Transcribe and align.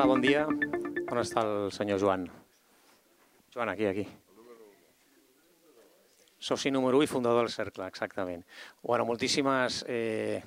Hola, 0.00 0.14
bon 0.14 0.22
dia. 0.24 0.46
On 1.12 1.18
està 1.20 1.42
el 1.44 1.66
senyor 1.76 1.98
Joan? 2.00 2.22
Joan, 3.52 3.68
aquí, 3.68 3.84
aquí. 3.84 4.06
Soci 6.40 6.72
número 6.72 6.96
1 6.96 7.04
i 7.04 7.10
fundador 7.10 7.44
del 7.44 7.52
Cercle, 7.52 7.84
exactament. 7.84 8.46
Bueno, 8.80 9.04
moltíssimes 9.04 9.82
eh, 9.92 10.40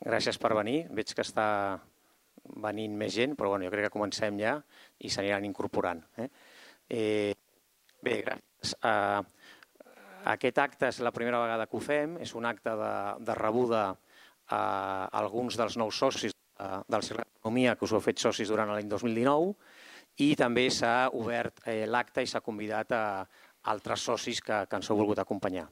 gràcies 0.00 0.40
per 0.40 0.54
venir. 0.56 0.86
Veig 0.88 1.12
que 1.12 1.20
està 1.20 1.44
venint 2.64 2.96
més 2.96 3.12
gent, 3.12 3.36
però 3.36 3.52
bueno, 3.52 3.68
jo 3.68 3.74
crec 3.76 3.90
que 3.90 3.94
comencem 3.98 4.40
ja 4.40 4.56
i 5.04 5.12
s'aniran 5.12 5.44
incorporant. 5.44 6.00
Eh? 6.16 6.30
Eh, 6.88 7.36
bé, 8.00 8.22
gràcies. 8.24 8.76
Uh, 8.80 9.20
aquest 10.32 10.64
acte 10.64 10.94
és 10.94 11.04
la 11.04 11.12
primera 11.12 11.44
vegada 11.44 11.68
que 11.68 11.76
ho 11.76 11.84
fem, 11.92 12.22
és 12.24 12.32
un 12.40 12.48
acte 12.48 12.72
de, 12.72 12.94
de 13.20 13.36
rebuda 13.36 13.90
a 14.48 14.62
alguns 15.20 15.60
dels 15.60 15.76
nous 15.76 16.06
socis 16.06 16.32
del 16.88 17.04
Cercle 17.06 17.24
d'Economia, 17.26 17.76
que 17.76 17.86
us 17.86 17.94
heu 17.94 18.02
fet 18.04 18.20
socis 18.22 18.50
durant 18.50 18.70
l'any 18.72 18.88
2019, 18.90 19.54
i 20.22 20.32
també 20.36 20.68
s'ha 20.70 21.10
obert 21.16 21.62
eh, 21.66 21.84
l'acte 21.88 22.22
i 22.22 22.28
s'ha 22.28 22.44
convidat 22.44 22.92
a 22.92 23.02
altres 23.72 24.04
socis 24.08 24.42
que, 24.44 24.64
que 24.68 24.78
ens 24.78 24.90
heu 24.90 24.98
volgut 24.98 25.22
acompanyar. 25.22 25.68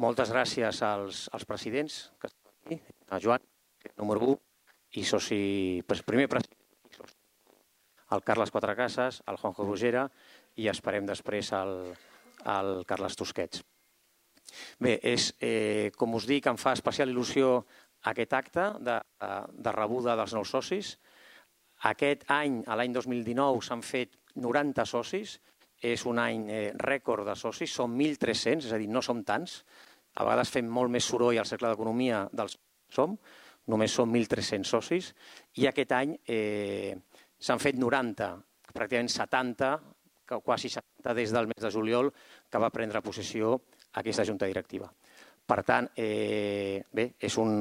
Moltes 0.00 0.30
gràcies 0.34 0.82
als, 0.84 1.28
als 1.32 1.46
presidents, 1.48 2.00
que 2.20 2.30
estan 2.30 2.52
aquí, 2.66 2.80
a 3.10 3.20
Joan, 3.22 3.42
número 3.96 4.34
1, 4.34 4.40
i 5.00 5.04
soci, 5.08 5.40
primer 6.06 6.28
president, 6.30 6.60
el 8.14 8.22
Carles 8.22 8.52
Quatrecases, 8.54 9.22
el 9.26 9.38
Juanjo 9.40 9.66
Rugera 9.66 10.08
i 10.60 10.68
esperem 10.70 11.06
després 11.08 11.50
el, 11.56 11.94
el 12.46 12.74
Carles 12.86 13.16
Tusquets. 13.18 13.64
Bé, 14.78 14.98
és, 15.02 15.32
eh, 15.42 15.90
com 15.98 16.14
us 16.14 16.28
dic, 16.30 16.46
em 16.46 16.58
fa 16.60 16.74
especial 16.76 17.10
il·lusió 17.10 17.64
aquest 18.10 18.36
acte 18.36 18.68
de, 18.84 18.98
de 19.52 19.72
rebuda 19.72 20.16
dels 20.18 20.34
nous 20.36 20.50
socis. 20.50 20.94
Aquest 21.90 22.24
any, 22.32 22.62
a 22.68 22.76
l'any 22.78 22.92
2019, 22.94 23.62
s'han 23.64 23.82
fet 23.84 24.18
90 24.40 24.86
socis, 24.88 25.38
és 25.84 26.04
un 26.08 26.20
any 26.22 26.46
eh, 26.48 26.68
rècord 26.80 27.26
de 27.28 27.34
socis, 27.36 27.72
són 27.72 27.96
1.300, 27.98 28.68
és 28.68 28.72
a 28.72 28.80
dir, 28.80 28.88
no 28.88 29.02
som 29.04 29.22
tants. 29.26 29.60
A 30.14 30.24
vegades 30.24 30.52
fem 30.54 30.68
molt 30.70 30.92
més 30.94 31.04
soroll 31.04 31.40
al 31.40 31.48
cercle 31.48 31.72
d'economia 31.72 32.24
dels 32.32 32.56
som, 32.92 33.16
només 33.68 33.92
són 33.96 34.12
1.300 34.12 34.68
socis, 34.68 35.10
i 35.60 35.68
aquest 35.68 35.92
any 35.96 36.14
eh, 36.28 36.94
s'han 37.40 37.60
fet 37.62 37.78
90, 37.80 38.30
pràcticament 38.72 39.12
70, 39.12 39.72
quasi 40.44 40.70
70 40.72 41.14
des 41.16 41.32
del 41.34 41.48
mes 41.50 41.60
de 41.60 41.70
juliol 41.70 42.10
que 42.50 42.60
va 42.60 42.72
prendre 42.72 43.02
possessió 43.04 43.58
aquesta 44.00 44.24
junta 44.24 44.48
directiva. 44.48 44.88
Per 45.44 45.60
tant, 45.62 45.90
eh, 46.00 46.80
bé, 46.92 47.10
és 47.20 47.36
un, 47.36 47.60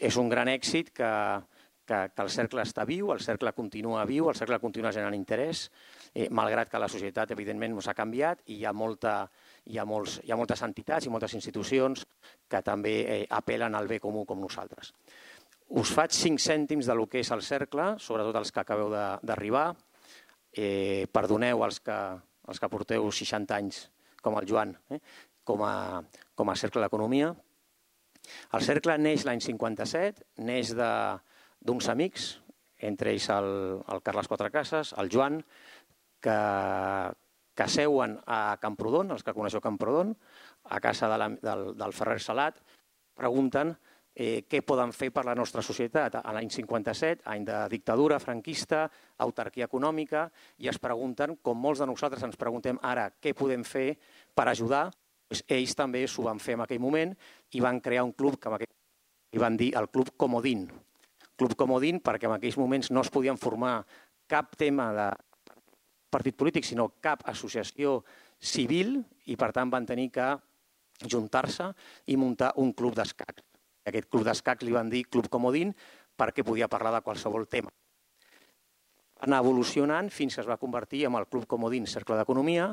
és 0.00 0.16
un 0.20 0.28
gran 0.28 0.48
èxit 0.48 0.92
que, 0.96 1.12
que, 1.86 2.00
que 2.12 2.24
el 2.24 2.30
cercle 2.34 2.64
està 2.66 2.84
viu, 2.84 3.12
el 3.14 3.22
cercle 3.24 3.52
continua 3.56 4.04
viu, 4.08 4.28
el 4.28 4.36
cercle 4.36 4.58
continua 4.60 4.92
generant 4.92 5.16
interès, 5.16 5.66
eh, 6.12 6.26
malgrat 6.34 6.68
que 6.72 6.80
la 6.82 6.90
societat, 6.92 7.32
evidentment, 7.32 7.78
s'ha 7.80 7.94
canviat 7.96 8.42
i 8.50 8.60
hi 8.60 8.66
ha, 8.66 8.74
molta, 8.76 9.16
hi, 9.64 9.78
ha 9.78 9.86
molts, 9.88 10.18
hi 10.24 10.34
ha 10.34 10.38
moltes 10.40 10.62
entitats 10.66 11.06
i 11.06 11.12
moltes 11.12 11.36
institucions 11.38 12.04
que 12.50 12.60
també 12.66 12.96
eh, 13.04 13.22
apel·len 13.30 13.78
al 13.78 13.88
bé 13.88 14.00
comú 14.02 14.26
com 14.26 14.42
nosaltres. 14.42 14.92
Us 15.80 15.90
faig 15.94 16.14
cinc 16.14 16.42
cèntims 16.42 16.86
de 16.86 16.94
lo 16.94 17.08
que 17.10 17.22
és 17.22 17.30
el 17.34 17.42
cercle, 17.42 17.94
sobretot 18.02 18.36
els 18.38 18.52
que 18.54 18.62
acabeu 18.62 18.90
d'arribar. 18.90 19.72
Eh, 20.56 21.06
perdoneu 21.12 21.64
els 21.66 21.80
que, 21.84 21.96
els 22.48 22.60
que 22.62 22.70
porteu 22.70 23.10
60 23.10 23.56
anys, 23.56 23.80
com 24.22 24.38
el 24.38 24.46
Joan, 24.48 24.76
eh, 24.90 25.00
com, 25.44 25.62
a, 25.66 26.00
com 26.34 26.50
a 26.50 26.56
cercle 26.56 26.82
d'economia, 26.86 27.34
el 28.56 28.64
cercle 28.66 28.96
neix 28.98 29.26
l'any 29.26 29.42
57, 29.44 30.24
neix 30.46 30.72
d'uns 30.76 31.88
amics, 31.92 32.28
entre 32.90 33.12
ells 33.14 33.28
el, 33.32 33.50
el 33.92 34.02
Carles 34.04 34.28
Quatrecases, 34.28 34.92
el 35.00 35.10
Joan, 35.12 35.40
que, 36.20 36.38
que 37.56 37.68
seuen 37.72 38.18
a 38.26 38.58
Camprodon, 38.60 39.12
els 39.14 39.24
que 39.24 39.34
coneixeu 39.36 39.62
Camprodon, 39.64 40.14
a 40.68 40.80
casa 40.84 41.08
de 41.12 41.20
la, 41.22 41.30
del, 41.42 41.68
del 41.78 41.94
Ferrer 41.96 42.20
Salat, 42.20 42.60
pregunten 43.16 43.72
eh, 44.16 44.44
què 44.48 44.62
poden 44.66 44.92
fer 44.96 45.10
per 45.14 45.24
la 45.28 45.36
nostra 45.38 45.62
societat. 45.64 46.18
A 46.20 46.34
l'any 46.34 46.50
57, 46.52 47.24
any 47.32 47.46
de 47.46 47.62
dictadura 47.72 48.18
franquista, 48.22 48.86
autarquia 49.22 49.68
econòmica, 49.68 50.26
i 50.58 50.72
es 50.72 50.80
pregunten, 50.82 51.36
com 51.42 51.60
molts 51.60 51.84
de 51.84 51.88
nosaltres 51.88 52.24
ens 52.26 52.40
preguntem 52.40 52.80
ara, 52.82 53.10
què 53.20 53.36
podem 53.36 53.64
fer 53.64 53.92
per 54.34 54.48
ajudar 54.50 54.88
doncs 55.26 55.44
ells 55.50 55.74
també 55.74 56.04
s'ho 56.06 56.24
van 56.26 56.38
fer 56.38 56.54
en 56.54 56.64
aquell 56.64 56.82
moment 56.82 57.14
i 57.52 57.60
van 57.60 57.80
crear 57.80 58.04
un 58.06 58.12
club 58.12 58.38
que 58.40 58.48
aquell... 58.48 58.74
i 59.32 59.38
van 59.38 59.56
dir 59.56 59.72
el 59.76 59.88
Club 59.90 60.12
Comodín. 60.16 60.68
Club 61.36 61.56
Comodín 61.58 62.00
perquè 62.00 62.28
en 62.28 62.36
aquells 62.36 62.56
moments 62.56 62.90
no 62.90 63.02
es 63.02 63.10
podien 63.10 63.36
formar 63.36 63.84
cap 64.26 64.56
tema 64.56 64.92
de 64.94 65.08
partit 66.10 66.36
polític, 66.36 66.64
sinó 66.64 66.88
cap 67.02 67.26
associació 67.28 68.02
civil 68.38 69.02
i 69.26 69.36
per 69.36 69.50
tant 69.52 69.70
van 69.70 69.86
tenir 69.86 70.10
que 70.14 70.28
juntar-se 71.10 71.72
i 72.06 72.16
muntar 72.16 72.54
un 72.62 72.72
club 72.72 72.94
d'escacs. 72.96 73.42
Aquest 73.86 74.08
club 74.08 74.24
d'escacs 74.24 74.64
li 74.64 74.72
van 74.72 74.88
dir 74.90 75.04
Club 75.10 75.28
Comodín 75.28 75.74
perquè 76.16 76.42
podia 76.46 76.70
parlar 76.70 76.94
de 76.94 77.04
qualsevol 77.04 77.46
tema 77.46 77.70
anar 79.26 79.42
evolucionant 79.44 80.10
fins 80.12 80.34
que 80.36 80.42
es 80.42 80.48
va 80.48 80.58
convertir 80.60 81.04
en 81.08 81.16
el 81.18 81.26
Club 81.30 81.46
Comodín 81.50 81.86
Cercle 81.90 82.16
d'Economia 82.18 82.68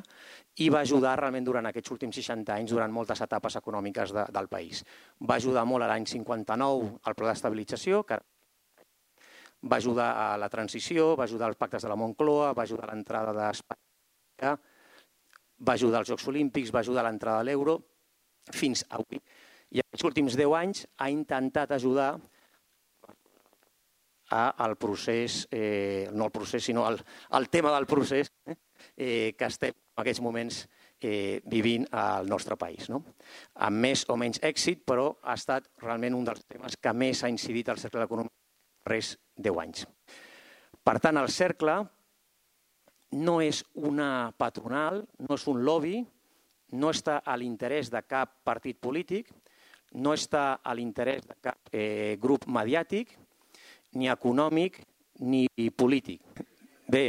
i 0.64 0.70
va 0.74 0.84
ajudar 0.86 1.16
realment 1.20 1.46
durant 1.48 1.70
aquests 1.70 1.94
últims 1.96 2.20
60 2.20 2.54
anys, 2.56 2.74
durant 2.76 2.94
moltes 2.94 3.22
etapes 3.26 3.58
econòmiques 3.60 4.14
de, 4.16 4.26
del 4.34 4.50
país. 4.52 4.84
Va 5.22 5.40
ajudar 5.42 5.66
molt 5.70 5.86
a 5.86 5.90
l'any 5.92 6.06
59 6.10 6.92
al 7.04 7.18
pla 7.20 7.32
d'estabilització, 7.32 8.04
que 8.08 8.20
va 9.64 9.80
ajudar 9.80 10.10
a 10.20 10.28
la 10.38 10.50
transició, 10.50 11.14
va 11.16 11.24
ajudar 11.24 11.48
als 11.48 11.58
pactes 11.58 11.84
de 11.84 11.90
la 11.90 11.98
Moncloa, 12.00 12.52
va 12.54 12.66
ajudar 12.68 12.90
a 12.90 12.94
l'entrada 12.94 13.34
d'Espanya, 13.38 14.58
va 15.64 15.74
ajudar 15.74 16.02
als 16.02 16.12
Jocs 16.12 16.28
Olímpics, 16.28 16.74
va 16.74 16.84
ajudar 16.84 17.06
a 17.06 17.10
l'entrada 17.10 17.44
de 17.44 17.52
l'euro, 17.52 17.80
fins 18.52 18.84
avui. 18.90 19.22
I 19.74 19.82
aquests 19.82 20.06
últims 20.06 20.36
10 20.38 20.56
anys 20.60 20.84
ha 21.00 21.10
intentat 21.10 21.72
ajudar 21.72 22.18
al 24.34 24.76
procés, 24.82 25.48
eh, 25.52 26.10
no 26.12 26.26
el 26.26 26.32
procés, 26.32 26.64
sinó 26.64 26.86
al, 26.86 27.00
al 27.30 27.50
tema 27.50 27.74
del 27.76 27.86
procés 27.86 28.32
eh, 28.46 28.56
eh, 28.98 29.36
que 29.38 29.46
estem 29.46 29.74
en 29.74 30.02
aquests 30.02 30.22
moments 30.26 30.64
eh, 31.02 31.42
vivint 31.46 31.86
al 31.92 32.28
nostre 32.30 32.58
país. 32.58 32.90
No? 32.90 33.04
Amb 33.62 33.84
més 33.86 34.06
o 34.10 34.18
menys 34.18 34.42
èxit, 34.42 34.84
però 34.88 35.12
ha 35.22 35.36
estat 35.38 35.70
realment 35.84 36.18
un 36.18 36.26
dels 36.30 36.46
temes 36.50 36.78
que 36.82 36.94
més 36.94 37.24
ha 37.24 37.32
incidit 37.32 37.70
al 37.70 37.82
cercle 37.82 38.04
d'economia 38.04 38.90
res 38.90 39.14
10 39.38 39.60
anys. 39.64 39.86
Per 40.84 40.98
tant, 41.00 41.18
el 41.22 41.30
cercle 41.32 41.78
no 43.14 43.38
és 43.42 43.62
una 43.76 44.34
patronal, 44.38 45.04
no 45.20 45.38
és 45.38 45.48
un 45.48 45.62
lobby, 45.64 46.02
no 46.74 46.90
està 46.90 47.22
a 47.24 47.38
l'interès 47.38 47.92
de 47.94 48.02
cap 48.08 48.40
partit 48.44 48.80
polític, 48.82 49.30
no 49.94 50.16
està 50.18 50.58
a 50.64 50.74
l'interès 50.74 51.22
de 51.28 51.38
cap 51.42 51.70
eh, 51.72 52.18
grup 52.20 52.48
mediàtic, 52.50 53.14
ni 54.00 54.10
econòmic 54.12 54.82
ni 55.24 55.48
polític. 55.76 56.44
Bé, 56.90 57.06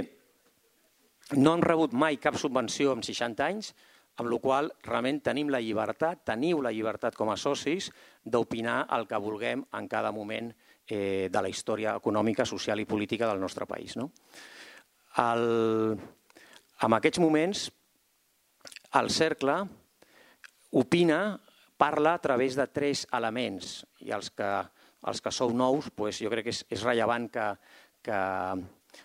no 1.40 1.54
hem 1.54 1.64
rebut 1.64 1.94
mai 1.96 2.18
cap 2.20 2.36
subvenció 2.38 2.92
en 2.92 3.02
60 3.02 3.44
anys, 3.44 3.72
amb 4.20 4.30
la 4.30 4.38
qual 4.38 4.68
realment 4.84 5.20
tenim 5.26 5.48
la 5.50 5.60
llibertat, 5.62 6.22
teniu 6.28 6.60
la 6.62 6.70
llibertat 6.70 7.16
com 7.18 7.32
a 7.32 7.38
socis 7.40 7.88
d'opinar 8.24 8.84
el 8.94 9.08
que 9.10 9.18
vulguem 9.18 9.64
en 9.74 9.88
cada 9.90 10.12
moment 10.14 10.52
eh, 10.86 11.28
de 11.32 11.42
la 11.42 11.50
història 11.50 11.96
econòmica, 11.98 12.46
social 12.46 12.80
i 12.80 12.86
política 12.86 13.26
del 13.30 13.40
nostre 13.42 13.66
país. 13.66 13.96
No? 13.98 14.10
El, 15.18 15.96
en 16.84 16.96
aquests 16.98 17.22
moments, 17.22 17.66
el 19.00 19.10
cercle 19.10 19.56
opina, 20.78 21.40
parla 21.76 22.14
a 22.14 22.22
través 22.22 22.54
de 22.54 22.68
tres 22.70 23.06
elements, 23.12 23.80
i 24.06 24.14
els 24.14 24.30
que 24.30 24.50
els 25.10 25.20
que 25.20 25.32
sou 25.34 25.52
nous, 25.52 25.90
doncs 25.96 26.22
jo 26.24 26.32
crec 26.32 26.48
que 26.48 26.54
és, 26.54 26.62
és 26.72 26.84
rellevant 26.86 27.28
que, 27.32 27.46
que 28.04 28.20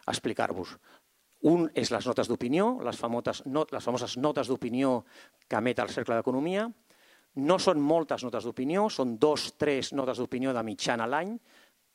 explicar-vos. 0.07 0.75
Un 1.49 1.69
és 1.77 1.91
les 1.91 2.05
notes 2.07 2.27
d'opinió, 2.27 2.73
les, 2.83 2.97
famoses, 2.99 3.43
not, 3.47 3.71
les 3.71 3.83
famoses 3.83 4.17
notes 4.19 4.49
d'opinió 4.51 5.05
que 5.47 5.59
emet 5.59 5.79
el 5.79 5.91
Cercle 5.93 6.17
d'Economia. 6.19 6.67
No 7.39 7.55
són 7.61 7.79
moltes 7.79 8.25
notes 8.25 8.43
d'opinió, 8.43 8.89
són 8.91 9.15
dos, 9.21 9.53
tres 9.57 9.93
notes 9.95 10.19
d'opinió 10.19 10.51
de 10.55 10.63
mitjana 10.67 11.07
l'any, 11.07 11.37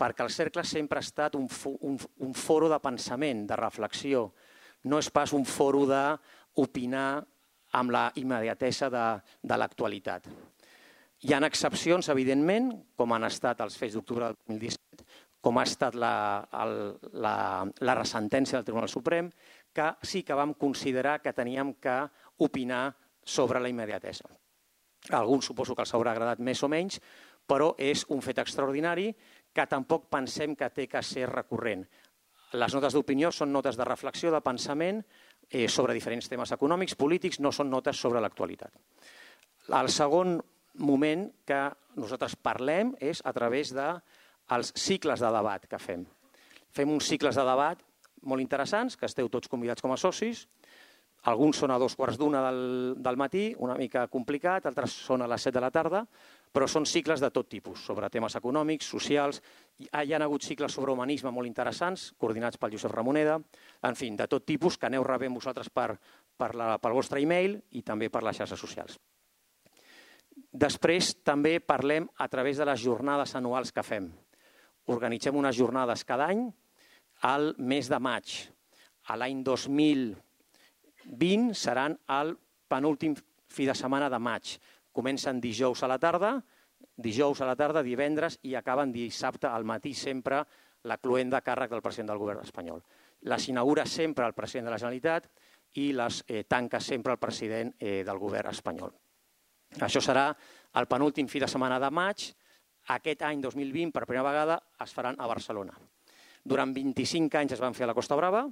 perquè 0.00 0.24
el 0.24 0.32
Cercle 0.32 0.64
sempre 0.64 0.98
ha 0.98 1.04
estat 1.04 1.36
un, 1.36 1.48
un, 1.80 1.98
un 2.24 2.32
foro 2.34 2.70
de 2.72 2.80
pensament, 2.80 3.44
de 3.46 3.58
reflexió. 3.60 4.30
No 4.88 4.98
és 5.00 5.10
pas 5.12 5.32
un 5.36 5.44
foro 5.44 5.84
d'opinar 5.88 7.08
amb 7.74 7.92
la 7.92 8.08
immediatesa 8.20 8.88
de, 8.90 9.06
de 9.42 9.60
l'actualitat. 9.60 10.28
Hi 11.24 11.32
ha 11.32 11.38
excepcions, 11.46 12.10
evidentment, 12.12 12.66
com 13.00 13.14
han 13.16 13.24
estat 13.24 13.62
els 13.64 13.78
fets 13.80 13.94
d'octubre 13.96 14.26
del 14.26 14.34
2017, 14.44 15.06
com 15.40 15.56
ha 15.56 15.64
estat 15.64 15.96
la, 15.96 16.10
el, 16.60 16.74
la, 17.24 17.36
la 17.80 17.94
resentència 17.96 18.58
del 18.58 18.66
Tribunal 18.66 18.90
Suprem, 18.92 19.30
que 19.72 19.86
sí 20.04 20.20
que 20.22 20.36
vam 20.36 20.52
considerar 20.60 21.22
que 21.24 21.32
teníem 21.32 21.72
que 21.80 21.96
opinar 22.44 22.90
sobre 23.24 23.64
la 23.64 23.72
immediatesa. 23.72 24.28
A 25.08 25.16
alguns 25.22 25.48
suposo 25.48 25.72
que 25.72 25.86
els 25.86 25.96
haurà 25.96 26.12
agradat 26.12 26.44
més 26.44 26.60
o 26.60 26.68
menys, 26.68 27.00
però 27.48 27.72
és 27.80 28.04
un 28.12 28.20
fet 28.20 28.44
extraordinari 28.44 29.08
que 29.52 29.68
tampoc 29.70 30.10
pensem 30.12 30.52
que 30.52 30.72
té 30.76 30.90
que 30.92 31.00
ser 31.00 31.24
recurrent. 31.32 31.88
Les 32.60 32.76
notes 32.76 32.92
d'opinió 32.92 33.32
són 33.32 33.52
notes 33.52 33.80
de 33.80 33.88
reflexió, 33.88 34.28
de 34.28 34.44
pensament 34.44 35.00
eh, 35.48 35.68
sobre 35.72 35.96
diferents 35.96 36.28
temes 36.28 36.52
econòmics, 36.52 37.00
polítics, 37.00 37.40
no 37.40 37.52
són 37.52 37.72
notes 37.72 37.96
sobre 37.96 38.20
l'actualitat. 38.20 38.76
El 39.72 39.88
segon 39.88 40.36
moment 40.78 41.28
que 41.46 41.60
nosaltres 41.96 42.36
parlem 42.36 42.94
és 43.00 43.22
a 43.24 43.32
través 43.32 43.72
dels 43.74 44.72
de 44.74 44.80
cicles 44.80 45.20
de 45.20 45.30
debat 45.32 45.66
que 45.68 45.78
fem. 45.78 46.04
Fem 46.74 46.90
uns 46.90 47.06
cicles 47.08 47.36
de 47.38 47.44
debat 47.46 47.80
molt 48.24 48.42
interessants, 48.42 48.96
que 48.96 49.06
esteu 49.06 49.28
tots 49.28 49.48
convidats 49.48 49.82
com 49.84 49.92
a 49.92 50.00
socis, 50.00 50.46
alguns 51.24 51.56
són 51.56 51.72
a 51.72 51.78
dos 51.80 51.94
quarts 51.96 52.18
d'una 52.20 52.42
del, 52.44 52.58
del 53.00 53.16
matí, 53.16 53.44
una 53.64 53.78
mica 53.80 54.04
complicat, 54.12 54.66
altres 54.68 54.92
són 55.06 55.24
a 55.24 55.28
les 55.30 55.46
set 55.46 55.54
de 55.56 55.62
la 55.64 55.70
tarda, 55.72 56.02
però 56.52 56.68
són 56.68 56.84
cicles 56.84 57.22
de 57.24 57.30
tot 57.32 57.48
tipus, 57.48 57.80
sobre 57.86 58.10
temes 58.12 58.36
econòmics, 58.36 58.90
socials, 58.92 59.40
hi 59.80 59.88
ha 60.12 60.20
hagut 60.20 60.44
cicles 60.44 60.76
sobre 60.76 60.92
humanisme 60.92 61.32
molt 61.32 61.48
interessants, 61.48 62.10
coordinats 62.20 62.60
pel 62.60 62.76
Josep 62.76 62.92
Ramoneda, 62.92 63.38
en 63.88 63.96
fi, 63.96 64.12
de 64.12 64.28
tot 64.28 64.44
tipus, 64.44 64.76
que 64.76 64.90
aneu 64.90 65.06
rebent 65.06 65.34
vosaltres 65.34 65.72
per, 65.72 65.94
per 66.36 66.52
la, 66.54 66.74
pel 66.78 67.00
vostre 67.00 67.24
e-mail 67.24 67.56
i 67.72 67.82
també 67.82 68.12
per 68.12 68.22
les 68.22 68.42
xarxes 68.42 68.60
socials. 68.60 69.00
Després 70.54 71.14
també 71.26 71.58
parlem 71.60 72.06
a 72.18 72.28
través 72.28 72.58
de 72.58 72.66
les 72.68 72.80
jornades 72.80 73.34
anuals 73.34 73.72
que 73.74 73.82
fem. 73.82 74.10
Organitzem 74.90 75.36
unes 75.36 75.56
jornades 75.56 76.04
cada 76.04 76.28
any 76.30 76.46
al 77.22 77.54
mes 77.58 77.88
de 77.90 77.98
maig. 77.98 78.36
A 79.08 79.16
l'any 79.20 79.42
2000 79.44 80.14
20 81.04 81.54
seran 81.54 81.98
el 82.08 82.34
penúltim 82.68 83.14
fi 83.48 83.66
de 83.68 83.74
setmana 83.76 84.08
de 84.10 84.18
maig. 84.18 84.56
Comencen 84.92 85.40
dijous 85.40 85.82
a 85.82 85.88
la 85.90 85.98
tarda, 85.98 86.38
dijous 86.96 87.40
a 87.40 87.48
la 87.48 87.56
tarda, 87.56 87.82
divendres 87.82 88.38
i 88.42 88.54
acaben 88.54 88.92
dissabte 88.92 89.48
al 89.48 89.64
matí 89.64 89.94
sempre 89.94 90.44
la 90.84 90.98
cluenda 90.98 91.42
càrrec 91.42 91.70
del 91.70 91.82
president 91.82 92.12
del 92.12 92.20
govern 92.22 92.44
espanyol. 92.44 92.82
Les 93.24 93.48
inaugura 93.48 93.86
sempre 93.86 94.26
el 94.26 94.36
president 94.36 94.68
de 94.68 94.74
la 94.74 94.78
Generalitat 94.78 95.30
i 95.80 95.92
les 95.92 96.22
eh, 96.28 96.44
tanca 96.44 96.80
sempre 96.80 97.12
el 97.12 97.18
president 97.18 97.72
eh, 97.78 98.02
del 98.04 98.18
govern 98.18 98.52
espanyol. 98.52 98.92
Això 99.82 100.02
serà 100.04 100.28
el 100.78 100.86
penúltim 100.90 101.26
fi 101.30 101.42
de 101.42 101.48
setmana 101.50 101.80
de 101.82 101.90
maig. 101.90 102.28
Aquest 102.94 103.24
any 103.24 103.40
2020, 103.42 103.90
per 103.94 104.04
primera 104.04 104.28
vegada, 104.28 104.60
es 104.84 104.92
faran 104.92 105.16
a 105.18 105.26
Barcelona. 105.26 105.74
Durant 106.44 106.74
25 106.76 107.40
anys 107.40 107.56
es 107.56 107.62
van 107.62 107.74
fer 107.74 107.86
a 107.86 107.90
la 107.90 107.96
Costa 107.96 108.16
Brava, 108.18 108.44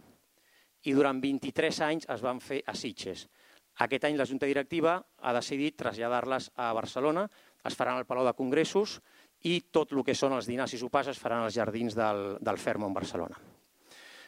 i 0.89 0.95
durant 0.97 1.21
23 1.23 1.81
anys 1.87 2.09
es 2.11 2.23
van 2.25 2.41
fer 2.43 2.63
a 2.67 2.75
Sitges. 2.75 3.27
Aquest 3.85 4.05
any 4.05 4.19
la 4.19 4.27
Junta 4.29 4.49
Directiva 4.49 4.99
ha 5.01 5.33
decidit 5.37 5.79
traslladar-les 5.81 6.51
a 6.61 6.73
Barcelona, 6.77 7.27
es 7.65 7.77
faran 7.79 8.01
al 8.01 8.07
Palau 8.09 8.27
de 8.27 8.35
Congressos 8.37 8.99
i 9.49 9.61
tot 9.73 9.93
el 9.95 10.03
que 10.05 10.17
són 10.19 10.35
els 10.37 10.49
dinars 10.51 10.75
i 10.75 10.81
sopars 10.81 11.13
es 11.13 11.21
faran 11.21 11.45
als 11.45 11.55
jardins 11.57 11.97
del, 11.97 12.37
del 12.41 12.59
Fermo 12.59 12.89
en 12.89 12.97
Barcelona. 12.97 13.39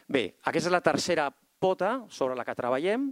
Bé, 0.07 0.25
aquesta 0.43 0.69
és 0.69 0.73
la 0.73 0.83
tercera 0.85 1.29
pota 1.59 2.05
sobre 2.09 2.37
la 2.37 2.45
que 2.45 2.55
treballem 2.57 3.09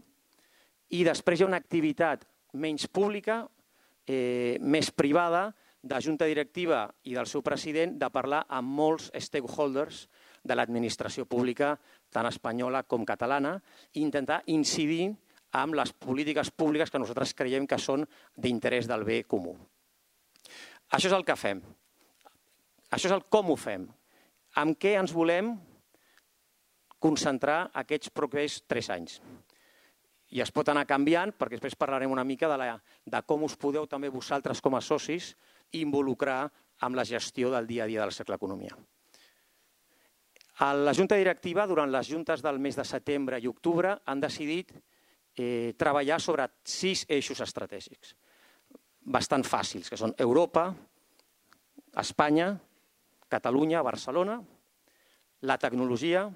i 0.93 1.03
després 1.05 1.39
hi 1.39 1.45
ha 1.45 1.49
una 1.51 1.59
activitat 1.61 2.25
menys 2.53 2.87
pública, 2.87 3.43
eh, 4.07 4.57
més 4.61 4.91
privada, 4.91 5.51
de 5.83 5.99
Junta 5.99 6.25
Directiva 6.25 6.85
i 7.03 7.13
del 7.13 7.27
seu 7.27 7.43
president 7.43 7.97
de 7.99 8.07
parlar 8.09 8.45
amb 8.47 8.71
molts 8.71 9.09
stakeholders 9.19 10.05
de 10.43 10.55
l'administració 10.55 11.25
pública, 11.27 11.73
tant 12.11 12.27
espanyola 12.29 12.85
com 12.87 13.03
catalana, 13.05 13.57
i 13.91 14.01
intentar 14.01 14.41
incidir 14.47 15.11
amb 15.59 15.75
les 15.75 15.91
polítiques 15.91 16.49
públiques 16.55 16.89
que 16.89 17.01
nosaltres 17.03 17.35
creiem 17.35 17.67
que 17.67 17.77
són 17.77 18.07
d'interès 18.35 18.87
del 18.87 19.03
bé 19.03 19.21
comú. 19.27 19.53
Això 20.95 21.11
és 21.11 21.17
el 21.17 21.27
que 21.27 21.35
fem. 21.35 21.59
Això 22.89 23.09
és 23.09 23.15
el 23.15 23.27
com 23.29 23.51
ho 23.51 23.59
fem. 23.59 23.85
Amb 24.61 24.79
què 24.79 24.95
ens 24.99 25.13
volem 25.13 25.51
concentrar 27.03 27.73
aquests 27.83 28.13
propers 28.15 28.61
tres 28.69 28.89
anys. 28.93 29.19
I 30.33 30.41
es 30.41 30.51
pot 30.51 30.69
anar 30.71 30.87
canviant, 30.89 31.33
perquè 31.37 31.59
després 31.59 31.77
parlarem 31.77 32.11
una 32.11 32.25
mica 32.25 32.49
de, 32.49 32.57
la, 32.57 32.73
de 33.05 33.21
com 33.29 33.45
us 33.45 33.55
podeu 33.59 33.85
també 33.89 34.09
vosaltres 34.09 34.61
com 34.65 34.73
a 34.73 34.81
socis 34.81 35.33
involucrar 35.77 36.47
amb 36.85 36.97
la 36.97 37.05
gestió 37.05 37.51
del 37.53 37.69
dia 37.69 37.85
a 37.85 37.87
dia 37.87 38.01
del 38.01 38.13
cercle 38.15 38.35
Economia. 38.35 38.73
La 40.63 40.93
Junta 40.93 41.17
Directiva, 41.17 41.65
durant 41.67 41.91
les 41.91 42.07
juntes 42.07 42.41
del 42.45 42.59
mes 42.61 42.75
de 42.77 42.85
setembre 42.85 43.39
i 43.41 43.49
octubre, 43.49 43.95
han 44.05 44.21
decidit 44.21 44.71
eh, 45.35 45.73
treballar 45.77 46.19
sobre 46.21 46.45
sis 46.63 47.05
eixos 47.09 47.41
estratègics, 47.41 48.13
bastant 49.03 49.43
fàcils, 49.43 49.89
que 49.89 49.97
són 49.99 50.13
Europa, 50.17 50.69
Espanya, 51.99 52.53
Catalunya, 53.29 53.81
Barcelona, 53.81 54.37
la 55.43 55.57
tecnologia 55.57 56.27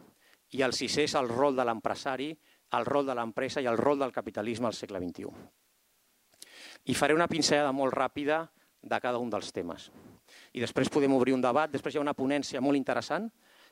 i 0.58 0.64
el 0.66 0.74
sisè 0.74 1.06
és 1.06 1.16
el 1.20 1.30
rol 1.30 1.56
de 1.56 1.66
l'empresari, 1.68 2.32
el 2.76 2.86
rol 2.86 3.08
de 3.08 3.16
l'empresa 3.16 3.62
i 3.64 3.70
el 3.70 3.78
rol 3.78 4.00
del 4.00 4.12
capitalisme 4.12 4.68
al 4.68 4.76
segle 4.76 5.00
XXI. 5.00 5.32
I 6.88 6.96
faré 6.96 7.16
una 7.16 7.30
pinzellada 7.32 7.72
molt 7.76 7.96
ràpida 7.96 8.44
de 8.82 9.00
cada 9.04 9.20
un 9.20 9.30
dels 9.30 9.52
temes. 9.54 9.90
I 10.54 10.64
després 10.64 10.92
podem 10.92 11.14
obrir 11.16 11.36
un 11.36 11.44
debat, 11.44 11.72
després 11.72 11.96
hi 11.96 12.00
ha 12.02 12.04
una 12.04 12.16
ponència 12.18 12.62
molt 12.64 12.80
interessant 12.80 13.30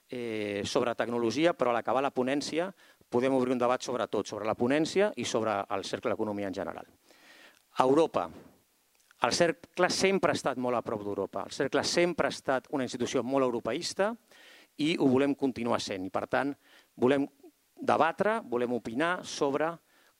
eh, 0.10 0.62
sobre 0.66 0.96
tecnologia, 0.96 1.54
però 1.54 1.72
a 1.72 1.78
l'acabar 1.78 2.04
la 2.04 2.14
ponència 2.16 2.70
podem 3.10 3.36
obrir 3.36 3.54
un 3.54 3.62
debat 3.62 3.84
sobre 3.84 4.08
tot, 4.08 4.28
sobre 4.28 4.48
la 4.48 4.56
ponència 4.56 5.12
i 5.16 5.26
sobre 5.26 5.58
el 5.76 5.86
cercle 5.86 6.12
d'economia 6.12 6.48
en 6.52 6.58
general. 6.58 6.88
Europa. 7.80 8.30
El 9.26 9.32
cercle 9.34 9.90
sempre 9.90 10.32
ha 10.32 10.38
estat 10.38 10.60
molt 10.62 10.78
a 10.78 10.84
prop 10.86 11.04
d'Europa. 11.04 11.46
El 11.48 11.56
cercle 11.56 11.84
sempre 11.88 12.28
ha 12.28 12.36
estat 12.36 12.68
una 12.72 12.84
institució 12.84 13.24
molt 13.24 13.48
europeista 13.48 14.14
i 14.84 14.96
ho 15.00 15.08
volem 15.08 15.36
continuar 15.36 15.80
sent. 15.82 16.06
I, 16.08 16.12
per 16.12 16.28
tant, 16.28 16.52
volem 17.00 17.26
debatre, 17.76 18.40
volem 18.50 18.74
opinar 18.74 19.20
sobre 19.24 19.70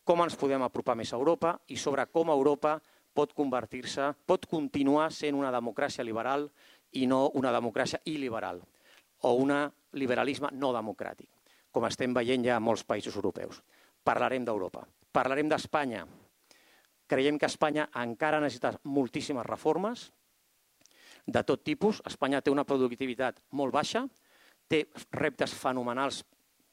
com 0.06 0.22
ens 0.22 0.38
podem 0.38 0.62
apropar 0.62 0.96
més 0.96 1.12
a 1.14 1.18
Europa 1.18 1.56
i 1.74 1.78
sobre 1.82 2.06
com 2.14 2.30
Europa 2.30 2.78
pot 3.16 3.32
convertir-se, 3.34 4.12
pot 4.28 4.46
continuar 4.46 5.10
sent 5.16 5.38
una 5.38 5.52
democràcia 5.52 6.04
liberal 6.04 6.50
i 6.94 7.08
no 7.08 7.32
una 7.40 7.54
democràcia 7.56 8.02
il·liberal 8.06 8.62
o 9.26 9.32
un 9.42 9.54
liberalisme 9.96 10.52
no 10.54 10.74
democràtic, 10.76 11.30
com 11.72 11.88
estem 11.88 12.14
veient 12.14 12.44
ja 12.46 12.60
en 12.60 12.64
molts 12.64 12.84
països 12.84 13.16
europeus. 13.16 13.62
Parlarem 14.04 14.46
d'Europa. 14.46 14.84
Parlarem 15.12 15.50
d'Espanya. 15.50 16.04
Creiem 17.08 17.40
que 17.40 17.50
Espanya 17.50 17.88
encara 18.02 18.42
necessita 18.44 18.76
moltíssimes 18.84 19.46
reformes 19.48 20.12
de 21.26 21.42
tot 21.44 21.64
tipus. 21.64 22.02
Espanya 22.06 22.42
té 22.42 22.54
una 22.54 22.66
productivitat 22.68 23.42
molt 23.58 23.74
baixa, 23.74 24.06
té 24.68 24.86
reptes 25.18 25.54
fenomenals 25.58 26.22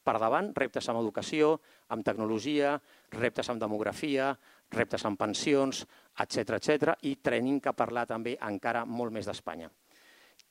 per 0.03 0.19
davant, 0.19 0.51
reptes 0.57 0.89
amb 0.91 1.01
educació, 1.01 1.55
amb 1.95 2.05
tecnologia, 2.05 2.75
reptes 3.15 3.51
amb 3.51 3.63
demografia, 3.63 4.33
reptes 4.73 5.05
amb 5.07 5.21
pensions, 5.21 5.85
etc 6.25 6.57
etc 6.59 6.97
i 7.09 7.17
tenim 7.23 7.61
que 7.61 7.75
parlar 7.77 8.07
també 8.11 8.37
encara 8.41 8.85
molt 8.85 9.13
més 9.15 9.29
d'Espanya. 9.29 9.71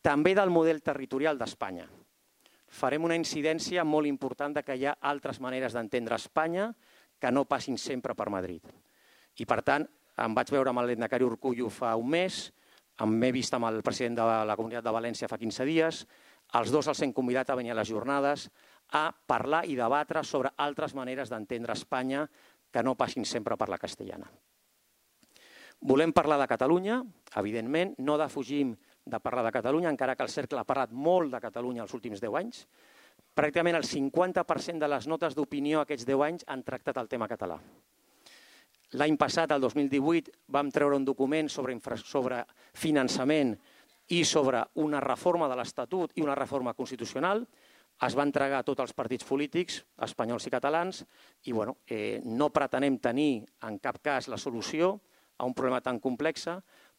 També 0.02 0.34
del 0.34 0.50
model 0.50 0.82
territorial 0.82 1.38
d'Espanya. 1.38 1.86
Farem 2.72 3.04
una 3.04 3.18
incidència 3.20 3.84
molt 3.84 4.08
important 4.08 4.56
de 4.56 4.64
que 4.64 4.78
hi 4.80 4.88
ha 4.88 4.96
altres 5.12 5.42
maneres 5.44 5.76
d'entendre 5.76 6.16
Espanya 6.16 6.72
que 7.20 7.32
no 7.32 7.46
passin 7.46 7.78
sempre 7.78 8.16
per 8.16 8.32
Madrid. 8.34 8.64
I, 9.38 9.46
per 9.46 9.62
tant, 9.62 9.86
em 10.18 10.34
vaig 10.36 10.50
veure 10.54 10.72
amb 10.72 10.82
l'Etnacari 10.88 11.28
Urcullo 11.28 11.70
fa 11.70 11.94
un 12.00 12.10
mes, 12.16 12.48
m'he 13.06 13.32
vist 13.34 13.54
amb 13.58 13.68
el 13.70 13.82
president 13.84 14.18
de 14.20 14.26
la 14.48 14.56
Comunitat 14.58 14.86
de 14.86 14.94
València 14.94 15.30
fa 15.30 15.40
15 15.42 15.68
dies, 15.68 16.02
els 16.60 16.72
dos 16.74 16.88
els 16.92 17.02
hem 17.02 17.14
convidat 17.16 17.50
a 17.50 17.56
venir 17.56 17.72
a 17.74 17.80
les 17.80 17.90
jornades 17.90 18.50
a 18.92 19.10
parlar 19.12 19.66
i 19.70 19.76
debatre 19.80 20.24
sobre 20.28 20.52
altres 20.58 20.96
maneres 20.98 21.32
d'entendre 21.32 21.74
Espanya 21.78 22.26
que 22.72 22.84
no 22.84 22.96
passin 22.96 23.26
sempre 23.26 23.58
per 23.58 23.70
la 23.70 23.80
castellana. 23.80 24.30
Volem 25.82 26.14
parlar 26.14 26.38
de 26.38 26.48
Catalunya, 26.48 27.02
evidentment, 27.42 27.96
no 28.06 28.18
defugim 28.22 28.76
de 29.06 29.20
parlar 29.20 29.44
de 29.48 29.54
Catalunya, 29.56 29.90
encara 29.90 30.16
que 30.16 30.24
el 30.24 30.30
Cercle 30.30 30.62
ha 30.62 30.68
parlat 30.68 30.92
molt 30.94 31.32
de 31.34 31.42
Catalunya 31.42 31.82
els 31.88 31.96
últims 31.98 32.22
10 32.22 32.38
anys. 32.38 32.66
Pràcticament 33.34 33.80
el 33.80 33.88
50% 33.88 34.78
de 34.78 34.90
les 34.92 35.08
notes 35.08 35.34
d'opinió 35.36 35.82
aquests 35.82 36.06
10 36.06 36.26
anys 36.28 36.46
han 36.48 36.62
tractat 36.68 37.00
el 37.02 37.10
tema 37.10 37.30
català. 37.32 37.58
L'any 39.00 39.16
passat, 39.18 39.54
el 39.56 39.62
2018, 39.64 40.34
vam 40.52 40.70
treure 40.70 40.98
un 41.00 41.06
document 41.08 41.48
sobre, 41.50 41.78
sobre 42.04 42.44
finançament 42.76 43.56
i 44.12 44.26
sobre 44.28 44.66
una 44.84 45.00
reforma 45.00 45.48
de 45.48 45.56
l'Estatut 45.56 46.12
i 46.20 46.26
una 46.26 46.36
reforma 46.36 46.76
constitucional 46.76 47.46
es 48.08 48.16
va 48.18 48.26
entregar 48.26 48.62
a 48.62 48.66
tots 48.66 48.82
els 48.82 48.94
partits 48.98 49.26
polítics, 49.28 49.82
espanyols 50.02 50.48
i 50.48 50.54
catalans, 50.54 51.04
i 51.46 51.54
bueno, 51.54 51.78
eh, 51.86 52.20
no 52.26 52.50
pretenem 52.50 52.98
tenir 52.98 53.44
en 53.68 53.78
cap 53.80 54.02
cas 54.02 54.28
la 54.28 54.40
solució 54.42 54.96
a 55.38 55.46
un 55.46 55.54
problema 55.54 55.82
tan 55.82 56.00
complex, 56.00 56.48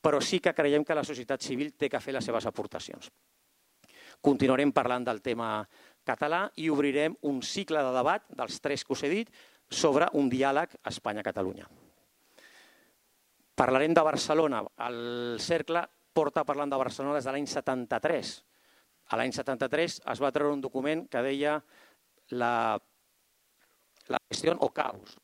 però 0.02 0.20
sí 0.22 0.38
que 0.40 0.54
creiem 0.54 0.84
que 0.84 0.94
la 0.94 1.04
societat 1.06 1.42
civil 1.42 1.74
té 1.78 1.90
que 1.90 2.00
fer 2.00 2.14
les 2.14 2.24
seves 2.24 2.46
aportacions. 2.46 3.10
Continuarem 4.22 4.70
parlant 4.70 5.04
del 5.06 5.22
tema 5.22 5.66
català 6.06 6.44
i 6.62 6.68
obrirem 6.70 7.16
un 7.26 7.40
cicle 7.42 7.82
de 7.82 7.94
debat 7.94 8.26
dels 8.38 8.60
tres 8.62 8.84
que 8.84 8.94
us 8.94 9.02
he 9.02 9.10
dit 9.10 9.30
sobre 9.70 10.06
un 10.18 10.28
diàleg 10.30 10.76
Espanya-Catalunya. 10.86 11.66
Parlarem 13.58 13.94
de 13.94 14.02
Barcelona. 14.06 14.62
El 14.86 15.38
Cercle 15.42 15.82
porta 16.12 16.44
parlant 16.44 16.70
de 16.70 16.78
Barcelona 16.78 17.18
des 17.18 17.26
de 17.26 17.34
l'any 17.34 17.46
73, 17.46 18.32
a 19.12 19.18
l'any 19.20 19.34
73 19.36 19.98
es 20.14 20.22
va 20.24 20.32
treure 20.32 20.54
un 20.56 20.64
document 20.64 21.04
que 21.12 21.22
deia 21.24 21.58
la, 22.32 22.80
la 24.08 24.20
gestió 24.30 24.56
o 24.64 24.70
caos, 24.72 25.18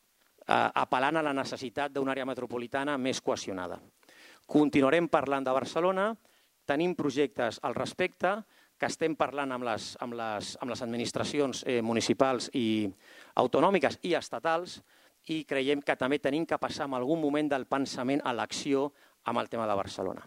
eh, 0.44 0.68
apel·lant 0.84 1.16
a 1.16 1.24
la 1.24 1.34
necessitat 1.36 1.94
d'una 1.94 2.12
àrea 2.12 2.28
metropolitana 2.28 2.98
més 3.00 3.22
cohesionada. 3.24 3.80
Continuarem 4.48 5.08
parlant 5.08 5.44
de 5.44 5.56
Barcelona, 5.56 6.10
tenim 6.68 6.94
projectes 6.96 7.60
al 7.64 7.76
respecte, 7.76 8.36
que 8.78 8.86
estem 8.86 9.16
parlant 9.18 9.50
amb 9.56 9.66
les, 9.66 9.90
amb 10.04 10.14
les, 10.14 10.54
amb 10.62 10.70
les 10.70 10.82
administracions 10.84 11.64
eh, 11.66 11.80
municipals 11.82 12.46
i 12.54 12.86
autonòmiques 13.42 13.98
i 14.06 14.14
estatals 14.14 14.78
i 15.34 15.42
creiem 15.48 15.82
que 15.82 15.96
també 15.98 16.20
tenim 16.22 16.46
que 16.46 16.60
passar 16.62 16.86
en 16.86 16.94
algun 16.94 17.20
moment 17.20 17.50
del 17.50 17.66
pensament 17.66 18.22
a 18.24 18.36
l'acció 18.36 18.92
amb 19.24 19.42
el 19.42 19.50
tema 19.50 19.66
de 19.66 19.76
Barcelona. 19.76 20.22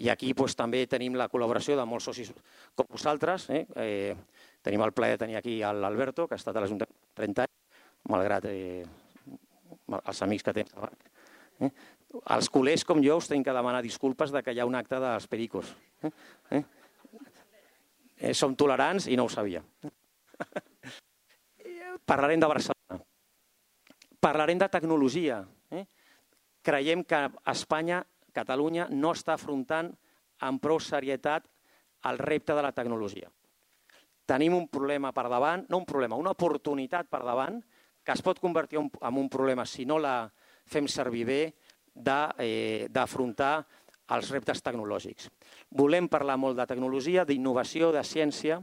I 0.00 0.08
aquí 0.08 0.32
doncs, 0.32 0.54
també 0.56 0.86
tenim 0.88 1.16
la 1.18 1.28
col·laboració 1.28 1.76
de 1.76 1.84
molts 1.84 2.06
socis 2.08 2.32
com 2.74 2.88
vosaltres. 2.88 3.48
Eh? 3.52 3.66
Eh, 3.76 4.14
tenim 4.64 4.82
el 4.84 4.94
plaer 4.96 5.16
de 5.16 5.24
tenir 5.26 5.36
aquí 5.36 5.58
l'Alberto, 5.60 6.26
que 6.26 6.36
ha 6.36 6.40
estat 6.40 6.56
a 6.56 6.64
l'Ajuntament 6.64 6.96
30 7.18 7.44
anys, 7.44 7.80
malgrat 8.08 8.48
eh, 8.48 8.86
els 10.00 10.22
amics 10.24 10.46
que 10.46 10.54
tens. 10.56 10.72
Eh? 11.60 11.70
Els 12.36 12.48
culers 12.52 12.84
com 12.84 13.00
jo 13.04 13.16
us 13.20 13.28
tenim 13.28 13.44
que 13.44 13.56
demanar 13.56 13.82
disculpes 13.84 14.32
de 14.32 14.42
que 14.44 14.52
hi 14.52 14.60
ha 14.60 14.68
un 14.68 14.76
acte 14.76 15.00
dels 15.00 15.28
pericos. 15.28 15.72
Eh? 16.02 16.10
Eh? 16.58 16.62
Eh, 18.22 18.34
som 18.38 18.56
tolerants 18.56 19.08
i 19.08 19.16
no 19.16 19.26
ho 19.26 19.32
sabia. 19.32 19.62
Parlarem 22.12 22.40
de 22.40 22.50
Barcelona. 22.50 23.00
Parlarem 24.22 24.60
de 24.60 24.68
tecnologia. 24.68 25.42
Eh? 25.70 25.86
Creiem 26.62 27.04
que 27.04 27.28
Espanya, 27.50 28.02
Catalunya, 28.32 28.88
no 28.90 29.12
està 29.12 29.36
afrontant 29.36 29.92
amb 30.42 30.62
prou 30.62 30.80
serietat 30.80 31.46
el 32.08 32.18
repte 32.18 32.54
de 32.56 32.64
la 32.64 32.72
tecnologia. 32.74 33.30
Tenim 34.26 34.54
un 34.56 34.68
problema 34.70 35.12
per 35.12 35.28
davant, 35.30 35.66
no 35.68 35.82
un 35.82 35.86
problema, 35.86 36.18
una 36.18 36.32
oportunitat 36.34 37.10
per 37.10 37.22
davant, 37.26 37.60
que 38.02 38.14
es 38.14 38.22
pot 38.22 38.40
convertir 38.42 38.80
en 38.80 39.18
un 39.18 39.28
problema 39.30 39.66
si 39.66 39.84
no 39.86 39.98
la 39.98 40.30
fem 40.66 40.88
servir 40.90 41.24
bé 41.26 41.40
d'afrontar 41.94 43.54
eh, 43.60 43.82
els 44.16 44.30
reptes 44.32 44.62
tecnològics. 44.64 45.28
Volem 45.78 46.08
parlar 46.10 46.38
molt 46.40 46.58
de 46.58 46.66
tecnologia, 46.66 47.24
d'innovació, 47.24 47.92
de 47.92 48.02
ciència, 48.04 48.60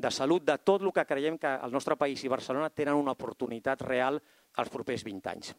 de 0.00 0.10
salut, 0.10 0.44
de 0.46 0.56
tot 0.64 0.82
el 0.82 0.92
que 0.96 1.04
creiem 1.06 1.36
que 1.38 1.50
el 1.64 1.72
nostre 1.72 1.96
país 1.96 2.22
i 2.24 2.32
Barcelona 2.32 2.70
tenen 2.70 2.98
una 2.98 3.14
oportunitat 3.16 3.82
real 3.86 4.20
als 4.56 4.72
propers 4.72 5.04
20 5.04 5.30
anys. 5.30 5.54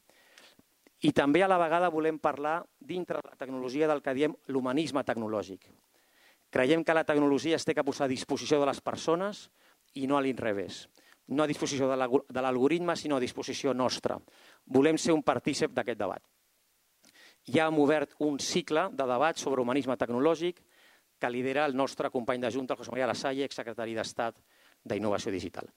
I 1.02 1.12
també 1.18 1.42
a 1.42 1.50
la 1.50 1.58
vegada 1.58 1.90
volem 1.90 2.20
parlar 2.22 2.62
dintre 2.80 3.22
de 3.22 3.32
la 3.32 3.38
tecnologia 3.40 3.88
del 3.90 4.04
que 4.06 4.14
diem 4.14 4.36
l'humanisme 4.54 5.04
tecnològic. 5.04 5.66
Creiem 6.52 6.84
que 6.84 6.94
la 6.94 7.06
tecnologia 7.08 7.58
es 7.58 7.66
té 7.66 7.74
que 7.74 7.86
posar 7.88 8.06
a 8.06 8.12
disposició 8.12 8.60
de 8.60 8.68
les 8.70 8.82
persones 8.82 9.48
i 9.96 10.06
no 10.08 10.18
a 10.18 10.22
l'inrevés. 10.22 10.86
No 11.32 11.44
a 11.44 11.48
disposició 11.48 11.88
de 11.90 12.42
l'algoritme, 12.44 12.96
sinó 13.00 13.18
a 13.18 13.24
disposició 13.24 13.74
nostra. 13.74 14.20
Volem 14.66 15.00
ser 15.00 15.16
un 15.16 15.24
partícip 15.24 15.74
d'aquest 15.74 16.00
debat 16.00 16.22
ja 17.48 17.68
hem 17.68 17.80
obert 17.80 18.14
un 18.20 18.40
cicle 18.40 18.90
de 18.94 19.08
debat 19.08 19.38
sobre 19.38 19.62
humanisme 19.62 19.98
tecnològic 19.98 20.62
que 21.22 21.30
lidera 21.30 21.66
el 21.66 21.76
nostre 21.76 22.10
company 22.10 22.42
de 22.42 22.52
Junta, 22.52 22.74
el 22.74 22.80
José 22.80 22.92
María 22.92 23.08
Lasalle, 23.08 23.46
exsecretari 23.46 23.94
d'Estat 23.94 24.38
d'Innovació 24.84 25.32
Digital. 25.32 25.68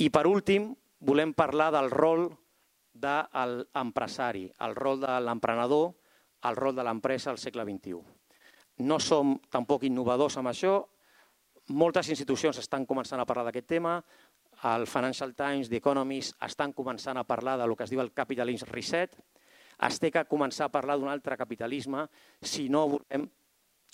I 0.00 0.08
per 0.10 0.26
últim, 0.26 0.70
volem 1.00 1.34
parlar 1.36 1.70
del 1.72 1.90
rol 1.90 2.30
de 2.92 3.16
l'empresari, 3.74 4.46
el 4.66 4.74
rol 4.76 5.00
de 5.00 5.18
l'emprenedor, 5.24 5.92
el 6.48 6.56
rol 6.56 6.76
de 6.76 6.84
l'empresa 6.84 7.30
al 7.30 7.38
segle 7.38 7.64
XXI. 7.64 8.00
No 8.86 8.98
som 8.98 9.36
tampoc 9.52 9.84
innovadors 9.84 10.38
amb 10.40 10.50
això, 10.50 10.78
moltes 11.76 12.08
institucions 12.10 12.58
estan 12.58 12.86
començant 12.86 13.20
a 13.20 13.26
parlar 13.28 13.46
d'aquest 13.48 13.68
tema, 13.68 13.98
el 14.70 14.86
Financial 14.86 15.34
Times, 15.34 15.68
The 15.68 15.78
Economist, 15.80 16.36
estan 16.44 16.72
començant 16.76 17.16
a 17.16 17.24
parlar 17.24 17.56
del 17.60 17.76
que 17.76 17.84
es 17.86 17.92
diu 17.92 18.00
el 18.00 18.12
capitalism 18.12 18.68
reset, 18.72 19.14
es 19.80 20.00
té 20.00 20.10
que 20.12 20.26
començar 20.28 20.66
a 20.66 20.72
parlar 20.72 20.98
d'un 20.98 21.08
altre 21.08 21.36
capitalisme 21.40 22.04
si 22.42 22.68
no 22.68 22.86
volem 22.96 23.28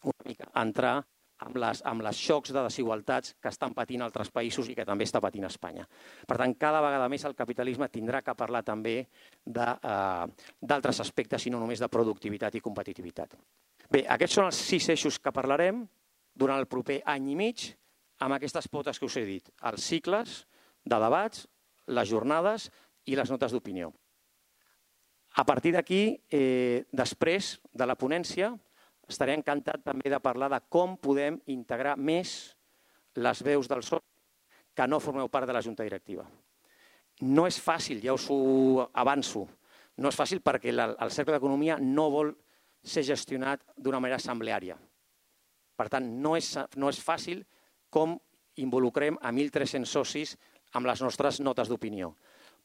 una 0.02 0.26
mica 0.26 0.48
entrar 0.62 0.96
amb 1.44 1.58
les, 1.60 1.82
amb 1.84 2.04
les 2.06 2.16
xocs 2.16 2.52
de 2.54 2.62
desigualtats 2.64 3.34
que 3.42 3.50
estan 3.52 3.74
patint 3.76 4.04
altres 4.06 4.30
països 4.32 4.70
i 4.70 4.76
que 4.76 4.86
també 4.88 5.04
està 5.04 5.20
patint 5.20 5.44
Espanya. 5.48 5.84
Per 6.26 6.38
tant, 6.40 6.54
cada 6.60 6.80
vegada 6.84 7.08
més 7.12 7.26
el 7.28 7.36
capitalisme 7.36 7.90
tindrà 7.92 8.22
que 8.24 8.34
parlar 8.38 8.62
també 8.64 8.96
d'altres 9.44 11.00
eh, 11.00 11.04
aspectes 11.04 11.46
i 11.46 11.52
no 11.52 11.60
només 11.60 11.82
de 11.82 11.90
productivitat 11.92 12.56
i 12.56 12.64
competitivitat. 12.64 13.36
Bé, 13.90 14.06
aquests 14.08 14.40
són 14.40 14.48
els 14.48 14.62
sis 14.70 14.88
eixos 14.96 15.20
que 15.22 15.34
parlarem 15.34 15.84
durant 16.34 16.58
el 16.58 16.68
proper 16.70 17.02
any 17.04 17.30
i 17.32 17.36
mig 17.38 17.68
amb 18.24 18.36
aquestes 18.36 18.68
potes 18.72 18.98
que 18.98 19.06
us 19.06 19.16
he 19.20 19.26
dit, 19.28 19.50
els 19.68 19.84
cicles 19.84 20.42
de 20.84 20.98
debats, 21.02 21.44
les 21.86 22.08
jornades 22.08 22.70
i 23.06 23.16
les 23.18 23.30
notes 23.30 23.52
d'opinió. 23.52 23.92
A 25.36 25.44
partir 25.44 25.74
d'aquí, 25.74 26.16
eh, 26.32 26.86
després 26.90 27.58
de 27.72 27.86
la 27.86 27.94
ponència, 27.94 28.54
estaré 29.08 29.36
encantat 29.38 29.84
també 29.86 30.10
de 30.10 30.20
parlar 30.22 30.48
de 30.52 30.60
com 30.68 30.96
podem 30.98 31.38
integrar 31.52 31.96
més 31.96 32.56
les 33.16 33.42
veus 33.42 33.68
del 33.70 33.84
soci 33.86 34.04
que 34.76 34.86
no 34.86 35.00
formeu 35.00 35.30
part 35.32 35.46
de 35.48 35.54
la 35.56 35.62
Junta 35.64 35.86
Directiva. 35.86 36.26
No 37.22 37.46
és 37.48 37.56
fàcil, 37.62 38.02
ja 38.04 38.12
us 38.12 38.26
ho 38.28 38.84
avanço, 38.92 39.46
no 39.96 40.10
és 40.10 40.18
fàcil 40.18 40.42
perquè 40.44 40.74
el 40.74 41.14
Cercle 41.14 41.38
d'Economia 41.38 41.78
no 41.80 42.10
vol 42.12 42.34
ser 42.84 43.06
gestionat 43.06 43.62
d'una 43.76 44.02
manera 44.02 44.20
assembleària. 44.20 44.76
Per 45.76 45.88
tant, 45.92 46.04
no 46.20 46.36
és, 46.36 46.52
no 46.76 46.90
és 46.92 47.00
fàcil 47.00 47.40
com 47.90 48.18
involucrem 48.60 49.16
a 49.22 49.32
1.300 49.32 49.88
socis 49.88 50.36
amb 50.76 50.88
les 50.88 51.00
nostres 51.04 51.40
notes 51.40 51.70
d'opinió 51.72 52.14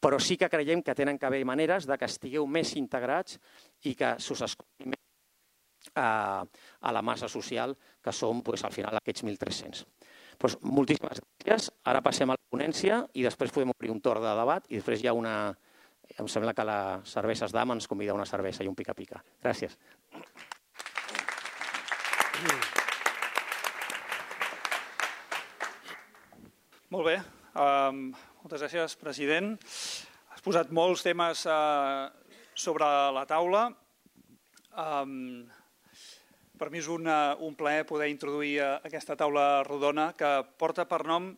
però 0.01 0.17
sí 0.17 0.36
que 0.36 0.50
creiem 0.50 0.81
que 0.81 0.95
tenen 0.98 1.19
que 1.21 1.27
haver 1.29 1.43
maneres 1.45 1.86
de 1.86 1.93
que 1.98 2.10
estigueu 2.10 2.48
més 2.50 2.74
integrats 2.79 3.38
i 3.86 3.93
que 3.93 4.15
s'us 4.17 4.41
escolti 4.48 4.89
a, 5.95 6.43
a 6.81 6.91
la 6.91 7.01
massa 7.01 7.29
social, 7.29 7.75
que 8.03 8.13
som 8.13 8.41
pues, 8.43 8.63
al 8.65 8.73
final 8.75 8.97
aquests 8.97 9.23
1.300. 9.23 9.85
Pues, 10.41 10.57
moltíssimes 10.61 11.21
gràcies. 11.21 11.69
Ara 11.85 12.01
passem 12.01 12.29
a 12.29 12.38
la 12.38 12.50
ponència 12.51 13.03
i 13.13 13.25
després 13.25 13.53
podem 13.53 13.73
obrir 13.73 13.91
un 13.93 14.01
torn 14.01 14.23
de 14.25 14.35
debat 14.38 14.65
i 14.69 14.79
després 14.79 15.03
hi 15.03 15.11
ha 15.11 15.17
una... 15.17 15.35
Em 16.19 16.27
sembla 16.27 16.51
que 16.53 16.65
la 16.67 17.00
Cerveses 17.07 17.53
Dama 17.55 17.77
ens 17.77 17.88
convida 17.88 18.13
una 18.13 18.25
cervesa 18.27 18.65
i 18.65 18.67
un 18.67 18.75
pica-pica. 18.75 19.21
Gràcies. 19.41 19.77
Molt 26.91 27.07
bé. 27.07 27.15
Um, 27.55 28.09
moltes 28.41 28.65
gràcies, 28.65 28.97
president. 29.00 29.53
Has 30.33 30.43
posat 30.43 30.73
molts 30.75 31.05
temes 31.05 31.45
eh, 31.47 32.09
sobre 32.57 32.89
la 33.15 33.23
taula. 33.29 33.69
Um, 34.75 35.45
per 36.62 36.70
mi 36.70 36.77
és 36.77 36.88
un 36.94 37.56
plaer 37.58 37.88
poder 37.89 38.12
introduir 38.13 38.60
uh, 38.62 38.75
aquesta 38.86 39.15
taula 39.18 39.63
rodona 39.65 40.12
que 40.13 40.30
porta 40.62 40.86
per 40.86 41.01
nom 41.10 41.32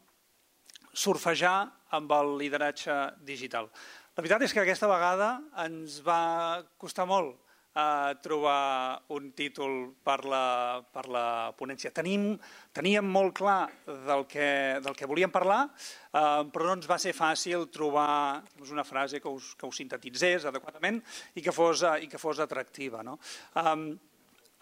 surfejar 0.91 1.55
amb 1.95 2.11
el 2.11 2.33
lideratge 2.41 2.97
digital. 3.23 3.69
La 4.13 4.21
veritat 4.21 4.43
és 4.43 4.51
que 4.53 4.61
aquesta 4.65 4.89
vegada 4.91 5.37
ens 5.63 6.01
va 6.03 6.59
costar 6.77 7.07
molt 7.07 7.39
a 7.73 8.13
trobar 8.21 9.01
un 9.15 9.31
títol 9.33 9.95
per 10.05 10.19
la, 10.29 10.83
per 10.93 11.07
la 11.09 11.25
ponència. 11.57 11.89
Tenim, 11.95 12.35
teníem 12.75 13.07
molt 13.09 13.33
clar 13.39 13.65
del 13.87 14.27
que, 14.29 14.49
del 14.85 14.93
que 14.93 15.09
volíem 15.09 15.33
parlar, 15.33 15.63
eh, 15.65 16.43
però 16.53 16.67
no 16.67 16.75
ens 16.77 16.85
va 16.89 16.99
ser 17.01 17.15
fàcil 17.17 17.65
trobar 17.73 18.43
doncs, 18.53 18.69
una 18.75 18.85
frase 18.85 19.23
que 19.23 19.31
us, 19.31 19.55
que 19.57 19.65
us 19.65 19.81
sintetitzés 19.81 20.45
adequadament 20.51 21.01
i 21.33 21.41
que 21.41 21.55
fos, 21.55 21.81
i 21.97 22.11
que 22.11 22.21
fos 22.21 22.43
atractiva. 22.43 23.01
No? 23.01 23.17
Eh, 23.57 24.12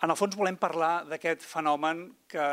en 0.02 0.10
el 0.10 0.18
fons 0.18 0.36
volem 0.38 0.58
parlar 0.58 1.06
d'aquest 1.10 1.46
fenomen 1.46 2.08
que 2.32 2.48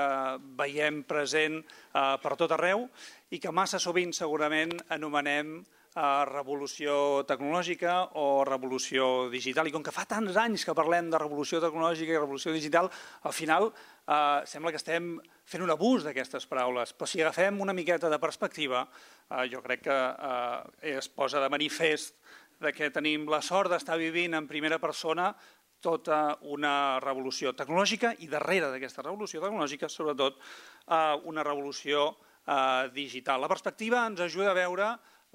veiem 0.61 1.03
present 1.09 1.59
eh, 1.63 2.17
per 2.23 2.37
tot 2.37 2.53
arreu 2.53 2.87
i 3.31 3.41
que 3.41 3.53
massa 3.53 3.81
sovint 3.81 4.13
segurament 4.17 4.77
anomenem 4.95 5.59
revolució 5.99 7.25
tecnològica 7.27 8.15
o 8.21 8.45
revolució 8.45 9.29
digital. 9.31 9.67
I 9.67 9.73
com 9.75 9.83
que 9.83 9.95
fa 9.95 10.05
tants 10.07 10.37
anys 10.37 10.65
que 10.65 10.75
parlem 10.77 11.11
de 11.11 11.19
revolució 11.19 11.61
tecnològica 11.61 12.13
i 12.13 12.19
revolució 12.19 12.53
digital, 12.53 12.91
al 13.23 13.33
final 13.33 13.71
eh, 13.73 14.45
sembla 14.47 14.71
que 14.71 14.79
estem 14.79 15.17
fent 15.45 15.65
un 15.65 15.71
abús 15.71 16.05
d'aquestes 16.05 16.47
paraules. 16.47 16.93
Però 16.93 17.09
si 17.09 17.23
agafem 17.23 17.61
una 17.61 17.75
miqueta 17.75 18.11
de 18.11 18.19
perspectiva, 18.19 18.87
eh, 19.31 19.49
jo 19.51 19.63
crec 19.65 19.83
que 19.89 19.99
eh, 19.99 20.95
es 20.99 21.09
posa 21.09 21.41
de 21.41 21.49
manifest 21.49 22.15
de 22.61 22.73
que 22.73 22.91
tenim 22.91 23.29
la 23.31 23.43
sort 23.43 23.71
d'estar 23.71 23.99
vivint 23.99 24.35
en 24.35 24.49
primera 24.51 24.81
persona 24.83 25.31
tota 25.81 26.39
una 26.51 26.99
revolució 27.03 27.53
tecnològica 27.57 28.15
i 28.25 28.31
darrere 28.31 28.73
d'aquesta 28.73 29.05
revolució 29.07 29.43
tecnològica, 29.43 29.89
sobretot, 29.89 30.41
eh, 30.87 31.15
una 31.31 31.45
revolució 31.47 32.09
eh, 32.13 32.89
digital. 32.95 33.41
La 33.41 33.53
perspectiva 33.53 34.07
ens 34.07 34.21
ajuda 34.21 34.51
a 34.51 34.59
veure 34.59 34.89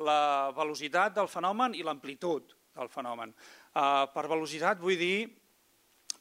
la 0.04 0.52
velocitat 0.56 1.16
del 1.16 1.30
fenomen 1.30 1.76
i 1.78 1.84
l'amplitud 1.86 2.56
del 2.74 2.90
fenomen. 2.90 3.30
Uh, 3.74 4.10
per 4.10 4.24
velocitat 4.30 4.80
vull 4.82 4.98
dir 4.98 5.28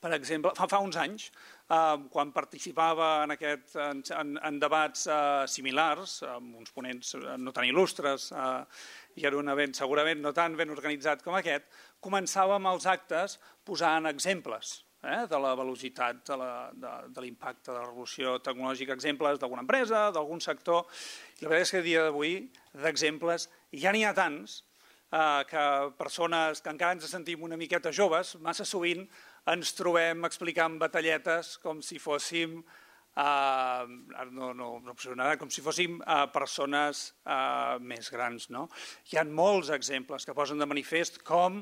per 0.03 0.11
exemple, 0.17 0.51
fa, 0.59 0.81
uns 0.83 0.97
anys, 0.99 1.29
eh, 1.71 1.99
quan 2.11 2.33
participava 2.35 3.11
en, 3.23 3.35
aquest, 3.37 3.77
en, 3.79 4.33
en, 4.35 4.57
debats 4.59 5.05
eh, 5.07 5.45
similars, 5.47 6.17
amb 6.27 6.57
uns 6.59 6.75
ponents 6.75 7.15
eh, 7.15 7.37
no 7.39 7.55
tan 7.55 7.69
il·lustres, 7.69 8.33
eh, 8.35 9.21
i 9.23 9.29
era 9.31 9.39
un 9.39 9.53
event 9.55 9.77
segurament 9.79 10.19
no 10.25 10.33
tan 10.35 10.59
ben 10.59 10.75
organitzat 10.75 11.23
com 11.23 11.39
aquest, 11.39 11.71
començàvem 12.03 12.67
els 12.73 12.89
actes 12.91 13.39
posant 13.65 14.09
exemples 14.11 14.81
eh, 15.03 15.23
de 15.31 15.39
la 15.39 15.55
velocitat 15.59 16.23
de 16.27 17.23
l'impacte 17.23 17.71
de, 17.71 17.73
de, 17.73 17.79
la 17.79 17.87
revolució 17.87 18.37
tecnològica, 18.45 18.97
exemples 18.97 19.41
d'alguna 19.41 19.65
empresa, 19.67 20.11
d'algun 20.15 20.43
sector, 20.43 20.87
i 21.39 21.45
la 21.45 21.55
veritat 21.55 21.69
és 21.69 21.75
que 21.75 21.83
a 21.83 21.89
dia 21.89 22.05
d'avui 22.07 22.37
d'exemples 22.85 23.49
ja 23.85 23.95
n'hi 23.95 24.05
ha 24.07 24.15
tants 24.17 24.61
eh, 25.13 25.43
que 25.51 25.67
persones 25.99 26.63
que 26.63 26.73
encara 26.75 26.99
ens 26.99 27.11
sentim 27.11 27.43
una 27.43 27.61
miqueta 27.61 27.95
joves, 27.95 28.37
massa 28.41 28.67
sovint 28.69 29.07
ens 29.53 29.75
trobem 29.75 30.25
explicant 30.29 30.79
batalletes 30.79 31.57
com 31.63 31.83
si 31.83 32.03
fóssim 32.03 32.63
Uh, 33.13 33.85
no, 34.33 34.55
no, 34.57 34.81
no 34.81 34.95
nada, 35.15 35.37
com 35.37 35.51
si 35.53 35.61
fóssim 35.61 35.99
uh, 36.01 36.23
persones 36.33 37.11
uh, 37.29 37.77
més 37.77 38.09
grans. 38.09 38.47
No? 38.49 38.71
Hi 39.11 39.19
ha 39.21 39.25
molts 39.29 39.69
exemples 39.77 40.25
que 40.25 40.33
posen 40.33 40.57
de 40.57 40.65
manifest 40.65 41.21
com 41.21 41.59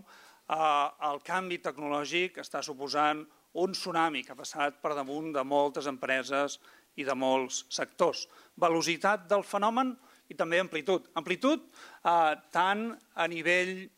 el 0.50 1.20
canvi 1.22 1.60
tecnològic 1.62 2.40
està 2.42 2.62
suposant 2.62 3.22
un 3.62 3.74
tsunami 3.74 4.22
que 4.24 4.32
ha 4.34 4.38
passat 4.38 4.80
per 4.82 4.94
damunt 4.94 5.32
de 5.34 5.44
moltes 5.46 5.86
empreses 5.90 6.58
i 6.98 7.06
de 7.06 7.14
molts 7.14 7.64
sectors. 7.70 8.26
Velocitat 8.58 9.28
del 9.30 9.44
fenomen 9.46 9.94
i 10.30 10.36
també 10.38 10.60
amplitud. 10.62 11.08
Amplitud 11.18 11.66
uh, 11.70 12.34
tant 12.54 12.90
a 13.14 13.26
nivell 13.30 13.88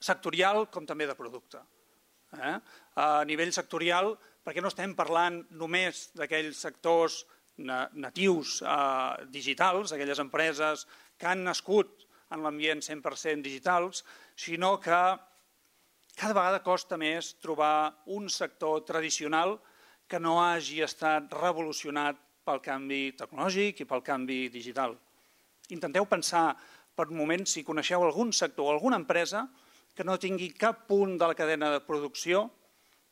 sectorial 0.00 0.66
com 0.72 0.88
també 0.88 1.06
de 1.08 1.16
producte. 1.16 1.60
Eh? 2.36 2.56
A 2.96 3.24
nivell 3.28 3.52
sectorial, 3.52 4.14
perquè 4.44 4.62
no 4.64 4.70
estem 4.72 4.94
parlant 4.96 5.42
només 5.60 6.08
d'aquells 6.16 6.60
sectors 6.62 7.24
natius 7.60 8.60
eh, 8.64 9.26
digitals, 9.28 9.92
aquelles 9.92 10.22
empreses 10.22 10.86
que 11.20 11.26
han 11.28 11.42
nascut 11.44 12.06
en 12.32 12.40
l'ambient 12.40 12.80
100% 12.80 13.44
digitals, 13.44 14.00
sinó 14.38 14.78
que 14.80 15.00
cada 16.16 16.34
vegada 16.36 16.62
costa 16.64 16.98
més 17.00 17.34
trobar 17.42 18.02
un 18.06 18.28
sector 18.28 18.82
tradicional 18.88 19.58
que 20.10 20.18
no 20.18 20.40
hagi 20.42 20.80
estat 20.82 21.32
revolucionat 21.38 22.18
pel 22.44 22.60
canvi 22.64 23.12
tecnològic 23.18 23.82
i 23.82 23.88
pel 23.88 24.02
canvi 24.02 24.48
digital. 24.50 24.96
Intenteu 25.70 26.06
pensar 26.10 26.54
per 26.96 27.06
un 27.08 27.20
moment 27.20 27.46
si 27.46 27.62
coneixeu 27.64 28.02
algun 28.02 28.32
sector 28.34 28.66
o 28.66 28.72
alguna 28.74 28.98
empresa 28.98 29.46
que 29.94 30.06
no 30.06 30.18
tingui 30.18 30.50
cap 30.56 30.86
punt 30.88 31.16
de 31.20 31.28
la 31.30 31.36
cadena 31.38 31.70
de 31.70 31.82
producció 31.86 32.48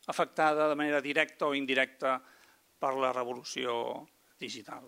afectada 0.09 0.67
de 0.69 0.75
manera 0.75 1.01
directa 1.01 1.47
o 1.47 1.55
indirecta 1.55 2.17
per 2.79 2.93
la 2.97 3.13
revolució 3.13 3.73
digital. 4.39 4.87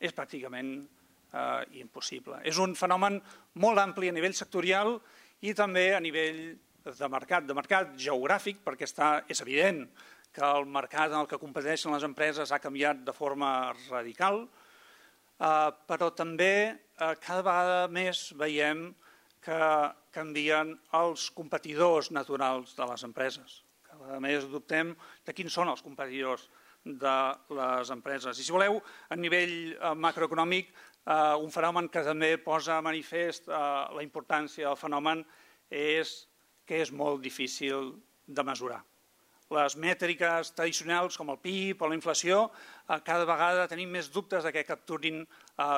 És 0.00 0.14
pràcticament 0.14 0.76
eh, 0.80 1.62
impossible. 1.80 2.40
És 2.46 2.58
un 2.62 2.74
fenomen 2.78 3.20
molt 3.62 3.82
ampli 3.82 4.10
a 4.10 4.16
nivell 4.16 4.36
sectorial 4.36 4.96
i 5.44 5.54
també 5.54 5.92
a 5.94 6.02
nivell 6.02 6.40
de 6.84 7.08
mercat, 7.08 7.46
de 7.48 7.56
mercat 7.56 7.94
geogràfic, 7.96 8.58
perquè 8.64 8.84
està, 8.84 9.22
és 9.28 9.40
evident 9.40 9.86
que 10.34 10.44
el 10.44 10.66
mercat 10.68 11.12
en 11.12 11.22
el 11.22 11.28
que 11.30 11.38
competeixen 11.40 11.94
les 11.94 12.04
empreses 12.04 12.52
ha 12.52 12.60
canviat 12.60 13.00
de 13.06 13.14
forma 13.16 13.72
radical, 13.88 14.42
eh, 15.40 15.70
però 15.88 16.10
també 16.12 16.54
eh, 16.74 17.14
cada 17.24 17.40
vegada 17.46 17.78
més 17.88 18.26
veiem 18.36 18.90
que 19.44 19.60
canvien 20.12 20.74
els 20.96 21.30
competidors 21.36 22.10
naturals 22.10 22.74
de 22.76 22.90
les 22.90 23.04
empreses. 23.04 23.62
Cada 23.84 24.20
més 24.20 24.44
dubtem 24.50 24.92
de 25.24 25.32
quins 25.36 25.52
són 25.52 25.72
els 25.72 25.82
competidors 25.84 26.48
de 26.84 27.16
les 27.56 27.90
empreses. 27.90 28.36
I 28.36 28.44
si 28.44 28.52
voleu, 28.52 28.76
a 29.08 29.16
nivell 29.16 29.56
eh, 29.72 29.94
macroeconòmic, 29.96 30.68
eh, 31.06 31.16
un 31.40 31.50
fenomen 31.54 31.88
que 31.88 32.04
també 32.04 32.34
posa 32.44 32.76
a 32.76 32.84
manifest 32.84 33.48
eh, 33.48 33.64
la 33.96 34.04
importància 34.04 34.68
del 34.68 34.80
fenomen 34.80 35.24
és 35.72 36.26
que 36.66 36.80
és 36.82 36.92
molt 36.92 37.22
difícil 37.22 37.92
de 38.26 38.44
mesurar. 38.46 38.80
Les 39.52 39.76
mètriques 39.76 40.54
tradicionals 40.56 41.18
com 41.20 41.30
el 41.30 41.38
PIB 41.38 41.82
o 41.84 41.88
la 41.90 41.96
inflació 41.98 42.46
cada 42.88 43.26
vegada 43.28 43.68
tenim 43.68 43.92
més 43.92 44.08
dubtes 44.12 44.44
de 44.44 44.52
que 44.54 44.64
capturin 44.64 45.20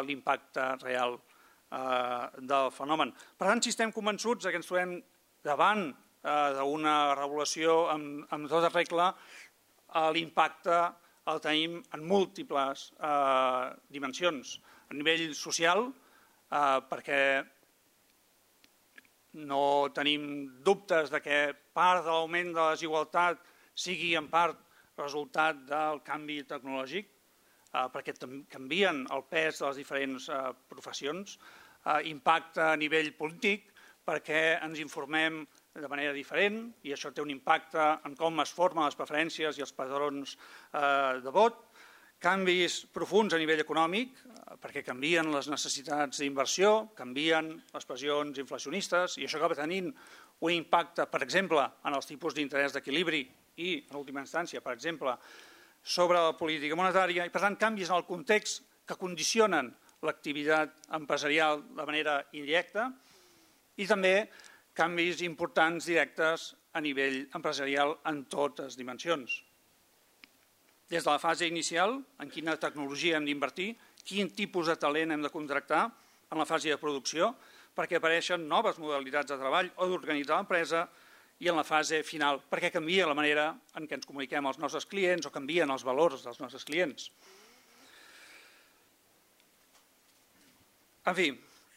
l'impacte 0.07 0.69
real 0.85 1.19
eh, 1.19 2.27
del 2.39 2.71
fenomen. 2.73 3.13
Per 3.37 3.49
tant, 3.49 3.63
si 3.63 3.73
estem 3.75 3.93
convençuts 3.93 4.47
que 4.47 4.55
ens 4.61 4.71
trobem 4.71 4.97
davant 5.45 5.89
eh, 5.91 6.53
d'una 6.59 6.97
regulació 7.19 7.83
amb, 7.93 8.25
amb 8.35 8.49
tota 8.51 8.71
regla, 8.75 9.11
eh, 9.91 10.09
l'impacte 10.15 10.79
el 11.33 11.43
tenim 11.43 11.81
en 11.95 12.07
múltiples 12.07 12.91
eh, 13.03 13.75
dimensions. 13.91 14.57
A 14.91 14.95
nivell 14.95 15.35
social, 15.35 15.89
eh, 15.91 16.79
perquè 16.91 17.21
no 19.37 19.89
tenim 19.95 20.47
dubtes 20.65 21.11
de 21.13 21.21
que 21.21 21.41
part 21.77 22.05
de 22.05 22.11
l'augment 22.11 22.55
de 22.55 22.61
la 22.61 22.73
desigualtat 22.75 23.43
sigui 23.77 24.15
en 24.17 24.31
part 24.33 24.59
resultat 24.97 25.61
del 25.69 26.01
canvi 26.05 26.41
tecnològic, 26.49 27.09
eh, 27.75 27.87
perquè 27.93 28.17
canvien 28.49 29.05
el 29.13 29.25
pes 29.29 29.61
de 29.61 29.67
les 29.69 29.81
diferents 29.83 30.29
eh, 30.29 30.43
professions, 30.69 31.39
eh, 31.85 32.01
impacte 32.13 32.63
a 32.65 32.77
nivell 32.81 33.13
polític, 33.19 33.73
perquè 34.07 34.59
ens 34.63 34.81
informem 34.81 35.43
de 35.75 35.89
manera 35.91 36.15
diferent 36.15 36.71
i 36.87 36.95
això 36.95 37.11
té 37.13 37.21
un 37.21 37.31
impacte 37.35 37.83
en 38.07 38.15
com 38.17 38.41
es 38.41 38.53
formen 38.55 38.87
les 38.87 38.97
preferències 38.97 39.59
i 39.59 39.65
els 39.65 39.75
padrons 39.75 40.37
de 41.25 41.33
vot, 41.35 41.59
canvis 42.23 42.85
profuns 42.93 43.35
a 43.35 43.41
nivell 43.41 43.61
econòmic, 43.61 44.13
eh, 44.25 44.57
perquè 44.63 44.83
canvien 44.85 45.31
les 45.33 45.49
necessitats 45.53 46.19
d'inversió, 46.23 46.91
canvien 46.97 47.51
les 47.75 47.85
pressions 47.85 48.39
inflacionistes 48.39 49.19
i 49.19 49.27
això 49.27 49.39
acaba 49.39 49.59
tenint 49.59 49.93
un 50.41 50.53
impacte, 50.53 51.07
per 51.07 51.23
exemple, 51.23 51.63
en 51.85 51.95
els 51.95 52.07
tipus 52.07 52.35
d'interès 52.35 52.73
d'equilibri 52.73 53.23
i, 53.57 53.87
en 53.91 53.97
última 53.97 54.21
instància, 54.21 54.61
per 54.61 54.73
exemple, 54.73 55.17
sobre 55.83 56.19
la 56.19 56.37
política 56.37 56.77
monetària 56.77 57.27
i, 57.27 57.31
per 57.31 57.41
tant, 57.41 57.57
canvis 57.57 57.91
en 57.91 57.97
el 58.01 58.07
context 58.09 58.65
que 58.87 58.99
condicionen 58.99 59.73
l'activitat 60.03 60.91
empresarial 60.99 61.63
de 61.75 61.87
manera 61.87 62.21
indirecta 62.33 62.91
i 63.77 63.87
també 63.87 64.29
canvis 64.77 65.23
importants 65.25 65.89
directes 65.89 66.53
a 66.77 66.83
nivell 66.85 67.23
empresarial 67.35 67.97
en 68.05 68.25
totes 68.29 68.77
dimensions. 68.77 69.46
Des 70.89 71.03
de 71.03 71.11
la 71.11 71.19
fase 71.19 71.49
inicial, 71.51 71.97
en 72.23 72.31
quina 72.31 72.55
tecnologia 72.63 73.17
hem 73.19 73.25
d'invertir, 73.27 73.73
quin 74.07 74.31
tipus 74.31 74.69
de 74.71 74.77
talent 74.79 75.11
hem 75.11 75.25
de 75.25 75.33
contractar 75.35 75.89
en 76.31 76.39
la 76.39 76.47
fase 76.47 76.71
de 76.71 76.79
producció, 76.79 77.33
perquè 77.75 77.99
apareixen 77.99 78.47
noves 78.49 78.79
modalitats 78.79 79.33
de 79.33 79.39
treball 79.41 79.73
o 79.77 79.89
d'organitzar 79.91 80.39
l'empresa 80.39 80.87
i 81.43 81.51
en 81.51 81.59
la 81.59 81.67
fase 81.67 82.01
final, 82.07 82.39
perquè 82.49 82.71
canvia 82.73 83.09
la 83.09 83.17
manera 83.19 83.51
en 83.77 83.89
què 83.89 83.99
ens 83.99 84.07
comuniquem 84.09 84.47
als 84.47 84.61
nostres 84.63 84.87
clients 84.89 85.27
o 85.27 85.35
canvien 85.35 85.71
els 85.75 85.85
valors 85.85 86.23
dels 86.25 86.39
nostres 86.41 86.65
clients. 86.65 87.11
En 91.07 91.15
fi, 91.19 91.29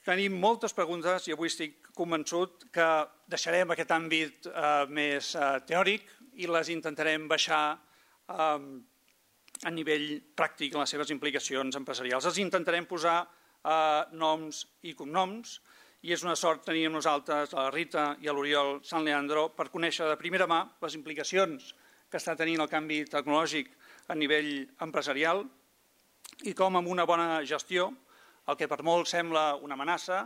tenim 0.05 0.37
moltes 0.41 0.73
preguntes 0.73 1.27
i 1.27 1.33
avui 1.33 1.51
estic 1.51 1.89
convençut 1.97 2.69
que 2.73 2.87
deixarem 3.29 3.73
aquest 3.73 3.91
àmbit 3.93 4.47
eh, 4.49 4.85
més 4.89 5.33
eh, 5.35 5.49
teòric 5.67 6.07
i 6.39 6.47
les 6.47 6.71
intentarem 6.73 7.27
baixar 7.29 7.63
eh, 7.75 8.57
a 9.65 9.71
nivell 9.73 10.21
pràctic 10.37 10.75
les 10.77 10.93
seves 10.95 11.11
implicacions 11.11 11.75
empresarials. 11.75 12.25
Els 12.25 12.39
intentarem 12.39 12.87
posar 12.87 13.19
eh, 13.25 14.01
noms 14.15 14.63
i 14.87 14.95
cognoms 14.95 15.59
i 16.07 16.13
és 16.15 16.23
una 16.23 16.37
sort 16.39 16.63
tenir 16.63 16.85
amb 16.87 16.99
nosaltres 16.99 17.51
la 17.57 17.67
Rita 17.73 18.13
i 18.23 18.31
l'Oriol 18.31 18.79
Sant 18.87 19.03
Leandro 19.03 19.49
per 19.55 19.67
conèixer 19.73 20.07
de 20.07 20.19
primera 20.19 20.47
mà 20.47 20.61
les 20.83 20.95
implicacions 20.95 21.73
que 22.09 22.17
està 22.17 22.37
tenint 22.39 22.63
el 22.63 22.71
canvi 22.71 23.03
tecnològic 23.09 23.73
a 24.07 24.15
nivell 24.15 24.53
empresarial 24.85 25.43
i 26.47 26.55
com 26.55 26.79
amb 26.79 26.87
una 26.87 27.05
bona 27.05 27.41
gestió 27.43 27.89
el 28.49 28.57
que 28.57 28.69
per 28.69 28.79
molt 28.81 29.09
sembla 29.09 29.59
una 29.61 29.75
amenaça, 29.75 30.23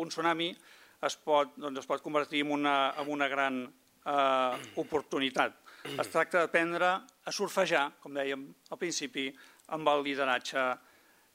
un 0.00 0.08
tsunami, 0.08 0.48
es 1.04 1.16
pot, 1.20 1.52
doncs 1.60 1.82
es 1.82 1.88
pot 1.88 2.00
convertir 2.04 2.44
en 2.46 2.54
una, 2.54 2.94
en 2.96 3.10
una 3.12 3.28
gran 3.28 3.58
eh, 3.66 4.54
oportunitat. 4.80 5.58
Es 5.94 6.08
tracta 6.10 6.42
d'aprendre 6.42 6.88
a 6.98 7.32
surfejar, 7.32 7.84
com 8.02 8.14
dèiem 8.16 8.42
al 8.74 8.78
principi, 8.80 9.28
amb 9.70 9.86
el 9.92 10.02
lideratge 10.02 10.64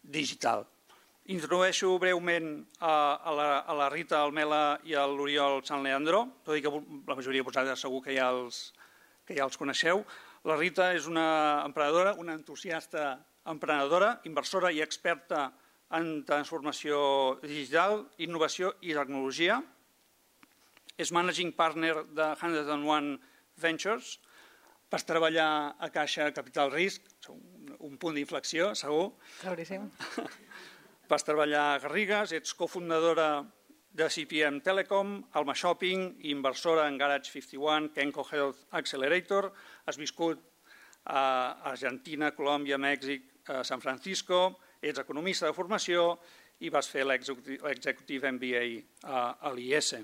digital. 0.03 0.65
Introdueixo 1.31 1.93
breument 2.01 2.49
a, 2.79 2.91
a, 3.15 3.31
la, 3.37 3.47
a 3.63 3.75
la 3.77 3.87
Rita 3.93 4.19
Almela 4.19 4.79
i 4.83 4.95
a 4.97 5.05
l'Oriol 5.07 5.61
Sant 5.63 5.85
Leandro, 5.85 6.25
tot 6.43 6.57
i 6.57 6.63
que 6.65 6.71
la 6.71 7.15
majoria 7.15 7.39
de 7.39 7.47
vosaltres 7.47 7.83
segur 7.85 8.01
que 8.03 8.15
ja, 8.17 8.27
els, 8.35 8.73
que 9.23 9.37
ja 9.37 9.45
els 9.47 9.59
coneixeu. 9.61 10.03
La 10.49 10.57
Rita 10.59 10.89
és 10.97 11.07
una 11.07 11.27
emprenedora, 11.63 12.15
una 12.19 12.35
entusiasta 12.35 13.13
emprenedora, 13.47 14.17
inversora 14.27 14.73
i 14.75 14.81
experta 14.83 15.51
en 15.95 16.25
transformació 16.27 17.37
digital, 17.45 18.03
innovació 18.19 18.73
i 18.81 18.97
tecnologia. 18.97 19.61
És 20.99 21.13
Managing 21.15 21.55
Partner 21.55 21.95
de 22.11 22.33
101 22.41 23.15
Ventures, 23.61 24.17
Vas 24.91 25.05
treballar 25.07 25.77
a 25.79 25.87
Caixa 25.89 26.27
Capital 26.35 26.71
Risc, 26.73 27.05
un, 27.31 27.71
un 27.87 27.95
punt 27.97 28.17
d'inflexió, 28.17 28.73
segur. 28.75 29.13
Claríssim. 29.39 29.87
Vas 31.11 31.23
treballar 31.23 31.63
a 31.69 31.79
Garrigues, 31.79 32.33
ets 32.35 32.51
cofundadora 32.59 33.29
de 33.95 34.09
CPM 34.11 34.59
Telecom, 34.63 35.17
Alma 35.39 35.55
Shopping, 35.55 36.17
inversora 36.31 36.89
en 36.91 36.97
Garage 36.99 37.31
51, 37.31 37.93
Kenco 37.95 38.27
Health 38.27 38.67
Accelerator, 38.71 39.53
has 39.87 39.99
viscut 39.99 40.43
a 41.05 41.23
Argentina, 41.71 42.35
Colòmbia, 42.35 42.77
Mèxic, 42.77 43.27
a 43.47 43.63
San 43.63 43.79
Francisco, 43.79 44.59
ets 44.81 44.99
economista 44.99 45.47
de 45.47 45.55
formació 45.55 46.17
i 46.61 46.69
vas 46.69 46.87
fer 46.91 47.07
l'executive 47.07 48.31
MBA 48.31 48.65
a, 49.03 49.37
a 49.39 49.51
l'IS. 49.55 49.95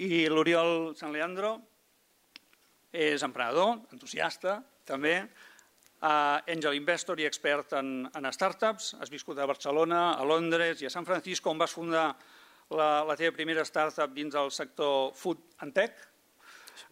I 0.00 0.26
l'Oriol 0.32 0.94
San 0.96 1.12
Leandro 1.12 1.58
és 2.92 3.22
emprenedor, 3.22 3.78
entusiasta, 3.92 4.58
també, 4.88 5.20
uh, 6.00 6.38
angel 6.48 6.76
investor 6.78 7.20
i 7.20 7.26
expert 7.28 7.74
en, 7.78 8.08
en 8.14 8.32
startups. 8.32 8.94
Has 9.00 9.12
viscut 9.12 9.38
a 9.38 9.46
Barcelona, 9.46 10.14
a 10.16 10.24
Londres 10.24 10.82
i 10.82 10.88
a 10.88 10.92
San 10.92 11.06
Francisco, 11.08 11.50
on 11.50 11.60
vas 11.60 11.74
fundar 11.74 12.10
la, 12.70 13.04
la 13.04 13.16
teva 13.16 13.34
primera 13.36 13.64
startup 13.64 14.14
dins 14.14 14.34
del 14.34 14.50
sector 14.52 15.12
food 15.16 15.42
and 15.64 15.74
tech. 15.76 15.96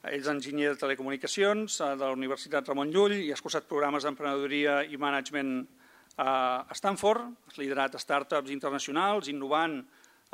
Ets 0.06 0.28
enginyer 0.30 0.74
de 0.74 0.80
telecomunicacions 0.80 1.78
de 1.80 2.02
la 2.02 2.12
Universitat 2.14 2.68
Ramon 2.68 2.92
Llull 2.92 3.16
i 3.16 3.32
has 3.32 3.42
cursat 3.42 3.66
programes 3.66 4.04
d'emprenedoria 4.04 4.82
i 4.84 4.98
management 5.00 5.60
a 6.20 6.74
Stanford. 6.76 7.32
Has 7.48 7.58
liderat 7.58 7.96
startups 8.00 8.52
internacionals, 8.52 9.30
innovant 9.32 9.80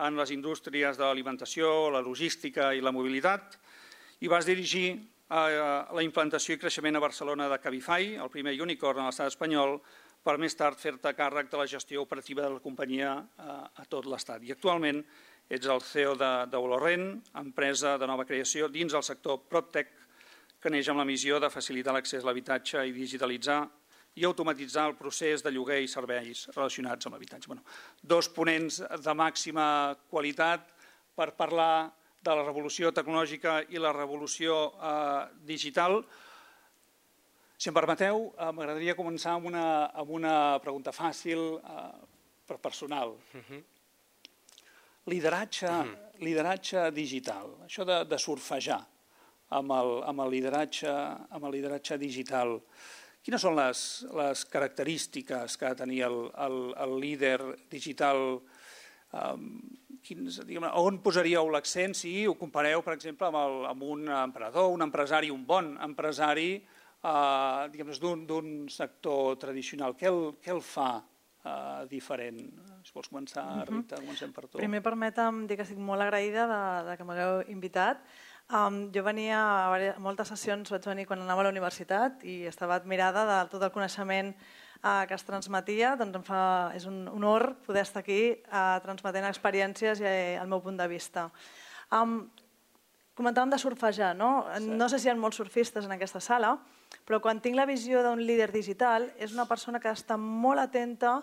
en 0.02 0.16
les 0.18 0.32
indústries 0.34 0.98
de 0.98 1.04
l'alimentació, 1.04 1.90
la 1.92 2.02
logística 2.04 2.72
i 2.74 2.80
la 2.80 2.92
mobilitat 2.94 3.58
i 4.22 4.30
vas 4.30 4.46
dirigir 4.46 4.94
la 5.32 6.02
implantació 6.04 6.56
i 6.56 6.60
creixement 6.60 6.98
a 6.98 7.00
Barcelona 7.00 7.48
de 7.48 7.58
Cabify, 7.62 8.16
el 8.20 8.30
primer 8.30 8.52
unicorn 8.60 9.00
a 9.00 9.08
l'estat 9.08 9.32
espanyol, 9.32 9.78
per 10.22 10.36
més 10.38 10.54
tard 10.54 10.78
fer-te 10.78 11.14
càrrec 11.18 11.48
de 11.50 11.58
la 11.58 11.66
gestió 11.66 12.02
operativa 12.04 12.44
de 12.44 12.50
la 12.52 12.60
companyia 12.62 13.14
a 13.38 13.86
tot 13.88 14.06
l'estat. 14.06 14.44
I 14.44 14.52
actualment 14.52 15.00
ets 15.48 15.66
el 15.66 15.80
CEO 15.82 16.14
d'Olorrent, 16.16 17.06
empresa 17.40 17.96
de 17.98 18.06
nova 18.06 18.26
creació 18.28 18.68
dins 18.68 18.92
del 18.92 19.02
sector 19.02 19.40
PropTech, 19.48 19.90
que 20.62 20.70
neix 20.70 20.88
amb 20.92 21.02
la 21.02 21.08
missió 21.08 21.40
de 21.42 21.50
facilitar 21.50 21.94
l'accés 21.96 22.22
a 22.22 22.28
l'habitatge 22.28 22.84
i 22.86 22.92
digitalitzar 22.94 23.64
i 24.14 24.26
automatitzar 24.28 24.84
el 24.90 24.94
procés 24.94 25.42
de 25.42 25.50
lloguer 25.50 25.80
i 25.82 25.88
serveis 25.88 26.44
relacionats 26.52 27.08
amb 27.08 27.16
l'habitatge. 27.16 27.48
Bueno, 27.48 27.64
dos 28.02 28.28
ponents 28.28 28.82
de 28.84 29.14
màxima 29.16 29.96
qualitat 30.12 30.68
per 31.16 31.32
parlar 31.34 31.90
de 32.22 32.34
la 32.38 32.44
revolució 32.46 32.92
tecnològica 32.94 33.58
i 33.74 33.80
la 33.82 33.92
revolució 33.96 34.58
eh, 34.78 35.24
digital. 35.48 35.98
Si 37.58 37.70
em 37.70 37.74
permeteu, 37.74 38.28
eh, 38.30 38.50
m'agradaria 38.54 38.96
començar 38.98 39.36
amb 39.36 39.50
una, 39.50 39.66
amb 39.90 40.10
una 40.14 40.36
pregunta 40.62 40.94
fàcil, 40.94 41.58
eh, 41.58 41.90
però 42.46 42.58
personal. 42.58 43.16
Uh 43.34 43.38
mhm. 43.38 43.44
-huh. 43.50 43.62
Lideratge, 45.06 45.66
uh 45.66 45.84
mhm. 45.84 45.94
-huh. 45.94 46.24
lideratge 46.24 46.90
digital, 46.92 47.46
això 47.66 47.84
de, 47.84 48.04
de 48.04 48.18
surfejar 48.18 48.86
amb 49.48 49.70
el, 49.72 50.02
amb, 50.04 50.20
el 50.20 50.30
lideratge, 50.30 50.88
amb 51.30 51.44
el 51.44 51.52
lideratge 51.52 51.98
digital. 51.98 52.60
Quines 53.22 53.40
són 53.40 53.56
les, 53.56 54.04
les 54.18 54.44
característiques 54.44 55.56
que 55.56 55.66
ha 55.66 55.74
de 55.74 55.82
tenir 55.84 56.02
el, 56.02 56.30
el, 56.46 56.74
el 56.84 57.00
líder 57.00 57.38
digital 57.70 58.40
um, 59.12 59.60
quins, 60.04 60.40
diguem, 60.46 60.66
on 60.78 60.98
posaríeu 61.04 61.48
l'accent 61.52 61.94
si 61.96 62.12
ho 62.26 62.34
compareu, 62.38 62.82
per 62.84 62.96
exemple, 62.96 63.28
amb, 63.28 63.38
el, 63.40 63.56
amb 63.70 63.86
un 63.94 64.08
emprenedor, 64.08 64.72
un 64.74 64.84
empresari, 64.86 65.30
un 65.30 65.46
bon 65.46 65.72
empresari 65.82 66.50
eh, 66.58 67.94
d'un 68.02 68.52
sector 68.70 69.38
tradicional? 69.42 69.96
Què 69.98 70.10
el, 70.10 70.20
què 70.42 70.52
el 70.54 70.62
fa 70.62 70.90
eh, 70.98 71.86
diferent? 71.90 72.42
Si 72.82 72.94
vols 72.94 73.10
començar, 73.10 73.44
uh 73.46 73.62
-huh. 73.62 73.68
Rita, 73.70 73.96
comencem 73.96 74.32
per 74.32 74.48
tu. 74.48 74.58
Primer 74.58 74.82
permetem 74.82 75.46
dir 75.46 75.56
que 75.56 75.62
estic 75.62 75.78
molt 75.78 76.02
agraïda 76.02 76.46
de, 76.50 76.90
de 76.90 76.96
que 76.96 77.04
m'hagueu 77.04 77.42
invitat. 77.48 78.02
Um, 78.50 78.90
jo 78.92 79.02
venia 79.02 79.38
a 79.38 79.98
moltes 79.98 80.28
sessions, 80.28 80.70
vaig 80.70 80.84
venir 80.84 81.06
quan 81.06 81.20
anava 81.20 81.40
a 81.40 81.44
la 81.44 81.50
universitat 81.50 82.24
i 82.24 82.42
estava 82.44 82.74
admirada 82.74 83.24
de 83.24 83.48
tot 83.48 83.62
el 83.62 83.70
coneixement 83.70 84.34
eh, 84.82 85.04
que 85.08 85.14
es 85.14 85.24
transmetia, 85.24 85.94
doncs 85.96 86.18
em 86.18 86.24
fa, 86.26 86.42
és 86.76 86.86
un 86.90 87.06
honor 87.12 87.52
poder 87.66 87.84
estar 87.86 88.02
aquí 88.02 88.20
eh, 88.34 88.78
transmetent 88.84 89.28
experiències 89.30 90.02
i 90.02 90.08
eh, 90.08 90.38
el 90.40 90.50
meu 90.50 90.62
punt 90.64 90.78
de 90.80 90.88
vista. 90.90 91.28
Um, 91.92 92.26
comentàvem 93.18 93.52
de 93.52 93.60
surfejar, 93.60 94.14
no? 94.16 94.46
Sí. 94.56 94.68
No 94.68 94.88
sé 94.88 94.98
si 94.98 95.08
hi 95.08 95.12
ha 95.12 95.16
molts 95.18 95.38
surfistes 95.40 95.86
en 95.86 95.94
aquesta 95.94 96.22
sala, 96.24 96.56
però 97.06 97.20
quan 97.24 97.40
tinc 97.40 97.56
la 97.56 97.68
visió 97.68 98.02
d'un 98.04 98.20
líder 98.24 98.50
digital 98.52 99.10
és 99.18 99.34
una 99.36 99.46
persona 99.48 99.80
que 99.80 99.92
està 99.92 100.18
molt 100.20 100.60
atenta 100.60 101.20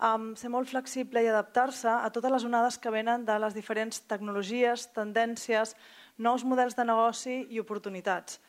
a 0.00 0.14
ser 0.36 0.48
molt 0.48 0.68
flexible 0.70 1.20
i 1.20 1.28
adaptar-se 1.28 1.90
a 1.92 2.08
totes 2.12 2.32
les 2.32 2.44
onades 2.48 2.78
que 2.80 2.92
venen 2.92 3.26
de 3.28 3.36
les 3.42 3.56
diferents 3.56 4.00
tecnologies, 4.08 4.86
tendències, 4.96 5.74
nous 6.16 6.44
models 6.44 6.76
de 6.76 6.86
negoci 6.88 7.36
i 7.52 7.60
oportunitats. 7.60 8.40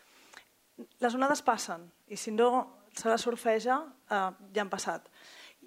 Les 1.04 1.16
onades 1.16 1.44
passen 1.44 1.84
i 2.08 2.18
si 2.18 2.32
no 2.32 2.81
se 2.94 3.10
la 3.10 3.18
surfeja, 3.18 3.82
eh, 4.10 4.30
ja 4.54 4.62
han 4.62 4.70
passat. 4.70 5.08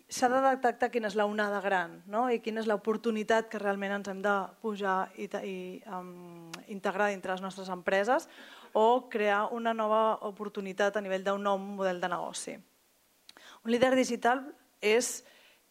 S'ha 0.08 0.28
de 0.28 0.40
detectar 0.44 0.90
quina 0.92 1.08
és 1.08 1.16
la 1.16 1.24
onada 1.24 1.60
gran 1.64 2.02
no? 2.12 2.26
i 2.28 2.40
quina 2.44 2.60
és 2.60 2.68
l'oportunitat 2.68 3.48
que 3.48 3.58
realment 3.58 3.94
ens 3.96 4.10
hem 4.12 4.20
de 4.22 4.34
pujar 4.60 5.08
i, 5.16 5.30
i 5.48 5.56
um, 5.88 6.50
integrar 6.68 7.08
dintre 7.08 7.32
les 7.32 7.40
nostres 7.40 7.70
empreses 7.72 8.28
o 8.76 9.08
crear 9.08 9.48
una 9.56 9.72
nova 9.72 10.18
oportunitat 10.28 10.96
a 10.96 11.02
nivell 11.02 11.24
d'un 11.24 11.42
nou 11.42 11.56
model 11.58 12.02
de 12.02 12.10
negoci. 12.12 12.58
Un 13.64 13.72
líder 13.72 13.94
digital 13.96 14.44
és 14.82 15.22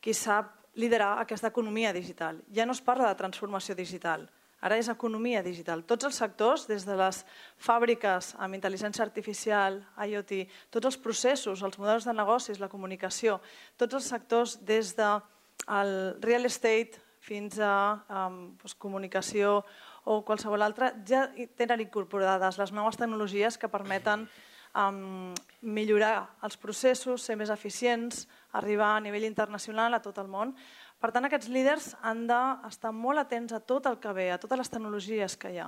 qui 0.01 0.15
sap 0.17 0.55
liderar 0.81 1.19
aquesta 1.21 1.51
economia 1.53 1.93
digital. 1.93 2.41
Ja 2.49 2.65
no 2.65 2.73
es 2.73 2.81
parla 2.81 3.11
de 3.11 3.19
transformació 3.19 3.75
digital, 3.77 4.25
Ara 4.63 4.77
és 4.79 4.87
economia 4.87 5.41
digital. 5.43 5.83
Tots 5.83 6.07
els 6.07 6.17
sectors, 6.21 6.63
des 6.69 6.85
de 6.87 6.95
les 6.95 7.19
fàbriques 7.59 8.31
amb 8.39 8.55
intel·ligència 8.55 9.03
artificial, 9.03 9.81
IoT, 10.07 10.45
tots 10.71 10.87
els 10.87 10.99
processos, 11.03 11.63
els 11.67 11.79
models 11.81 12.07
de 12.07 12.15
negocis, 12.15 12.61
la 12.63 12.71
comunicació, 12.71 13.41
tots 13.77 13.99
els 13.99 14.07
sectors 14.07 14.55
des 14.63 14.93
de 14.95 15.09
real 16.23 16.47
estate 16.47 17.01
fins 17.23 17.59
a 17.59 18.03
um, 18.07 18.39
doncs, 18.59 18.75
comunicació 18.75 19.61
o 20.03 20.21
qualsevol 20.27 20.63
altra, 20.63 20.91
ja 21.07 21.29
tenen 21.55 21.85
incorporades 21.85 22.59
les 22.59 22.73
noves 22.75 22.99
tecnologies 22.99 23.57
que 23.59 23.71
permeten 23.71 24.25
um, 24.75 25.31
millorar 25.61 26.35
els 26.43 26.57
processos, 26.59 27.23
ser 27.23 27.37
més 27.39 27.51
eficients, 27.53 28.25
arribar 28.51 28.97
a 28.97 29.03
nivell 29.03 29.27
internacional 29.27 29.95
a 29.95 30.01
tot 30.03 30.19
el 30.19 30.27
món, 30.27 30.51
per 31.03 31.09
tant, 31.11 31.25
aquests 31.27 31.49
líders 31.51 31.89
han 32.07 32.21
d'estar 32.29 32.93
molt 32.95 33.19
atents 33.19 33.51
a 33.51 33.57
tot 33.59 33.89
el 33.89 33.97
que 33.99 34.11
ve, 34.15 34.29
a 34.31 34.37
totes 34.39 34.55
les 34.61 34.69
tecnologies 34.71 35.33
que 35.35 35.49
hi 35.51 35.57
ha. 35.59 35.65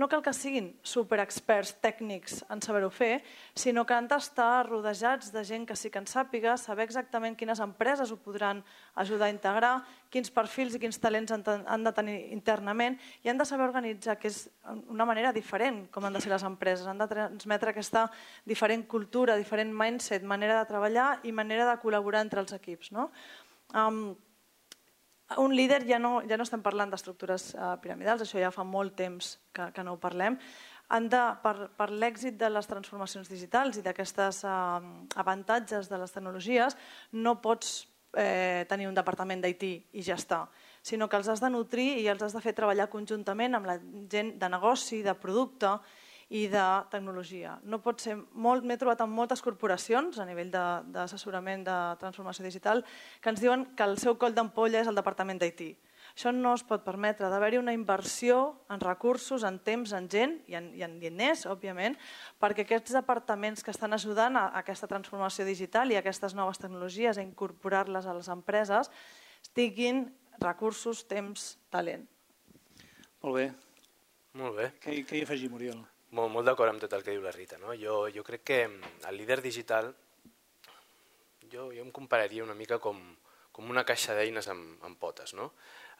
No 0.00 0.06
cal 0.08 0.22
que 0.24 0.32
siguin 0.32 0.70
superexperts 0.80 1.74
tècnics 1.84 2.38
en 2.48 2.62
saber-ho 2.64 2.88
fer, 2.88 3.18
sinó 3.52 3.82
que 3.84 3.92
han 3.92 4.06
d'estar 4.08 4.64
rodejats 4.64 5.28
de 5.34 5.42
gent 5.44 5.66
que 5.68 5.76
sí 5.76 5.90
que 5.92 6.00
en 6.00 6.08
sàpiga, 6.08 6.54
saber 6.56 6.86
exactament 6.86 7.36
quines 7.36 7.60
empreses 7.60 8.08
ho 8.08 8.16
podran 8.16 8.62
ajudar 8.96 9.28
a 9.28 9.34
integrar, 9.34 9.72
quins 10.08 10.32
perfils 10.32 10.78
i 10.78 10.80
quins 10.80 10.96
talents 11.02 11.34
han 11.36 11.84
de 11.84 11.92
tenir 11.92 12.16
internament 12.32 12.96
i 13.26 13.28
han 13.28 13.36
de 13.36 13.44
saber 13.44 13.66
organitzar, 13.68 14.16
que 14.16 14.30
és 14.32 14.46
una 14.88 15.04
manera 15.04 15.34
diferent 15.36 15.82
com 15.92 16.06
han 16.08 16.16
de 16.16 16.22
ser 16.24 16.32
les 16.32 16.46
empreses. 16.48 16.86
Han 16.88 17.02
de 17.02 17.10
transmetre 17.12 17.74
aquesta 17.74 18.06
diferent 18.48 18.86
cultura, 18.88 19.36
diferent 19.36 19.68
mindset, 19.68 20.24
manera 20.24 20.56
de 20.62 20.72
treballar 20.72 21.10
i 21.28 21.34
manera 21.36 21.68
de 21.68 21.76
col·laborar 21.84 22.24
entre 22.24 22.40
els 22.40 22.56
equips. 22.56 22.88
No? 22.96 23.10
Um, 23.76 24.16
un 25.36 25.54
líder 25.54 25.84
ja 25.86 25.98
no, 25.98 26.22
ja 26.28 26.38
no 26.40 26.46
estem 26.46 26.62
parlant 26.64 26.90
d'estructures 26.90 27.52
uh, 27.54 27.76
piramidals, 27.82 28.24
això 28.24 28.40
ja 28.40 28.54
fa 28.54 28.64
molt 28.64 28.96
temps 28.96 29.36
que, 29.52 29.68
que 29.76 29.84
no 29.84 29.96
ho 29.96 30.00
parlem. 30.00 30.38
Han 30.88 31.10
de, 31.12 31.20
per, 31.42 31.68
per 31.76 31.90
l'èxit 31.92 32.38
de 32.40 32.48
les 32.48 32.66
transformacions 32.66 33.28
digitals 33.28 33.76
i 33.76 33.84
d'aquestes 33.84 34.40
uh, 34.48 34.80
avantatges 35.20 35.90
de 35.92 36.00
les 36.00 36.14
tecnologies, 36.14 36.78
no 37.12 37.36
pots 37.44 37.82
eh, 38.16 38.64
tenir 38.68 38.88
un 38.88 38.96
departament 38.96 39.42
d'IT 39.44 39.64
i 39.68 40.02
ja 40.04 40.16
està, 40.16 40.46
sinó 40.82 41.08
que 41.08 41.18
els 41.18 41.28
has 41.28 41.42
de 41.44 41.50
nutrir 41.52 41.98
i 42.00 42.08
els 42.08 42.22
has 42.24 42.32
de 42.32 42.40
fer 42.40 42.54
treballar 42.56 42.88
conjuntament 42.88 43.58
amb 43.58 43.68
la 43.68 43.78
gent 44.10 44.36
de 44.40 44.48
negoci, 44.48 45.02
de 45.04 45.14
producte, 45.18 45.74
i 46.28 46.44
de 46.52 46.64
tecnologia. 46.92 47.56
No 47.64 47.80
pot 47.80 48.02
ser 48.04 48.18
molt, 48.36 48.64
m'he 48.64 48.76
trobat 48.76 49.00
amb 49.00 49.16
moltes 49.16 49.40
corporacions 49.44 50.18
a 50.20 50.26
nivell 50.28 50.50
d'assessorament 50.52 51.64
de, 51.64 51.72
de 51.72 52.00
transformació 52.02 52.44
digital 52.44 52.84
que 53.22 53.32
ens 53.32 53.40
diuen 53.40 53.64
que 53.76 53.86
el 53.86 53.96
seu 54.00 54.18
coll 54.20 54.36
d'ampolla 54.36 54.82
és 54.82 54.90
el 54.90 54.98
departament 54.98 55.40
d'IT. 55.40 55.70
Això 56.12 56.32
no 56.34 56.52
es 56.56 56.64
pot 56.66 56.84
permetre, 56.84 57.28
d'haver-hi 57.30 57.60
una 57.60 57.72
inversió 57.76 58.58
en 58.72 58.80
recursos, 58.82 59.44
en 59.46 59.58
temps, 59.64 59.92
en 59.96 60.08
gent 60.10 60.38
i 60.50 60.56
en, 60.58 60.70
i 60.76 60.84
en 60.84 60.98
diners, 61.00 61.46
òbviament, 61.48 61.96
perquè 62.42 62.64
aquests 62.66 62.96
departaments 62.96 63.64
que 63.64 63.72
estan 63.72 63.96
ajudant 63.96 64.36
a, 64.36 64.48
a 64.48 64.64
aquesta 64.64 64.88
transformació 64.90 65.46
digital 65.48 65.92
i 65.92 65.98
a 65.98 66.02
aquestes 66.02 66.34
noves 66.36 66.60
tecnologies, 66.60 67.16
a 67.16 67.24
incorporar-les 67.24 68.08
a 68.08 68.16
les 68.18 68.28
empreses, 68.34 68.90
tinguin 69.56 70.08
recursos, 70.42 71.04
temps, 71.08 71.54
talent. 71.72 72.04
Molt 73.22 73.38
bé. 73.38 73.46
Molt 74.38 74.58
bé. 74.58 74.72
Què, 74.82 75.00
què 75.06 75.20
hi 75.20 75.24
afegim, 75.26 75.54
Oriol? 75.56 75.86
Molt, 76.16 76.32
molt 76.32 76.46
d'acord 76.48 76.72
amb 76.72 76.80
tot 76.80 76.94
el 76.96 77.04
que 77.04 77.12
diu 77.12 77.24
la 77.24 77.34
Rita. 77.34 77.58
No? 77.60 77.74
Jo, 77.76 78.06
jo 78.12 78.24
crec 78.24 78.44
que 78.50 78.60
el 78.64 79.16
líder 79.16 79.42
digital, 79.44 79.90
jo, 81.52 81.68
jo 81.68 81.82
em 81.84 81.90
compararia 81.92 82.44
una 82.44 82.56
mica 82.56 82.78
com, 82.80 83.02
com 83.52 83.68
una 83.68 83.84
caixa 83.84 84.16
d'eines 84.16 84.48
amb, 84.48 84.78
amb 84.88 84.98
potes, 85.00 85.34
no? 85.36 85.50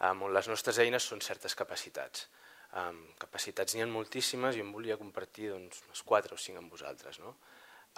um, 0.00 0.24
on 0.28 0.32
les 0.32 0.48
nostres 0.48 0.80
eines 0.80 1.04
són 1.04 1.20
certes 1.24 1.56
capacitats. 1.58 2.28
Um, 2.78 3.00
capacitats 3.20 3.74
n'hi 3.74 3.84
ha 3.84 3.88
moltíssimes 3.88 4.56
i 4.56 4.64
em 4.64 4.72
volia 4.72 4.98
compartir 5.00 5.52
doncs, 5.52 5.82
unes 5.88 6.02
4 6.08 6.36
o 6.36 6.40
5 6.40 6.62
amb 6.62 6.72
vosaltres. 6.72 7.20
No? 7.20 7.34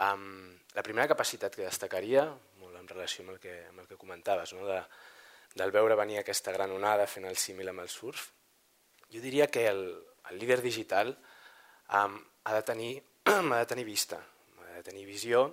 Um, 0.02 0.54
la 0.74 0.86
primera 0.86 1.10
capacitat 1.10 1.54
que 1.54 1.66
destacaria, 1.66 2.26
molt 2.62 2.78
en 2.78 2.90
relació 2.90 3.26
amb 3.26 3.36
el 3.36 3.40
que, 3.42 3.56
amb 3.70 3.82
el 3.84 3.90
que 3.90 3.98
comentaves, 4.00 4.54
no? 4.58 4.66
de, 4.66 4.82
del 5.54 5.74
veure 5.74 5.98
venir 5.98 6.18
aquesta 6.20 6.54
gran 6.54 6.74
onada 6.74 7.06
fent 7.10 7.26
el 7.30 7.38
símil 7.38 7.70
amb 7.70 7.82
el 7.86 7.90
surf, 7.90 8.30
jo 9.10 9.22
diria 9.22 9.50
que 9.50 9.66
el, 9.68 9.84
el 10.30 10.38
líder 10.38 10.62
digital 10.62 11.14
um, 11.98 12.18
ha, 12.44 12.54
de 12.54 12.62
tenir, 12.62 12.92
ha 13.26 13.58
de 13.58 13.66
tenir 13.66 13.84
vista, 13.84 14.20
ha 14.20 14.76
de 14.76 14.82
tenir 14.86 15.06
visió 15.08 15.48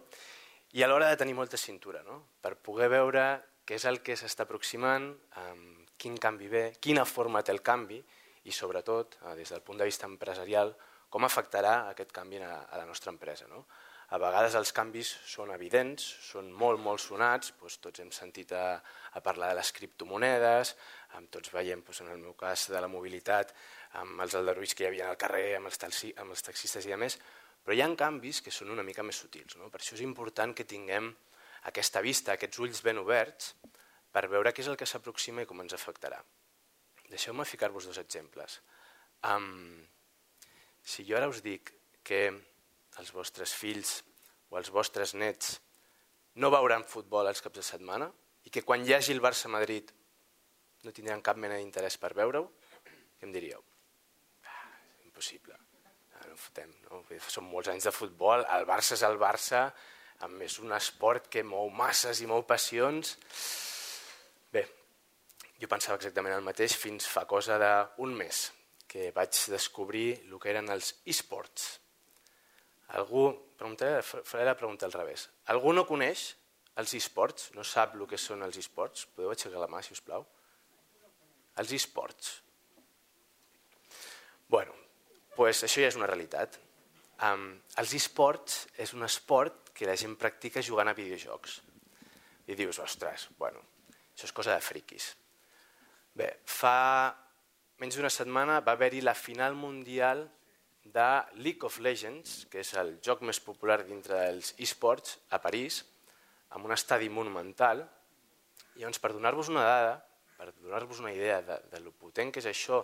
i 0.78 0.84
alhora 0.84 1.08
ha 1.08 1.15
de 1.15 1.21
tenir 1.23 1.36
molta 1.38 1.58
cintura, 1.58 2.04
no? 2.04 2.21
per 2.41 2.58
poder 2.62 2.89
veure 2.91 3.28
què 3.67 3.78
és 3.80 3.88
el 3.89 4.02
que 4.04 4.15
s'està 4.19 4.45
aproximant, 4.45 5.10
um, 5.41 5.65
quin 5.97 6.15
canvi 6.21 6.47
ve, 6.52 6.63
quina 6.80 7.06
forma 7.08 7.41
té 7.43 7.52
el 7.56 7.63
canvi 7.65 7.97
i 8.47 8.54
sobretot, 8.56 9.19
uh, 9.23 9.34
des 9.36 9.52
del 9.52 9.63
punt 9.65 9.82
de 9.82 9.88
vista 9.88 10.08
empresarial, 10.08 10.76
com 11.10 11.23
afectarà 11.23 11.88
aquest 11.91 12.12
canvi 12.15 12.39
a, 12.43 12.54
a 12.67 12.80
la 12.80 12.86
nostra 12.88 13.12
empresa. 13.12 13.47
No? 13.52 13.65
A 14.08 14.19
vegades 14.21 14.56
els 14.56 14.71
canvis 14.71 15.10
són 15.28 15.50
evidents, 15.52 16.04
són 16.30 16.47
molt, 16.56 16.80
molt 16.80 17.02
sonats, 17.04 17.52
doncs 17.60 17.76
tots 17.84 18.00
hem 18.00 18.12
sentit 18.15 18.54
a, 18.56 18.78
a 19.19 19.21
parlar 19.23 19.50
de 19.52 19.58
les 19.60 19.71
criptomonedes, 19.76 20.76
tots 21.34 21.52
veiem, 21.52 21.82
doncs 21.84 22.06
en 22.06 22.13
el 22.13 22.21
meu 22.21 22.36
cas, 22.39 22.69
de 22.71 22.80
la 22.80 22.88
mobilitat, 22.91 23.52
amb 24.02 24.21
els 24.21 24.36
aldarulls 24.36 24.76
que 24.76 24.86
hi 24.86 24.88
havia 24.91 25.10
al 25.10 25.17
carrer, 25.17 25.56
amb 25.58 25.71
els, 25.71 25.78
taxi, 25.78 26.13
amb 26.17 26.36
els 26.36 26.43
taxistes 26.43 26.86
i 26.86 26.93
a 26.93 26.97
més, 27.00 27.17
però 27.63 27.76
hi 27.76 27.82
ha 27.82 27.89
canvis 28.00 28.41
que 28.41 28.52
són 28.52 28.71
una 28.71 28.84
mica 28.84 29.04
més 29.04 29.19
sutils. 29.23 29.58
No? 29.58 29.69
Per 29.69 29.82
això 29.82 29.95
és 29.95 30.04
important 30.06 30.54
que 30.56 30.67
tinguem 30.67 31.10
aquesta 31.71 32.02
vista, 32.02 32.34
aquests 32.34 32.60
ulls 32.63 32.84
ben 32.84 33.00
oberts, 33.02 33.54
per 34.12 34.28
veure 34.32 34.54
què 34.54 34.63
és 34.63 34.69
el 34.71 34.78
que 34.80 34.88
s'aproxima 34.88 35.43
i 35.43 35.50
com 35.50 35.60
ens 35.62 35.76
afectarà. 35.76 36.21
Deixeu-me 37.12 37.45
ficar-vos 37.45 37.88
dos 37.88 38.00
exemples. 38.00 38.60
Um, 39.28 39.84
si 40.84 41.04
jo 41.08 41.17
ara 41.17 41.28
us 41.28 41.41
dic 41.43 41.73
que 42.08 42.21
els 43.02 43.12
vostres 43.13 43.54
fills 43.54 44.02
o 44.50 44.58
els 44.60 44.71
vostres 44.71 45.13
nets 45.13 45.58
no 46.39 46.52
veuran 46.54 46.88
futbol 46.88 47.28
els 47.28 47.43
caps 47.43 47.60
de 47.60 47.65
setmana 47.65 48.08
i 48.47 48.54
que 48.54 48.63
quan 48.63 48.86
hi 48.86 48.95
hagi 48.95 49.12
el 49.15 49.23
Barça-Madrid 49.23 49.91
no 50.86 50.93
tindran 50.95 51.23
cap 51.26 51.39
mena 51.41 51.58
d'interès 51.60 52.00
per 52.00 52.13
veure-ho, 52.15 52.47
què 53.19 53.28
em 53.28 53.34
diríeu? 53.36 53.66
Impossible, 55.17 55.56
ah, 56.13 56.25
no 56.30 56.36
fotem. 56.38 56.73
No? 56.86 56.99
Són 57.25 57.47
molts 57.49 57.71
anys 57.71 57.88
de 57.88 57.93
futbol, 57.95 58.43
el 58.53 58.67
Barça 58.69 58.93
és 58.93 59.01
el 59.08 59.17
Barça, 59.17 59.63
a 60.21 60.30
més 60.30 60.60
un 60.62 60.75
esport 60.77 61.25
que 61.34 61.41
mou 61.41 61.71
masses 61.73 62.21
i 62.21 62.30
mou 62.30 62.43
passions. 62.45 63.15
Bé, 64.53 64.62
jo 65.58 65.71
pensava 65.71 65.97
exactament 65.97 66.38
el 66.38 66.45
mateix 66.45 66.77
fins 66.77 67.10
fa 67.10 67.25
cosa 67.25 67.58
d'un 67.63 68.13
mes, 68.13 68.43
que 68.86 69.10
vaig 69.15 69.41
descobrir 69.56 70.06
el 70.27 70.38
que 70.38 70.53
eren 70.53 70.69
els 70.69 70.93
e-sports. 71.10 71.67
Algú, 73.01 73.27
faré 73.58 74.45
la 74.45 74.56
pregunta 74.56 74.86
al 74.86 74.93
revés. 74.93 75.27
Algú 75.49 75.73
no 75.73 75.89
coneix 75.89 76.30
els 76.77 76.93
e-sports? 76.93 77.56
No 77.58 77.65
sap 77.65 77.97
el 77.97 78.06
que 78.06 78.21
són 78.21 78.45
els 78.45 78.62
e-sports? 78.62 79.10
Podeu 79.17 79.34
aixecar 79.34 79.65
la 79.65 79.73
mà, 79.73 79.82
si 79.82 79.97
us 79.97 80.06
plau? 80.06 80.30
Els 81.58 81.73
e-sports. 81.73 82.36
Bueno, 84.47 84.77
pues 85.38 85.62
això 85.62 85.84
ja 85.84 85.91
és 85.91 85.97
una 86.00 86.10
realitat. 86.10 86.58
Um, 87.28 87.52
els 87.82 87.93
e-sports 87.97 88.63
és 88.82 88.93
un 88.97 89.06
esport 89.06 89.69
que 89.78 89.86
la 89.89 89.97
gent 89.97 90.15
practica 90.17 90.63
jugant 90.65 90.89
a 90.89 90.95
videojocs. 90.97 91.60
I 92.50 92.56
dius, 92.58 92.80
ostres, 92.82 93.28
bueno, 93.38 93.62
això 94.15 94.26
és 94.26 94.34
cosa 94.34 94.56
de 94.56 94.63
friquis. 94.65 95.12
Bé, 96.17 96.32
fa 96.50 97.13
menys 97.78 98.00
d'una 98.00 98.10
setmana 98.10 98.62
va 98.65 98.73
haver-hi 98.73 99.04
la 99.06 99.13
final 99.13 99.54
mundial 99.54 100.26
de 100.88 101.08
League 101.43 101.67
of 101.67 101.78
Legends, 101.84 102.47
que 102.50 102.63
és 102.63 102.73
el 102.82 102.95
joc 103.06 103.21
més 103.28 103.39
popular 103.43 103.84
dintre 103.86 104.17
dels 104.17 104.56
esports, 104.63 105.19
a 105.30 105.41
París, 105.43 105.84
amb 106.56 106.65
un 106.65 106.73
estadi 106.73 107.12
monumental. 107.13 107.84
I 108.78 108.82
llavors, 108.82 109.02
per 109.04 109.13
donar-vos 109.13 109.52
una 109.54 109.65
dada, 109.67 109.93
per 110.38 110.50
donar-vos 110.56 111.04
una 111.04 111.13
idea 111.13 111.41
de, 111.45 111.60
de 111.69 111.84
lo 111.84 111.93
potent 111.93 112.32
que 112.34 112.41
és 112.41 112.50
això 112.50 112.82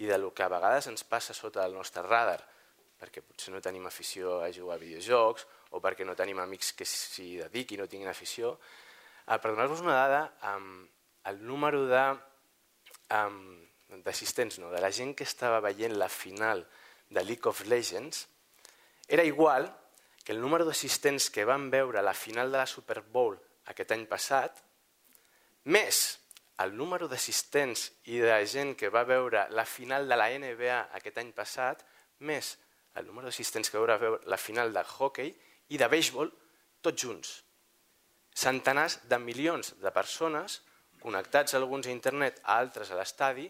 i 0.00 0.08
de 0.08 0.16
lo 0.18 0.32
que 0.32 0.42
a 0.42 0.48
vegades 0.48 0.86
ens 0.88 1.04
passa 1.04 1.34
sota 1.36 1.64
el 1.68 1.74
nostre 1.76 2.02
radar, 2.06 2.40
perquè 3.00 3.20
potser 3.24 3.52
no 3.52 3.60
tenim 3.64 3.86
afició 3.88 4.40
a 4.40 4.48
jugar 4.52 4.76
a 4.78 4.80
videojocs 4.80 5.46
o 5.76 5.80
perquè 5.80 6.04
no 6.08 6.16
tenim 6.16 6.40
amics 6.40 6.72
que 6.76 6.86
s'hi 6.88 7.36
dediquin 7.42 7.82
o 7.84 7.88
tinguin 7.88 8.08
afició, 8.08 8.58
eh, 9.26 9.38
per 9.38 9.50
donar-vos 9.52 9.80
una 9.84 9.96
dada, 9.96 10.22
el 11.28 11.38
número 11.44 11.84
d'assistents, 14.00 14.58
no, 14.58 14.70
de 14.72 14.80
la 14.80 14.90
gent 14.90 15.14
que 15.16 15.24
estava 15.28 15.60
veient 15.60 15.96
la 15.96 16.08
final 16.08 16.66
de 17.10 17.24
League 17.24 17.48
of 17.48 17.66
Legends 17.66 18.28
era 19.08 19.24
igual 19.24 19.76
que 20.24 20.32
el 20.32 20.40
número 20.40 20.64
d'assistents 20.64 21.30
que 21.30 21.44
van 21.44 21.70
veure 21.70 22.02
la 22.02 22.14
final 22.14 22.52
de 22.52 22.58
la 22.58 22.66
Super 22.66 23.02
Bowl 23.02 23.36
aquest 23.66 23.92
any 23.92 24.06
passat, 24.08 24.56
més 25.64 26.20
el 26.62 26.74
número 26.76 27.08
d'assistents 27.08 27.86
i 28.12 28.20
de 28.20 28.36
gent 28.46 28.74
que 28.76 28.90
va 28.92 29.06
veure 29.08 29.46
la 29.56 29.64
final 29.64 30.08
de 30.08 30.16
la 30.18 30.28
NBA 30.32 30.80
aquest 30.98 31.20
any 31.22 31.32
passat, 31.36 31.84
més 32.20 32.56
el 32.98 33.06
número 33.06 33.28
d'assistents 33.28 33.70
que 33.70 33.78
va 33.78 33.96
veure 33.96 34.20
la 34.28 34.38
final 34.40 34.72
de 34.74 34.82
hockey 34.84 35.32
i 35.70 35.78
de 35.80 35.88
béisbol, 35.88 36.30
tots 36.82 37.02
junts. 37.02 37.30
Centenars 38.34 39.00
de 39.08 39.18
milions 39.18 39.74
de 39.80 39.92
persones 39.94 40.60
connectats 41.00 41.54
alguns 41.56 41.88
a 41.88 41.94
internet, 41.94 42.40
altres 42.44 42.90
a 42.90 42.98
l'estadi, 42.98 43.48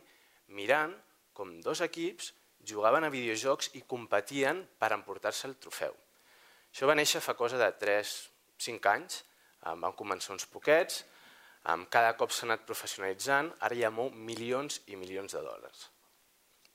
mirant 0.55 0.94
com 1.35 1.57
dos 1.64 1.83
equips 1.83 2.33
jugaven 2.66 3.05
a 3.05 3.11
videojocs 3.11 3.73
i 3.81 3.83
competien 3.88 4.62
per 4.79 4.92
emportar-se 4.94 5.49
el 5.49 5.57
trofeu. 5.59 5.94
Això 6.70 6.87
va 6.87 6.94
néixer 6.94 7.23
fa 7.25 7.35
cosa 7.35 7.59
de 7.59 7.70
3-5 7.81 8.90
anys, 8.92 9.23
van 9.83 9.96
començar 9.99 10.37
uns 10.37 10.46
poquets, 10.46 11.03
cada 11.92 12.16
cop 12.16 12.33
s'ha 12.33 12.46
anat 12.46 12.64
professionalitzant, 12.66 13.53
ara 13.61 13.77
ja 13.77 13.90
mou 13.90 14.11
milions 14.11 14.81
i 14.87 14.96
milions 14.96 15.33
de 15.37 15.42
dòlars. 15.44 15.90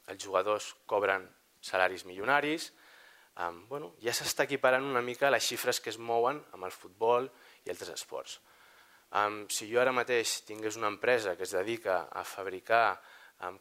Els 0.07 0.21
jugadors 0.23 0.75
cobren 0.85 1.25
salaris 1.61 2.05
milionaris, 2.05 2.71
bueno, 3.67 3.95
ja 3.99 4.13
s'està 4.13 4.45
equiparant 4.45 4.85
una 4.85 5.01
mica 5.01 5.31
les 5.33 5.43
xifres 5.43 5.81
que 5.81 5.89
es 5.89 5.97
mouen 5.97 6.37
amb 6.53 6.63
el 6.63 6.71
futbol 6.71 7.27
i 7.65 7.69
altres 7.69 7.89
esports. 7.89 8.39
si 9.49 9.71
jo 9.71 9.79
ara 9.81 9.91
mateix 9.91 10.41
tingués 10.45 10.75
una 10.75 10.87
empresa 10.87 11.35
que 11.35 11.43
es 11.43 11.51
dedica 11.51 12.07
a 12.11 12.23
fabricar 12.23 13.01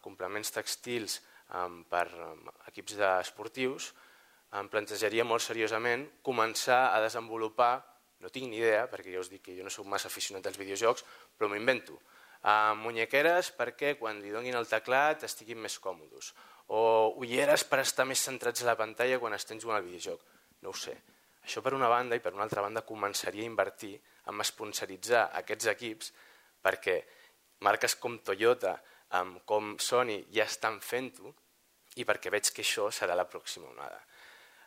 complements 0.00 0.50
textils 0.50 1.22
per 1.88 2.06
equips 2.68 2.96
esportius, 3.20 3.92
em 4.52 4.68
plantejaria 4.68 5.24
molt 5.24 5.42
seriosament 5.42 6.06
començar 6.22 6.94
a 6.94 7.00
desenvolupar, 7.00 7.82
no 8.24 8.32
tinc 8.32 8.48
ni 8.48 8.58
idea, 8.62 8.86
perquè 8.88 9.12
ja 9.12 9.20
us 9.20 9.28
dic 9.28 9.44
que 9.44 9.56
jo 9.56 9.64
no 9.66 9.72
sóc 9.72 9.86
massa 9.86 10.08
aficionat 10.08 10.46
als 10.48 10.58
videojocs, 10.60 11.04
però 11.36 11.50
m'ho 11.50 11.60
invento, 11.60 12.00
munyequeres 12.80 13.52
perquè 13.56 13.94
quan 14.00 14.18
li 14.20 14.32
donin 14.32 14.56
el 14.56 14.68
teclat 14.68 15.22
estiguin 15.28 15.60
més 15.60 15.78
còmodes, 15.80 16.32
o 16.72 17.12
ulleres 17.20 17.64
per 17.68 17.82
estar 17.82 18.08
més 18.08 18.24
centrats 18.24 18.64
a 18.64 18.70
la 18.70 18.76
pantalla 18.80 19.20
quan 19.20 19.36
estem 19.36 19.60
jugant 19.60 19.78
al 19.78 19.84
videojoc. 19.86 20.24
No 20.64 20.72
ho 20.72 20.76
sé. 20.76 20.96
Això 21.44 21.60
per 21.60 21.74
una 21.76 21.90
banda, 21.92 22.16
i 22.16 22.24
per 22.24 22.32
una 22.32 22.46
altra 22.46 22.62
banda 22.64 22.80
començaria 22.88 23.44
a 23.44 23.50
invertir 23.50 23.98
en 24.32 24.40
esponsoritzar 24.40 25.26
aquests 25.40 25.68
equips 25.74 26.12
perquè 26.64 27.02
marques 27.60 27.96
com 28.00 28.16
Toyota, 28.24 28.78
com 29.44 29.74
Sony 29.76 30.22
ja 30.32 30.48
estan 30.48 30.80
fent-ho 30.80 31.34
i 32.00 32.04
perquè 32.08 32.32
veig 32.32 32.48
que 32.48 32.64
això 32.64 32.88
serà 32.90 33.14
la 33.14 33.28
pròxima 33.28 33.68
onada. 33.68 34.00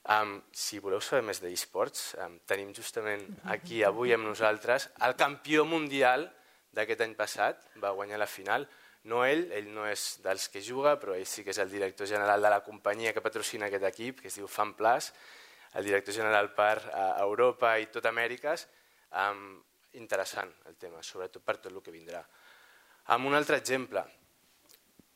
Um, 0.07 0.37
si 0.55 0.79
voleu 0.79 1.01
saber 1.03 1.25
més 1.27 1.41
d'esports, 1.43 2.13
um, 2.23 2.37
tenim 2.47 2.69
justament 2.75 3.25
aquí 3.51 3.81
avui 3.83 4.13
amb 4.15 4.23
nosaltres 4.23 4.87
el 5.03 5.17
campió 5.19 5.65
mundial 5.67 6.23
d'aquest 6.71 7.03
any 7.03 7.15
passat, 7.19 7.65
va 7.83 7.91
guanyar 7.91 8.21
la 8.21 8.29
final, 8.31 8.63
no 9.11 9.25
ell, 9.27 9.45
ell 9.51 9.67
no 9.75 9.83
és 9.87 10.05
dels 10.23 10.47
que 10.53 10.63
juga, 10.63 10.95
però 10.99 11.15
ell 11.15 11.27
sí 11.27 11.43
que 11.43 11.51
és 11.51 11.59
el 11.59 11.71
director 11.71 12.07
general 12.07 12.41
de 12.43 12.53
la 12.53 12.61
companyia 12.63 13.11
que 13.11 13.23
patrocina 13.23 13.67
aquest 13.67 13.87
equip, 13.91 14.23
que 14.23 14.31
es 14.31 14.39
diu 14.39 14.47
FanPlus, 14.47 15.11
el 15.75 15.87
director 15.91 16.15
general 16.15 16.53
per 16.55 16.77
uh, 16.79 17.07
Europa 17.27 17.75
i 17.79 17.91
tot 17.91 18.07
Amèriques. 18.07 18.63
Um, 19.11 19.57
interessant 19.99 20.51
el 20.69 20.75
tema, 20.79 21.03
sobretot 21.03 21.43
per 21.43 21.57
tot 21.57 21.71
el 21.73 21.81
que 21.83 21.91
vindrà. 21.91 22.23
Amb 23.15 23.27
un 23.27 23.35
altre 23.35 23.59
exemple, 23.59 24.03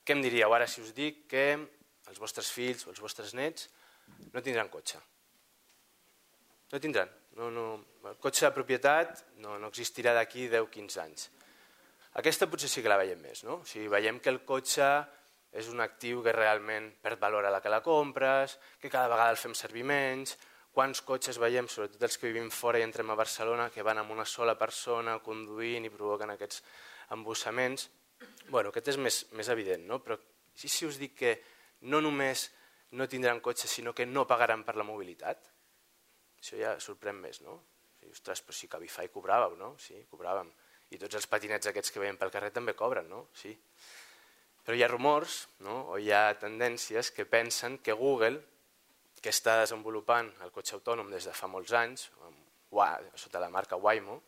què 0.03 0.15
em 0.15 0.23
diríeu 0.23 0.51
ara 0.55 0.67
si 0.67 0.83
us 0.83 0.91
dic 0.95 1.27
que 1.31 1.45
els 1.55 2.19
vostres 2.19 2.51
fills 2.51 2.87
o 2.87 2.91
els 2.91 2.99
vostres 3.03 3.35
nets 3.37 3.69
no 4.31 4.43
tindran 4.43 4.69
cotxe? 4.71 4.99
No 6.71 6.79
tindran. 6.79 7.09
No, 7.37 7.49
no, 7.51 7.65
el 8.09 8.17
cotxe 8.19 8.45
de 8.47 8.55
propietat 8.55 9.23
no, 9.43 9.57
no 9.59 9.69
existirà 9.71 10.13
d'aquí 10.15 10.49
10-15 10.51 11.01
anys. 11.03 11.29
Aquesta 12.19 12.47
potser 12.51 12.67
sí 12.67 12.83
que 12.83 12.91
la 12.91 12.99
veiem 12.99 13.21
més. 13.23 13.45
No? 13.47 13.61
O 13.61 13.67
sigui, 13.67 13.87
veiem 13.91 14.19
que 14.19 14.31
el 14.33 14.41
cotxe 14.47 14.87
és 15.51 15.67
un 15.71 15.83
actiu 15.83 16.21
que 16.23 16.33
realment 16.35 16.89
perd 17.03 17.19
valor 17.19 17.47
a 17.47 17.51
la 17.51 17.59
que 17.63 17.71
la 17.71 17.81
compres, 17.83 18.57
que 18.79 18.91
cada 18.91 19.11
vegada 19.11 19.35
el 19.35 19.39
fem 19.39 19.55
servir 19.55 19.83
menys, 19.87 20.37
quants 20.71 21.03
cotxes 21.07 21.39
veiem, 21.39 21.67
sobretot 21.67 22.03
els 22.07 22.17
que 22.17 22.29
vivim 22.31 22.47
fora 22.51 22.79
i 22.79 22.85
entrem 22.85 23.11
a 23.11 23.19
Barcelona, 23.19 23.69
que 23.71 23.83
van 23.83 23.99
amb 23.99 24.11
una 24.15 24.25
sola 24.25 24.55
persona 24.59 25.17
conduint 25.23 25.87
i 25.87 25.91
provoquen 25.91 26.31
aquests 26.35 26.63
embossaments. 27.15 27.89
Bueno, 28.47 28.71
aquest 28.71 28.93
és 28.93 28.99
més, 28.99 29.21
més 29.35 29.51
evident, 29.51 29.83
no? 29.87 29.99
però 30.03 30.17
si, 30.55 30.71
us 30.87 30.99
dic 30.99 31.17
que 31.19 31.35
no 31.91 31.99
només 32.03 32.47
no 32.97 33.07
tindran 33.07 33.39
cotxe, 33.39 33.67
sinó 33.67 33.93
que 33.95 34.05
no 34.05 34.27
pagaran 34.27 34.65
per 34.67 34.75
la 34.75 34.87
mobilitat, 34.87 35.47
això 36.41 36.57
ja 36.59 36.75
sorprèn 36.79 37.19
més, 37.21 37.41
no? 37.45 37.59
Ostres, 38.09 38.41
però 38.41 38.57
que 38.57 38.67
Cabify 38.67 39.09
cobràveu, 39.13 39.55
no? 39.55 39.75
Sí, 39.79 39.99
cobràvem. 40.09 40.49
I 40.91 40.97
tots 40.99 41.15
els 41.19 41.27
patinets 41.29 41.69
aquests 41.69 41.93
que 41.93 42.01
veiem 42.01 42.17
pel 42.19 42.31
carrer 42.33 42.49
també 42.51 42.73
cobren, 42.75 43.07
no? 43.07 43.27
Sí. 43.37 43.53
Però 44.65 44.77
hi 44.77 44.83
ha 44.83 44.89
rumors 44.89 45.47
no? 45.65 45.77
o 45.93 45.97
hi 45.97 46.11
ha 46.13 46.33
tendències 46.37 47.09
que 47.15 47.25
pensen 47.25 47.77
que 47.81 47.93
Google, 47.97 48.41
que 49.21 49.29
està 49.29 49.59
desenvolupant 49.61 50.29
el 50.41 50.51
cotxe 50.53 50.75
autònom 50.77 51.09
des 51.13 51.25
de 51.29 51.33
fa 51.33 51.49
molts 51.49 51.73
anys, 51.77 52.09
sota 53.15 53.41
la 53.41 53.49
marca 53.49 53.77
Waymo, 53.77 54.21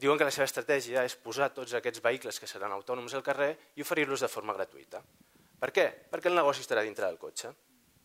diuen 0.00 0.18
que 0.18 0.24
la 0.24 0.32
seva 0.32 0.48
estratègia 0.48 1.04
és 1.04 1.16
posar 1.16 1.50
tots 1.52 1.74
aquests 1.76 2.00
vehicles 2.04 2.40
que 2.40 2.48
seran 2.48 2.72
autònoms 2.72 3.14
al 3.14 3.24
carrer 3.24 3.50
i 3.76 3.84
oferir-los 3.84 4.24
de 4.24 4.28
forma 4.32 4.56
gratuïta. 4.56 5.02
Per 5.60 5.70
què? 5.76 5.86
Perquè 6.10 6.30
el 6.30 6.38
negoci 6.38 6.64
estarà 6.64 6.82
dintre 6.86 7.06
del 7.06 7.18
cotxe. 7.20 7.52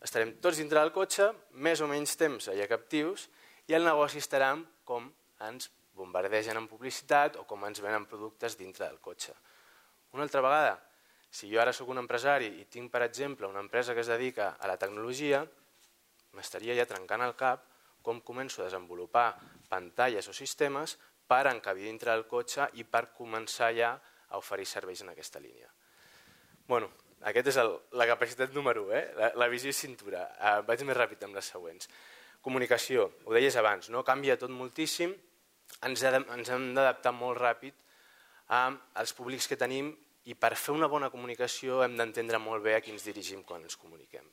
Estarem 0.03 0.35
tots 0.43 0.59
dintre 0.59 0.81
del 0.81 0.91
cotxe, 0.95 1.29
més 1.65 1.81
o 1.81 1.87
menys 1.87 2.17
temps 2.19 2.49
allà 2.51 2.67
captius, 2.67 3.29
i 3.71 3.77
el 3.77 3.87
negoci 3.87 4.19
estarà 4.21 4.51
com 4.85 5.07
ens 5.47 5.69
bombardegen 5.95 6.59
en 6.59 6.67
publicitat 6.67 7.39
o 7.39 7.45
com 7.47 7.63
ens 7.65 7.79
venen 7.81 8.05
productes 8.11 8.57
dintre 8.59 8.89
del 8.89 8.99
cotxe. 8.99 9.33
Una 10.13 10.27
altra 10.27 10.43
vegada, 10.43 10.75
si 11.31 11.47
jo 11.51 11.61
ara 11.61 11.73
sóc 11.73 11.89
un 11.91 12.03
empresari 12.03 12.51
i 12.59 12.65
tinc, 12.71 12.91
per 12.91 13.01
exemple, 13.07 13.47
una 13.47 13.63
empresa 13.63 13.95
que 13.95 14.03
es 14.03 14.11
dedica 14.11 14.55
a 14.59 14.67
la 14.67 14.77
tecnologia, 14.79 15.45
m'estaria 16.35 16.75
ja 16.75 16.87
trencant 16.87 17.23
el 17.23 17.33
cap 17.39 17.63
com 18.05 18.19
començo 18.21 18.61
a 18.61 18.67
desenvolupar 18.67 19.31
pantalles 19.71 20.27
o 20.29 20.35
sistemes 20.35 20.97
per 21.25 21.47
encabir 21.49 21.87
dintre 21.87 22.11
del 22.11 22.27
cotxe 22.29 22.67
i 22.77 22.83
per 22.83 23.07
començar 23.15 23.71
ja 23.73 23.95
a 24.29 24.37
oferir 24.37 24.67
serveis 24.69 25.01
en 25.01 25.09
aquesta 25.15 25.41
línia. 25.41 25.71
Bueno, 26.67 26.91
aquest 27.29 27.47
és 27.53 27.57
el, 27.61 27.71
la 27.97 28.07
capacitat 28.09 28.53
número 28.53 28.85
1, 28.89 28.95
eh? 28.97 29.05
la, 29.19 29.31
la 29.43 29.47
visió 29.51 29.71
i 29.71 29.77
cintura. 29.77 30.25
Uh, 30.39 30.59
vaig 30.67 30.83
més 30.85 30.97
ràpid 30.97 31.23
amb 31.25 31.37
les 31.37 31.51
següents. 31.53 31.89
Comunicació, 32.45 33.09
ho 33.25 33.33
deies 33.33 33.55
abans, 33.57 33.89
no? 33.89 34.03
canvia 34.05 34.37
tot 34.37 34.51
moltíssim, 34.53 35.15
ens, 35.87 36.03
ens 36.05 36.51
hem 36.53 36.73
d'adaptar 36.75 37.13
molt 37.15 37.39
ràpid 37.41 37.73
als 38.53 39.13
públics 39.17 39.47
que 39.49 39.57
tenim 39.57 39.89
i 40.29 40.35
per 40.37 40.53
fer 40.57 40.75
una 40.75 40.89
bona 40.89 41.09
comunicació 41.13 41.81
hem 41.85 41.95
d'entendre 41.97 42.37
molt 42.41 42.63
bé 42.65 42.75
a 42.75 42.81
qui 42.81 42.93
ens 42.93 43.05
dirigim 43.05 43.41
quan 43.43 43.63
ens 43.65 43.77
comuniquem. 43.77 44.25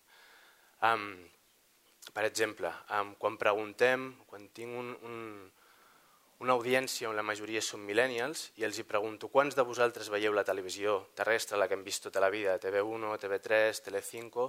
Um, 0.89 1.07
per 2.13 2.25
exemple, 2.27 2.69
um, 2.99 3.15
quan 3.21 3.39
preguntem, 3.41 4.11
quan 4.29 4.49
tinc 4.57 4.77
un, 4.77 4.93
un, 5.09 5.19
una 6.43 6.57
audiència 6.59 7.07
on 7.07 7.15
la 7.15 7.23
majoria 7.23 7.61
són 7.63 7.85
millennials 7.87 8.49
i 8.59 8.65
els 8.67 8.79
hi 8.81 8.85
pregunto 8.87 9.29
quants 9.31 9.55
de 9.55 9.63
vosaltres 9.63 10.09
veieu 10.11 10.35
la 10.35 10.43
televisió 10.43 10.97
terrestre, 11.15 11.59
la 11.59 11.69
que 11.71 11.77
hem 11.79 11.85
vist 11.87 12.03
tota 12.09 12.23
la 12.25 12.33
vida, 12.35 12.57
TV1, 12.59 13.13
TV3, 13.23 13.79
Tele5, 13.87 14.47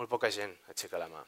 molt 0.00 0.10
poca 0.10 0.32
gent 0.34 0.56
aixeca 0.72 0.98
la 0.98 1.06
mà. 1.12 1.22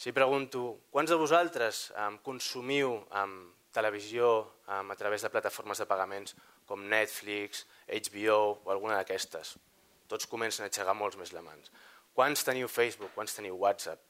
Si 0.00 0.14
pregunto 0.16 0.62
quants 0.90 1.12
de 1.12 1.18
vosaltres 1.20 1.90
um, 2.00 2.16
consumiu 2.24 2.94
um, 2.96 3.34
televisió 3.76 4.30
um, 4.40 4.90
a 4.90 4.96
través 4.96 5.22
de 5.22 5.30
plataformes 5.30 5.84
de 5.84 5.86
pagaments 5.90 6.32
com 6.64 6.88
Netflix, 6.88 7.66
HBO 7.92 8.38
o 8.64 8.72
alguna 8.72 8.96
d'aquestes. 9.02 9.52
Tots 10.08 10.30
comencen 10.32 10.64
a 10.64 10.70
aixecar 10.72 10.96
molts 10.96 11.20
més 11.20 11.34
la 11.36 11.44
mans. 11.44 11.68
Quants 12.16 12.46
teniu 12.46 12.72
Facebook, 12.72 13.12
quants 13.12 13.36
teniu 13.36 13.60
WhatsApp? 13.60 14.00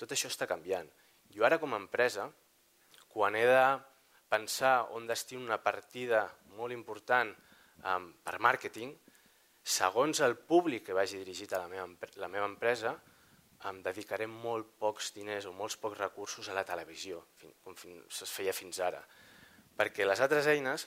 Tot 0.00 0.16
això 0.16 0.32
està 0.32 0.48
canviant. 0.48 0.88
Jo 1.36 1.44
ara 1.44 1.60
com 1.60 1.76
a 1.76 1.82
empresa, 1.84 2.30
quan 3.12 3.36
he 3.36 3.44
de 3.44 3.62
pensar 4.28 4.88
on 4.96 5.06
destino 5.08 5.44
una 5.44 5.60
partida 5.62 6.26
molt 6.56 6.74
important 6.74 7.30
um, 7.84 8.10
per 8.24 8.38
màrqueting, 8.44 8.92
segons 9.62 10.20
el 10.24 10.36
públic 10.36 10.86
que 10.88 10.96
vagi 10.96 11.20
dirigit 11.20 11.52
a 11.52 11.62
la 11.62 11.68
meva, 11.68 11.88
la 12.16 12.28
meva 12.32 12.48
empresa, 12.48 12.94
em 13.68 13.80
dedicaré 13.82 14.28
molt 14.30 14.76
pocs 14.78 15.10
diners 15.16 15.48
o 15.48 15.52
molts 15.52 15.76
pocs 15.82 15.98
recursos 15.98 16.48
a 16.48 16.54
la 16.54 16.64
televisió, 16.64 17.24
com 17.64 17.74
es 17.74 18.22
feia 18.30 18.54
fins 18.54 18.78
ara. 18.84 19.00
Perquè 19.78 20.06
les 20.06 20.20
altres 20.22 20.46
eines 20.46 20.86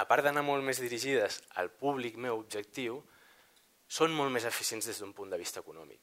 a 0.00 0.06
part 0.08 0.24
d'anar 0.24 0.42
molt 0.44 0.64
més 0.64 0.80
dirigides 0.80 1.42
al 1.60 1.68
públic 1.76 2.16
meu 2.16 2.38
objectiu, 2.38 3.02
són 3.92 4.14
molt 4.16 4.32
més 4.32 4.46
eficients 4.48 4.86
des 4.88 5.00
d'un 5.02 5.12
punt 5.12 5.30
de 5.30 5.38
vista 5.40 5.60
econòmic. 5.60 6.00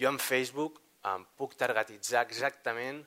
Jo 0.00 0.08
en 0.08 0.18
Facebook 0.18 0.80
em 1.10 1.26
puc 1.36 1.56
targetitzar 1.60 2.24
exactament 2.24 3.02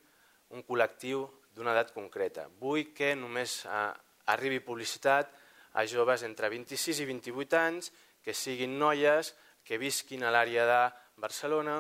un 0.54 0.62
col·lectiu 0.68 1.26
d'una 1.56 1.74
edat 1.76 1.94
concreta. 1.94 2.48
Vull 2.60 2.92
que 2.96 3.13
només 3.16 3.63
eh, 3.66 3.92
arribi 4.34 4.60
publicitat 4.63 5.32
a 5.74 5.86
joves 5.89 6.24
entre 6.28 6.50
26 6.54 7.02
i 7.04 7.08
28 7.10 7.60
anys, 7.60 7.92
que 8.24 8.34
siguin 8.34 8.78
noies, 8.80 9.34
que 9.63 9.80
visquin 9.80 10.24
a 10.24 10.32
l'àrea 10.32 10.66
de 10.68 10.82
Barcelona 11.24 11.80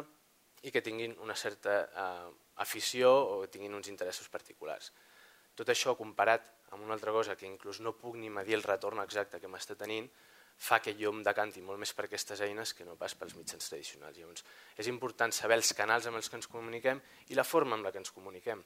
i 0.63 0.71
que 0.71 0.81
tinguin 0.81 1.15
una 1.23 1.35
certa 1.35 1.79
eh, 1.83 2.29
afició 2.63 3.11
o 3.11 3.47
tinguin 3.47 3.73
uns 3.75 3.89
interessos 3.91 4.29
particulars. 4.29 4.91
Tot 5.53 5.69
això 5.69 5.93
comparat 5.97 6.49
amb 6.73 6.83
una 6.83 6.95
altra 6.97 7.11
cosa 7.13 7.35
que 7.37 7.45
inclús 7.45 7.79
no 7.81 7.93
puc 7.97 8.15
ni 8.17 8.31
medir 8.33 8.57
el 8.57 8.65
retorn 8.65 9.03
exacte 9.03 9.39
que 9.39 9.51
m'està 9.51 9.77
tenint, 9.77 10.09
fa 10.57 10.79
que 10.79 10.93
jo 10.97 11.11
em 11.13 11.21
decanti 11.25 11.61
molt 11.65 11.81
més 11.81 11.93
per 11.93 12.05
aquestes 12.05 12.41
eines 12.45 12.73
que 12.77 12.85
no 12.85 12.95
pas 12.97 13.13
pels 13.17 13.35
mitjans 13.35 13.69
tradicionals. 13.69 14.17
Llavors, 14.17 14.45
és 14.77 14.89
important 14.89 15.33
saber 15.33 15.57
els 15.59 15.73
canals 15.77 16.07
amb 16.07 16.19
els 16.19 16.29
que 16.29 16.39
ens 16.39 16.49
comuniquem 16.49 17.01
i 17.29 17.37
la 17.37 17.45
forma 17.45 17.77
amb 17.77 17.85
la 17.85 17.91
que 17.91 18.01
ens 18.01 18.13
comuniquem. 18.13 18.61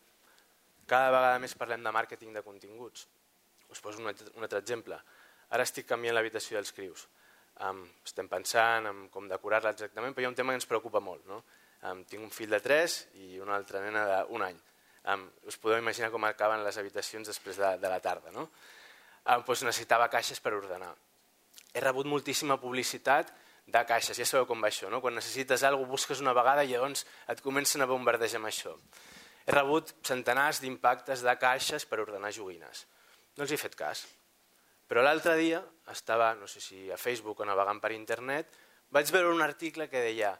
Cada 0.87 1.11
vegada 1.11 1.39
més 1.43 1.55
parlem 1.59 1.83
de 1.83 1.93
màrqueting 1.93 2.33
de 2.35 2.43
continguts. 2.45 3.07
Us 3.69 3.83
poso 3.83 3.99
un 3.99 4.07
un 4.09 4.47
altre 4.47 4.59
exemple. 4.59 4.99
Ara 5.51 5.63
estic 5.63 5.87
canviant 5.87 6.15
l'habitació 6.15 6.57
dels 6.57 6.71
crius. 6.75 7.07
Um, 7.67 7.83
estem 8.05 8.27
pensant 8.29 8.85
en 8.87 9.07
com 9.09 9.27
decorar-la 9.27 9.73
exactament, 9.73 10.13
però 10.13 10.25
hi 10.25 10.27
ha 10.27 10.33
un 10.33 10.39
tema 10.39 10.53
que 10.53 10.61
ens 10.61 10.69
preocupa 10.69 11.01
molt. 11.03 11.25
No? 11.27 11.43
Um, 11.83 12.03
tinc 12.09 12.23
un 12.23 12.33
fill 12.33 12.53
de 12.53 12.61
3 12.63 12.97
i 13.23 13.39
una 13.43 13.55
altra 13.57 13.83
nena 13.83 14.23
d'un 14.29 14.43
any 14.47 14.57
Um, 15.07 15.21
us 15.47 15.55
podeu 15.55 15.79
imaginar 15.79 16.09
com 16.11 16.25
acaben 16.27 16.65
les 16.65 16.77
habitacions 16.77 17.29
després 17.29 17.55
de, 17.55 17.67
de 17.79 17.87
la 17.87 17.99
tarda. 18.03 18.31
No? 18.35 18.49
Um, 19.23 19.43
doncs 19.47 19.63
necessitava 19.63 20.09
caixes 20.11 20.41
per 20.43 20.51
ordenar. 20.57 20.89
He 21.71 21.79
rebut 21.79 22.09
moltíssima 22.11 22.57
publicitat 22.59 23.31
de 23.71 23.83
caixes, 23.87 24.19
ja 24.19 24.25
sabeu 24.27 24.47
com 24.49 24.59
va 24.63 24.67
això, 24.67 24.89
no? 24.91 24.99
quan 25.03 25.15
necessites 25.15 25.63
alguna 25.63 25.87
cosa 25.87 25.93
busques 25.93 26.23
una 26.23 26.33
vegada 26.35 26.63
i 26.63 26.73
llavors 26.73 27.05
et 27.31 27.39
comencen 27.43 27.83
a 27.83 27.87
bombardejar 27.87 28.41
amb 28.41 28.49
això. 28.51 28.73
He 29.47 29.55
rebut 29.55 29.93
centenars 30.03 30.59
d'impactes 30.59 31.23
de 31.23 31.33
caixes 31.39 31.87
per 31.87 32.01
ordenar 32.03 32.33
joguines. 32.35 32.85
No 33.37 33.45
els 33.45 33.53
he 33.55 33.59
fet 33.61 33.77
cas. 33.79 34.03
Però 34.87 35.03
l'altre 35.03 35.37
dia 35.39 35.61
estava, 35.91 36.33
no 36.35 36.47
sé 36.51 36.59
si 36.63 36.91
a 36.91 36.97
Facebook 36.99 37.39
o 37.39 37.47
navegant 37.47 37.79
per 37.79 37.93
internet, 37.95 38.51
vaig 38.91 39.09
veure 39.11 39.31
un 39.31 39.43
article 39.43 39.87
que 39.91 40.03
deia 40.03 40.35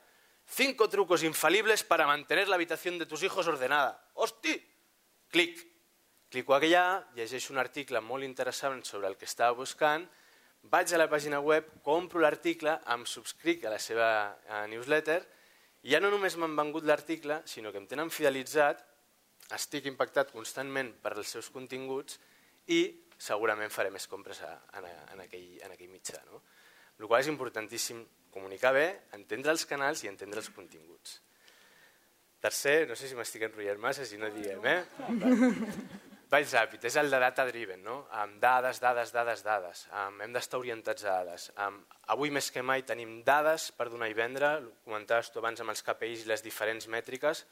Cinco 0.48 0.88
trucos 0.88 1.24
infalibles 1.24 1.84
para 1.84 2.08
mantener 2.08 2.48
la 2.48 2.56
habitación 2.56 2.98
de 2.98 3.06
tus 3.06 3.22
hijos 3.22 3.48
ordenada. 3.48 4.02
Hosti! 4.14 4.56
Clic. 5.28 5.60
Clico 6.30 6.56
allà, 6.56 7.04
llegeixo 7.16 7.52
un 7.52 7.60
article 7.60 8.00
molt 8.00 8.24
interessant 8.24 8.80
sobre 8.88 9.08
el 9.12 9.18
que 9.20 9.28
estava 9.28 9.56
buscant, 9.56 10.08
vaig 10.64 10.92
a 10.92 11.00
la 11.00 11.10
pàgina 11.12 11.40
web, 11.44 11.68
compro 11.84 12.24
l'article, 12.24 12.78
em 12.88 13.04
subscric 13.06 13.66
a 13.66 13.74
la 13.76 13.80
seva 13.80 14.10
newsletter 14.72 15.20
i 15.84 15.92
ja 15.92 16.02
no 16.04 16.12
només 16.12 16.36
m'han 16.36 16.56
vengut 16.56 16.88
l'article, 16.88 17.42
sinó 17.46 17.72
que 17.72 17.80
em 17.84 17.88
tenen 17.88 18.12
fidelitzat, 18.12 18.84
estic 19.56 19.88
impactat 19.88 20.34
constantment 20.36 20.92
per 21.04 21.14
els 21.16 21.30
seus 21.32 21.50
continguts 21.54 22.20
i 22.74 22.82
segurament 23.18 23.72
faré 23.74 23.90
més 23.94 24.08
compres 24.08 24.42
a, 24.46 24.52
en, 24.78 24.88
en, 25.14 25.22
aquell, 25.24 25.48
en 25.66 25.74
aquell 25.74 25.92
mitjà. 25.92 26.20
No? 26.32 26.42
El 27.00 27.08
qual 27.08 27.24
és 27.24 27.32
importantíssim 27.32 28.04
comunicar 28.34 28.74
bé, 28.76 28.88
entendre 29.18 29.54
els 29.54 29.66
canals 29.70 30.04
i 30.04 30.12
entendre 30.12 30.44
els 30.44 30.52
continguts. 30.54 31.22
Tercer, 32.42 32.84
no 32.90 32.96
sé 32.98 33.10
si 33.10 33.18
m'estic 33.18 33.48
enrotllant 33.48 33.82
massa, 33.82 34.06
si 34.06 34.20
no 34.22 34.30
diguem, 34.30 34.62
eh? 34.70 34.82
Vaig 36.28 36.50
ràpid, 36.52 36.84
és 36.90 36.96
el 37.00 37.08
de 37.10 37.20
data 37.24 37.46
driven, 37.48 37.80
no? 37.86 38.02
amb 38.20 38.36
dades, 38.44 38.82
dades, 38.84 39.14
dades, 39.16 39.42
dades. 39.46 39.86
Um, 39.96 40.18
hem 40.26 40.34
d'estar 40.36 40.60
orientats 40.60 41.06
a 41.06 41.14
dades. 41.22 41.46
Um, 41.64 41.78
avui 42.14 42.34
més 42.36 42.50
que 42.52 42.62
mai 42.62 42.84
tenim 42.84 43.22
dades 43.26 43.70
per 43.78 43.88
donar 43.94 44.10
i 44.12 44.18
vendre, 44.18 44.50
comentaves 44.84 45.32
tu 45.32 45.40
abans 45.40 45.64
amb 45.64 45.72
els 45.72 45.86
KPIs 45.88 46.26
i 46.26 46.30
les 46.34 46.44
diferents 46.44 46.90
mètriques, 46.92 47.46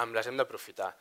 um, 0.00 0.14
les 0.14 0.26
hem 0.28 0.38
d'aprofitar. 0.40 0.92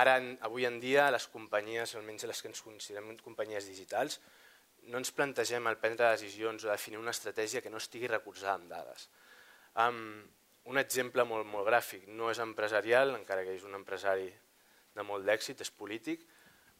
Ara, 0.00 0.16
avui 0.46 0.66
en 0.66 0.80
dia, 0.82 1.10
les 1.14 1.26
companyies, 1.30 1.94
almenys 1.94 2.26
les 2.26 2.40
que 2.42 2.50
ens 2.50 2.62
considerem 2.64 3.12
companyies 3.22 3.68
digitals, 3.70 4.18
no 4.90 5.00
ens 5.00 5.12
plantegem 5.16 5.66
el 5.70 5.78
prendre 5.80 6.10
decisions 6.12 6.64
o 6.64 6.70
definir 6.70 6.98
una 7.00 7.14
estratègia 7.14 7.62
que 7.62 7.70
no 7.72 7.80
estigui 7.80 8.10
recolzada 8.10 8.56
amb 8.58 8.72
dades. 8.72 9.08
Um, 9.80 10.24
un 10.70 10.80
exemple 10.80 11.24
molt, 11.28 11.46
molt 11.48 11.68
gràfic, 11.68 12.08
no 12.08 12.30
és 12.32 12.40
empresarial, 12.42 13.14
encara 13.18 13.44
que 13.44 13.54
és 13.56 13.64
un 13.68 13.76
empresari 13.78 14.30
de 14.94 15.04
molt 15.06 15.26
d'èxit, 15.28 15.60
és 15.60 15.70
polític, 15.70 16.24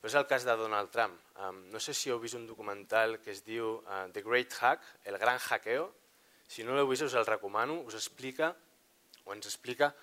però 0.00 0.10
és 0.10 0.16
el 0.20 0.26
cas 0.28 0.44
de 0.44 0.56
Donald 0.60 0.90
Trump. 0.92 1.16
Um, 1.40 1.62
no 1.72 1.80
sé 1.80 1.94
si 1.96 2.10
heu 2.12 2.20
vist 2.20 2.36
un 2.38 2.46
documental 2.48 3.18
que 3.24 3.32
es 3.32 3.44
diu 3.44 3.78
uh, 3.78 4.06
The 4.12 4.22
Great 4.26 4.52
Hack, 4.60 4.84
el 5.08 5.18
gran 5.18 5.40
hackeo. 5.40 5.86
Si 6.48 6.64
no 6.64 6.74
l'heu 6.76 6.90
vist 6.90 7.06
us 7.06 7.16
el 7.16 7.24
recomano, 7.24 7.80
us 7.88 7.96
explica 7.96 8.52
o 9.24 9.32
ens 9.32 9.48
explica 9.48 9.94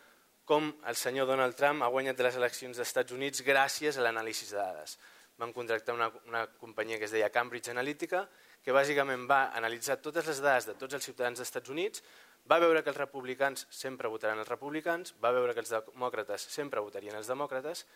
com 0.51 0.67
el 0.83 0.97
senyor 0.99 1.29
Donald 1.29 1.55
Trump 1.55 1.79
ha 1.85 1.87
guanyat 1.87 2.19
les 2.25 2.35
eleccions 2.35 2.75
dels 2.75 2.89
Estats 2.89 3.13
Units 3.15 3.39
gràcies 3.47 3.95
a 3.95 4.03
l'anàlisi 4.03 4.49
de 4.49 4.57
dades. 4.57 4.97
Van 5.39 5.53
contractar 5.55 5.95
una, 5.95 6.09
una 6.27 6.41
companyia 6.59 6.97
que 6.99 7.07
es 7.07 7.13
deia 7.15 7.29
Cambridge 7.31 7.71
Analytica, 7.71 8.25
que 8.59 8.75
bàsicament 8.75 9.23
va 9.29 9.53
analitzar 9.55 10.01
totes 10.03 10.27
les 10.27 10.41
dades 10.43 10.67
de 10.67 10.75
tots 10.81 10.99
els 10.99 11.07
ciutadans 11.07 11.39
dels 11.39 11.47
Estats 11.47 11.71
Units, 11.71 12.03
va 12.51 12.59
veure 12.59 12.83
que 12.83 12.91
els 12.91 12.99
republicans 12.99 13.63
sempre 13.71 14.11
votaran 14.11 14.43
els 14.43 14.51
republicans, 14.51 15.15
va 15.23 15.31
veure 15.31 15.55
que 15.55 15.63
els 15.63 15.71
demòcrates 15.71 16.49
sempre 16.51 16.83
votarien 16.83 17.15
els 17.15 17.31
demòcrates, 17.31 17.87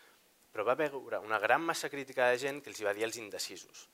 però 0.48 0.64
va 0.64 0.80
veure 0.80 1.20
una 1.28 1.42
gran 1.42 1.60
massa 1.60 1.92
crítica 1.92 2.30
de 2.32 2.40
gent 2.40 2.64
que 2.64 2.72
els 2.72 2.80
hi 2.80 2.88
va 2.88 2.96
dir 2.96 3.04
els 3.04 3.20
indecisos. 3.20 3.84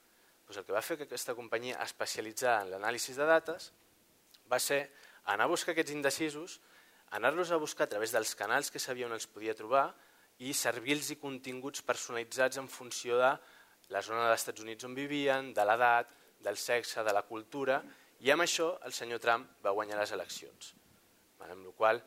Pues 0.47 0.61
el 0.61 0.69
que 0.69 0.77
va 0.77 0.87
fer 0.87 1.01
que 1.01 1.11
aquesta 1.11 1.35
companyia 1.35 1.83
especialitzada 1.83 2.63
en 2.63 2.77
l'anàlisi 2.77 3.19
de 3.19 3.27
dates 3.27 3.73
va 4.47 4.63
ser 4.63 4.85
anar 5.35 5.51
a 5.51 5.57
buscar 5.59 5.75
aquests 5.75 5.99
indecisos, 5.99 6.61
anar-los 7.13 7.53
a 7.53 7.61
buscar 7.61 7.87
a 7.87 7.93
través 7.95 8.13
dels 8.13 8.35
canals 8.39 8.71
que 8.73 8.81
sabia 8.81 9.07
on 9.07 9.17
els 9.17 9.29
podia 9.29 9.57
trobar 9.57 9.91
i 10.41 10.55
servir-los 10.57 11.13
continguts 11.21 11.85
personalitzats 11.85 12.59
en 12.59 12.69
funció 12.69 13.19
de 13.21 13.33
la 13.93 14.03
zona 14.03 14.27
dels 14.27 14.41
Estats 14.41 14.65
Units 14.65 14.89
on 14.89 14.95
vivien, 14.97 15.53
de 15.53 15.65
l'edat, 15.69 16.09
del 16.43 16.57
sexe, 16.57 17.05
de 17.05 17.13
la 17.13 17.23
cultura, 17.29 17.83
i 18.25 18.31
amb 18.33 18.45
això 18.45 18.73
el 18.87 18.95
senyor 18.97 19.21
Trump 19.23 19.63
va 19.65 19.75
guanyar 19.77 20.01
les 20.01 20.13
eleccions. 20.17 20.75
Amb 21.43 21.67
la 21.67 21.77
qual 21.77 22.03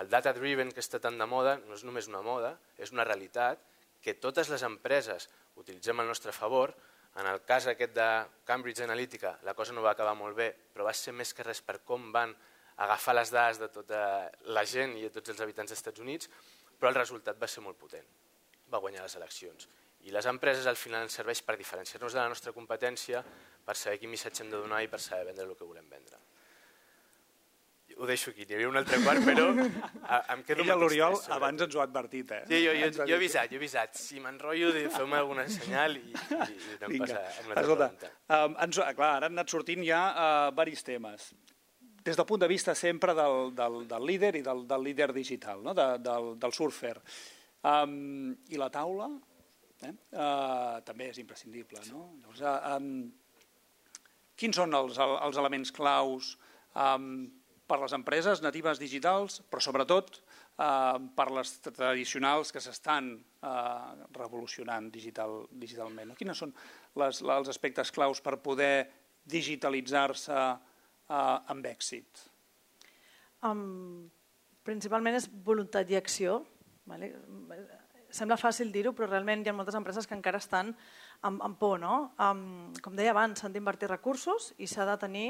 el 0.00 0.10
data 0.10 0.32
driven 0.36 0.70
que 0.72 0.82
està 0.84 1.00
tan 1.02 1.18
de 1.18 1.26
moda 1.26 1.56
no 1.64 1.74
és 1.74 1.84
només 1.84 2.08
una 2.08 2.22
moda, 2.22 2.54
és 2.78 2.92
una 2.94 3.06
realitat 3.06 3.60
que 4.02 4.14
totes 4.14 4.50
les 4.52 4.62
empreses 4.62 5.28
utilitzem 5.58 6.00
al 6.00 6.06
nostre 6.06 6.32
favor. 6.32 6.74
En 7.18 7.26
el 7.26 7.42
cas 7.42 7.66
aquest 7.66 7.94
de 7.96 8.08
Cambridge 8.46 8.84
Analytica 8.84 9.38
la 9.44 9.54
cosa 9.58 9.74
no 9.74 9.82
va 9.82 9.96
acabar 9.96 10.14
molt 10.14 10.36
bé, 10.36 10.52
però 10.72 10.86
va 10.86 10.94
ser 10.94 11.12
més 11.16 11.34
que 11.34 11.46
res 11.46 11.62
per 11.66 11.80
com 11.84 12.12
van 12.14 12.34
agafar 12.78 13.16
les 13.18 13.32
dades 13.34 13.58
de 13.58 13.68
tota 13.74 14.00
la 14.54 14.64
gent 14.66 14.94
i 14.98 15.04
de 15.06 15.10
tots 15.14 15.34
els 15.34 15.42
habitants 15.42 15.72
dels 15.72 15.80
Estats 15.80 16.00
Units, 16.04 16.30
però 16.78 16.92
el 16.92 17.00
resultat 17.00 17.38
va 17.40 17.50
ser 17.50 17.64
molt 17.64 17.78
potent. 17.80 18.06
Va 18.70 18.80
guanyar 18.82 19.02
les 19.02 19.16
eleccions. 19.18 19.68
I 20.06 20.14
les 20.14 20.26
empreses 20.30 20.66
al 20.70 20.78
final 20.78 21.02
ens 21.02 21.18
serveix 21.18 21.42
per 21.42 21.56
diferenciar-nos 21.58 22.14
de 22.14 22.20
la 22.20 22.30
nostra 22.30 22.54
competència, 22.54 23.22
per 23.66 23.74
saber 23.76 23.98
quin 23.98 24.12
missatge 24.12 24.44
hem 24.44 24.52
de 24.52 24.60
donar 24.62 24.82
i 24.84 24.90
per 24.90 25.00
saber 25.02 25.26
vendre 25.32 25.48
el 25.48 25.56
que 25.58 25.66
volem 25.66 25.88
vendre. 25.90 26.20
Ho 27.98 28.06
deixo 28.06 28.30
aquí, 28.30 28.44
n'hi 28.46 28.54
havia 28.54 28.68
un 28.70 28.78
altre 28.78 29.00
quart, 29.02 29.24
però 29.26 29.48
em 29.50 30.44
quedo 30.46 30.62
Ella, 30.62 30.76
l'Oriol, 30.78 31.16
abans 31.34 31.64
ens 31.64 31.74
ho 31.74 31.80
ha 31.82 31.86
advertit. 31.88 32.30
Eh? 32.36 32.40
Sí, 32.46 32.60
jo, 32.62 32.76
jo, 32.78 32.90
jo, 33.00 33.08
he 33.08 33.16
avisat, 33.16 33.50
jo 33.50 33.56
he 33.56 33.58
avisat. 33.58 33.98
Si 33.98 34.22
m'enrotllo, 34.22 34.70
feu-me 34.94 35.18
alguna 35.18 35.48
senyal 35.50 35.98
i, 35.98 36.04
i, 36.04 36.14
i 36.14 36.76
anem 36.76 36.94
Vinga. 36.94 37.08
passar 37.08 37.24
a 37.24 37.42
una 37.42 37.56
altra 37.56 37.64
Escolta, 37.64 37.88
pregunta. 37.96 38.12
Um, 38.38 38.54
ens, 38.68 38.80
clar, 39.00 39.10
ara 39.16 39.32
han 39.32 39.34
anat 39.34 39.50
sortint 39.50 39.82
ja 39.82 40.04
uh, 40.12 40.54
varis 40.54 40.86
temes 40.86 41.32
des 42.08 42.16
del 42.16 42.26
punt 42.26 42.40
de 42.40 42.48
vista 42.48 42.74
sempre 42.74 43.14
del, 43.14 43.50
del, 43.54 43.82
del 43.88 44.06
líder 44.08 44.36
i 44.38 44.44
del, 44.44 44.64
del 44.68 44.84
líder 44.84 45.12
digital, 45.12 45.60
no? 45.64 45.74
de, 45.76 45.88
del, 46.00 46.34
del 46.40 46.54
surfer. 46.56 46.96
Um, 47.68 48.32
I 48.48 48.60
la 48.60 48.70
taula, 48.72 49.10
eh? 49.84 49.92
uh, 49.92 50.78
també 50.86 51.10
és 51.12 51.18
imprescindible. 51.20 51.82
No? 51.90 52.06
Llavors, 52.22 52.40
uh, 52.40 52.76
um, 52.78 53.10
quins 54.38 54.56
són 54.56 54.72
els, 54.78 55.00
els 55.02 55.40
elements 55.42 55.74
claus 55.74 56.32
um, 56.72 57.26
per 57.68 57.80
les 57.82 57.92
empreses 57.98 58.40
natives 58.40 58.80
digitals, 58.80 59.42
però 59.50 59.60
sobretot 59.60 60.22
uh, 60.22 60.96
per 61.18 61.28
les 61.36 61.52
tradicionals 61.66 62.54
que 62.54 62.62
s'estan 62.64 63.10
uh, 63.18 64.06
revolucionant 64.16 64.88
digital, 64.94 65.42
digitalment? 65.52 66.14
No? 66.14 66.16
Quins 66.16 66.40
són 66.46 66.54
les, 67.02 67.20
els 67.20 67.52
aspectes 67.52 67.92
claus 67.92 68.24
per 68.24 68.38
poder 68.40 68.88
digitalitzar-se 69.28 70.40
uh, 71.08 71.40
amb 71.50 71.66
èxit? 71.68 72.24
Um, 73.44 74.08
principalment 74.64 75.18
és 75.18 75.28
voluntat 75.44 75.90
i 75.90 75.98
acció. 75.98 76.42
Vale? 76.88 77.12
sembla 78.10 78.38
fàcil 78.40 78.70
dir-ho, 78.72 78.94
però 78.96 79.08
realment 79.08 79.44
hi 79.44 79.50
ha 79.50 79.56
moltes 79.56 79.76
empreses 79.76 80.06
que 80.08 80.16
encara 80.16 80.40
estan 80.40 80.72
amb, 81.20 81.42
amb 81.44 81.58
por. 81.60 81.78
No? 81.80 82.12
Um, 82.16 82.72
com 82.82 82.96
deia 82.96 83.12
abans, 83.12 83.40
s'han 83.40 83.54
d'invertir 83.54 83.90
recursos 83.90 84.52
i 84.58 84.68
s'ha 84.70 84.86
de 84.88 84.96
tenir 85.00 85.26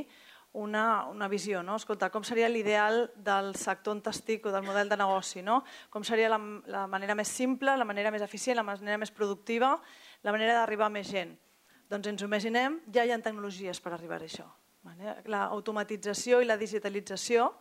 una, 0.58 1.06
una 1.10 1.28
visió. 1.28 1.62
No? 1.66 1.76
Escolta, 1.76 2.10
com 2.14 2.24
seria 2.24 2.48
l'ideal 2.50 3.08
del 3.16 3.54
sector 3.58 3.96
on 3.96 4.02
t'estic 4.04 4.46
o 4.46 4.54
del 4.54 4.66
model 4.66 4.90
de 4.90 5.00
negoci? 5.00 5.42
No? 5.42 5.60
Com 5.90 6.06
seria 6.06 6.30
la, 6.32 6.38
la 6.70 6.86
manera 6.90 7.18
més 7.18 7.32
simple, 7.34 7.76
la 7.76 7.88
manera 7.88 8.14
més 8.14 8.24
eficient, 8.24 8.58
la 8.58 8.66
manera 8.66 9.00
més 9.00 9.12
productiva, 9.14 9.74
la 10.22 10.34
manera 10.34 10.60
d'arribar 10.60 10.88
a 10.88 10.94
més 10.94 11.10
gent? 11.10 11.34
Doncs 11.88 12.10
ens 12.10 12.22
ho 12.22 12.28
imaginem, 12.28 12.82
ja 12.92 13.04
hi 13.04 13.12
ha 13.12 13.20
tecnologies 13.24 13.80
per 13.80 13.94
arribar 13.96 14.20
a 14.20 14.28
això. 14.28 14.46
L'automatització 15.28 16.40
i 16.42 16.48
la 16.48 16.58
digitalització 16.60 17.52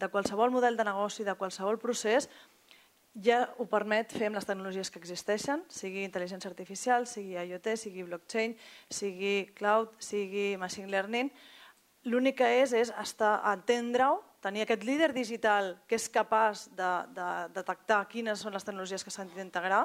de 0.00 0.08
qualsevol 0.08 0.52
model 0.54 0.78
de 0.78 0.86
negoci, 0.86 1.26
de 1.26 1.36
qualsevol 1.36 1.78
procés, 1.78 2.28
ja 3.18 3.42
ho 3.58 3.66
permet 3.66 4.12
fer 4.14 4.28
amb 4.30 4.38
les 4.38 4.46
tecnologies 4.46 4.90
que 4.90 5.00
existeixen, 5.02 5.64
sigui 5.68 6.04
intel·ligència 6.06 6.50
artificial, 6.50 7.06
sigui 7.10 7.36
IoT, 7.40 7.74
sigui 7.76 8.06
blockchain, 8.06 8.54
sigui 8.88 9.50
cloud, 9.58 9.96
sigui 9.98 10.54
machine 10.60 10.90
learning. 10.92 11.30
L'únic 12.06 12.38
que 12.38 12.50
és 12.62 12.72
és 12.72 12.92
entendre-ho, 12.94 14.20
tenir 14.40 14.62
aquest 14.64 14.84
líder 14.88 15.10
digital 15.12 15.74
que 15.86 15.98
és 15.98 16.08
capaç 16.08 16.68
de, 16.72 16.90
de, 17.12 17.26
de 17.52 17.60
detectar 17.60 18.06
quines 18.08 18.40
són 18.40 18.54
les 18.56 18.64
tecnologies 18.64 19.04
que 19.04 19.12
s'han 19.12 19.28
d'integrar 19.34 19.82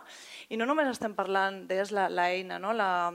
i 0.47 0.55
no 0.55 0.67
només 0.69 0.87
estem 0.93 1.15
parlant, 1.17 1.65
deies 1.67 1.91
l'eina, 1.91 2.59
no? 2.61 2.71
la, 2.71 3.11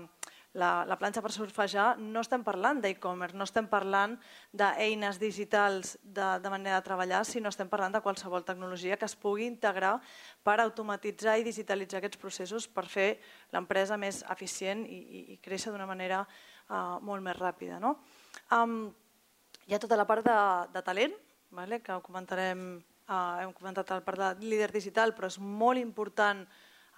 la, 0.53 0.85
la 0.89 0.97
planxa 0.99 1.23
per 1.23 1.31
surfejar, 1.31 1.95
no 2.03 2.23
estem 2.25 2.43
parlant 2.43 2.81
d'e-commerce, 2.83 3.37
no 3.39 3.47
estem 3.47 3.69
parlant 3.71 4.17
d'eines 4.53 5.21
digitals 5.23 5.95
de, 6.03 6.27
de 6.43 6.51
manera 6.51 6.81
de 6.81 6.87
treballar, 6.89 7.23
sinó 7.25 7.53
estem 7.53 7.69
parlant 7.71 7.95
de 7.95 8.03
qualsevol 8.03 8.45
tecnologia 8.47 8.99
que 8.99 9.07
es 9.07 9.15
pugui 9.15 9.47
integrar 9.47 9.99
per 10.43 10.59
automatitzar 10.61 11.37
i 11.39 11.47
digitalitzar 11.47 12.01
aquests 12.01 12.19
processos 12.19 12.67
per 12.67 12.87
fer 12.91 13.11
l'empresa 13.55 13.99
més 14.01 14.25
eficient 14.35 14.83
i, 14.87 14.99
i, 14.99 15.21
i 15.35 15.39
créixer 15.43 15.71
d'una 15.71 15.87
manera 15.87 16.25
uh, 16.25 16.99
molt 16.99 17.23
més 17.23 17.39
ràpida. 17.39 17.79
No? 17.79 18.01
Um, 18.51 18.91
hi 19.69 19.77
ha 19.77 19.83
tota 19.83 19.99
la 19.99 20.09
part 20.09 20.27
de, 20.27 20.41
de 20.75 20.83
talent, 20.83 21.15
vale? 21.55 21.79
que 21.79 21.95
ho 21.95 22.03
comentarem, 22.03 22.73
uh, 23.07 23.39
hem 23.45 23.55
comentat 23.55 23.95
la 23.95 24.03
part 24.03 24.19
de 24.19 24.51
líder 24.51 24.73
digital, 24.75 25.15
però 25.15 25.31
és 25.31 25.39
molt 25.39 25.79
important 25.79 26.43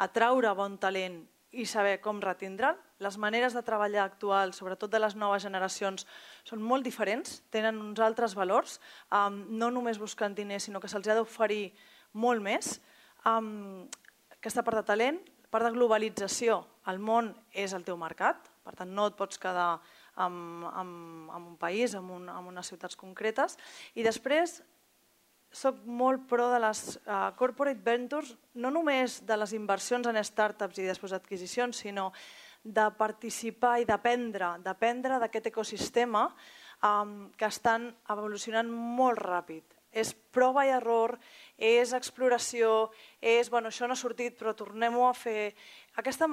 atraure 0.00 0.56
bon 0.56 0.80
talent 0.80 1.20
i 1.52 1.66
saber 1.68 1.98
com 2.00 2.20
retindre'l. 2.22 2.78
Les 3.02 3.18
maneres 3.20 3.54
de 3.56 3.62
treballar 3.66 4.06
actuals, 4.06 4.56
sobretot 4.56 4.90
de 4.90 5.00
les 5.02 5.16
noves 5.18 5.44
generacions, 5.44 6.06
són 6.48 6.62
molt 6.64 6.86
diferents, 6.86 7.40
tenen 7.52 7.80
uns 7.82 8.00
altres 8.00 8.36
valors, 8.38 8.78
um, 9.12 9.42
no 9.50 9.70
només 9.70 10.00
buscant 10.00 10.36
diners, 10.36 10.68
sinó 10.68 10.80
que 10.80 10.88
se'ls 10.88 11.08
ha 11.08 11.18
d'oferir 11.18 11.72
molt 12.12 12.42
més. 12.42 12.78
Um, 13.28 13.88
aquesta 14.38 14.64
part 14.64 14.80
de 14.80 14.86
talent, 14.88 15.20
part 15.52 15.68
de 15.68 15.74
globalització, 15.74 16.62
el 16.88 16.98
món 16.98 17.34
és 17.52 17.74
el 17.76 17.84
teu 17.84 17.98
mercat, 18.00 18.48
per 18.64 18.74
tant 18.78 18.90
no 18.94 19.10
et 19.10 19.18
pots 19.18 19.38
quedar 19.38 19.74
amb, 20.14 20.64
amb, 20.72 21.30
amb 21.30 21.48
un 21.52 21.56
país, 21.60 21.94
amb, 21.98 22.10
un, 22.16 22.28
amb 22.32 22.48
unes 22.48 22.68
ciutats 22.72 22.96
concretes. 22.96 23.58
I 23.94 24.06
després 24.06 24.60
soc 25.52 25.82
molt 25.84 26.24
pro 26.28 26.48
de 26.52 26.58
les 26.62 26.80
uh, 27.04 27.30
corporate 27.36 27.84
ventures, 27.84 28.32
no 28.54 28.70
només 28.72 29.20
de 29.28 29.36
les 29.36 29.52
inversions 29.56 30.08
en 30.08 30.18
startups 30.24 30.80
i 30.80 30.88
després 30.88 31.12
adquisicions, 31.12 31.82
sinó 31.84 32.10
de 32.62 32.86
participar 32.96 33.80
i 33.82 33.86
d'aprendre, 33.86 34.56
d'aprendre 34.62 35.18
d'aquest 35.20 35.50
ecosistema 35.50 36.28
um, 36.82 37.30
que 37.36 37.48
estan 37.48 37.90
evolucionant 38.10 38.70
molt 38.70 39.20
ràpid. 39.20 39.64
És 39.92 40.14
prova 40.32 40.64
i 40.64 40.70
error, 40.72 41.18
és 41.58 41.92
exploració, 41.92 42.88
és, 43.20 43.50
bueno, 43.52 43.68
això 43.68 43.84
no 43.86 43.92
ha 43.92 44.00
sortit 44.00 44.38
però 44.38 44.54
tornem-ho 44.56 45.04
a 45.04 45.12
fer. 45.12 45.52
Aquesta 46.00 46.30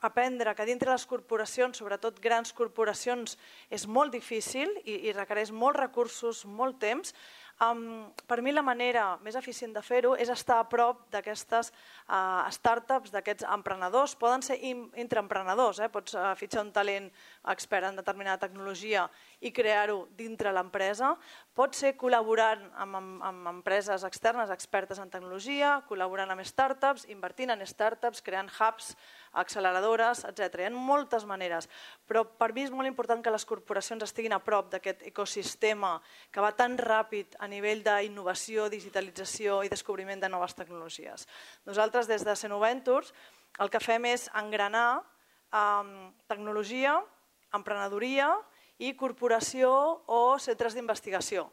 aprendre 0.00 0.54
que 0.56 0.66
dintre 0.68 0.90
les 0.90 1.04
corporacions, 1.06 1.76
sobretot 1.76 2.20
grans 2.24 2.52
corporacions, 2.56 3.36
és 3.70 3.86
molt 3.86 4.12
difícil 4.12 4.72
i, 4.84 4.96
i 5.08 5.14
requereix 5.16 5.52
molts 5.52 5.80
recursos, 5.80 6.44
molt 6.44 6.80
temps, 6.80 7.14
Um, 7.60 8.08
per 8.24 8.38
mi 8.40 8.54
la 8.56 8.62
manera 8.64 9.18
més 9.20 9.34
eficient 9.36 9.74
de 9.76 9.82
fer-ho 9.84 10.14
és 10.16 10.30
estar 10.32 10.56
a 10.62 10.66
prop 10.72 11.02
d'aquestes 11.12 11.68
uh, 11.68 12.46
startups, 12.56 13.12
d'aquests 13.12 13.44
emprenedors. 13.52 14.14
Poden 14.16 14.40
ser 14.40 14.56
intraemprenedors, 14.64 15.82
eh? 15.84 15.90
pots 15.92 16.16
uh, 16.16 16.30
fitxar 16.40 16.64
un 16.64 16.70
talent 16.72 17.10
expert 17.52 17.90
en 17.90 18.00
determinada 18.00 18.46
tecnologia 18.46 19.04
i 19.44 19.52
crear-ho 19.52 20.06
dintre 20.16 20.54
l'empresa. 20.56 21.12
Pot 21.52 21.76
ser 21.76 21.92
col·laborant 22.00 22.64
amb, 22.80 22.96
amb, 22.96 23.20
amb 23.28 23.52
empreses 23.52 24.08
externes 24.08 24.48
expertes 24.56 25.02
en 25.02 25.12
tecnologia, 25.12 25.82
col·laborant 25.90 26.32
amb 26.32 26.48
startups, 26.48 27.04
invertint 27.12 27.52
en 27.52 27.66
startups, 27.68 28.24
creant 28.24 28.48
hubs, 28.56 28.94
acceleradores, 29.36 30.24
etc. 30.24 30.64
Hi 30.64 30.70
ha 30.70 30.72
moltes 30.72 31.28
maneres, 31.28 31.68
però 32.08 32.24
per 32.24 32.54
mi 32.56 32.64
és 32.64 32.72
molt 32.72 32.88
important 32.88 33.20
que 33.20 33.36
les 33.36 33.44
corporacions 33.44 34.08
estiguin 34.08 34.32
a 34.32 34.40
prop 34.40 34.72
d'aquest 34.72 35.04
ecosistema 35.12 35.98
que 36.32 36.40
va 36.40 36.54
tan 36.56 36.80
ràpid 36.80 37.36
a 37.36 37.49
nivell 37.50 37.82
d'innovació, 37.84 38.68
digitalització 38.72 39.60
i 39.66 39.70
descobriment 39.72 40.22
de 40.22 40.30
noves 40.32 40.54
tecnologies. 40.56 41.26
Nosaltres 41.66 42.08
des 42.08 42.24
de 42.24 42.36
Senoventures 42.38 43.12
el 43.58 43.70
que 43.70 43.82
fem 43.82 44.06
és 44.08 44.28
engranar 44.38 45.02
eh, 45.52 46.10
tecnologia, 46.30 46.96
emprenedoria 47.52 48.30
i 48.78 48.94
corporació 48.96 49.70
o 50.06 50.38
centres 50.38 50.76
d'investigació. 50.76 51.50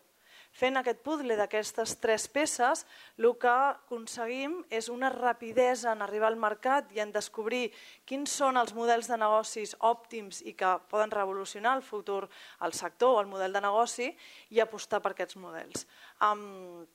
Fent 0.58 0.80
aquest 0.80 1.03
puzzle 1.05 1.36
d'aquestes 1.38 1.93
tres 2.01 2.26
peces, 2.34 2.82
el 3.20 3.30
que 3.38 3.51
aconseguim 3.51 4.55
és 4.74 4.88
una 4.89 5.12
rapidesa 5.14 5.91
en 5.93 6.01
arribar 6.01 6.32
al 6.32 6.39
mercat 6.41 6.89
i 6.95 7.03
en 7.03 7.14
descobrir 7.14 7.68
quins 8.10 8.34
són 8.41 8.58
els 8.58 8.74
models 8.74 9.10
de 9.12 9.20
negocis 9.22 9.76
òptims 9.86 10.41
i 10.49 10.55
que 10.58 10.72
poden 10.89 11.14
revolucionar 11.14 11.76
el 11.78 11.86
futur 11.86 12.24
al 12.66 12.74
sector 12.74 13.18
o 13.18 13.22
el 13.22 13.30
model 13.30 13.53
de 13.53 13.62
negoci 13.62 14.10
i 14.49 14.64
apostar 14.64 15.01
per 15.01 15.14
aquests 15.14 15.38
models. 15.38 15.86
Um, 16.26 16.88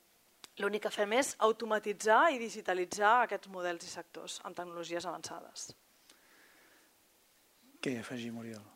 L'únic 0.61 0.83
que 0.85 0.91
fem 0.93 1.15
és 1.17 1.31
automatitzar 1.47 2.27
i 2.35 2.43
digitalitzar 2.43 3.23
aquests 3.23 3.49
models 3.49 3.87
i 3.87 3.95
sectors 3.95 4.37
amb 4.45 4.59
tecnologies 4.59 5.07
avançades. 5.09 5.71
Què 7.81 7.97
afegim, 8.03 8.37
Oriol? 8.43 8.72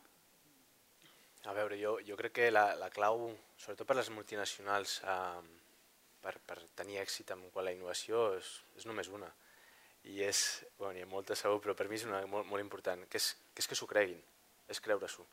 A 1.47 1.53
veure, 1.55 1.77
jo, 1.79 1.93
jo 2.03 2.17
crec 2.19 2.33
que 2.35 2.47
la, 2.51 2.73
la 2.75 2.89
clau, 2.91 3.29
sobretot 3.55 3.87
per 3.87 3.95
les 3.95 4.09
multinacionals, 4.11 4.97
eh, 5.07 5.43
per, 6.23 6.33
per 6.43 6.57
tenir 6.75 6.99
èxit 6.99 7.31
en 7.31 7.45
quant 7.53 7.63
a 7.63 7.69
la 7.69 7.73
innovació, 7.75 8.33
és, 8.35 8.49
és 8.75 8.87
només 8.89 9.07
una. 9.07 9.29
I 10.11 10.19
és, 10.27 10.41
bueno, 10.79 10.99
hi 10.99 11.05
ha 11.05 11.09
molta 11.09 11.37
segur, 11.39 11.61
però 11.63 11.75
per 11.75 11.87
mi 11.87 11.95
és 11.95 12.03
una 12.07 12.19
molt, 12.27 12.49
molt 12.51 12.63
important, 12.63 13.05
que 13.07 13.21
és 13.21 13.29
que, 13.53 13.63
és 13.63 13.69
que 13.71 13.77
s'ho 13.79 13.87
creguin, 13.87 14.19
és 14.67 14.83
creure-s'ho. 14.83 15.23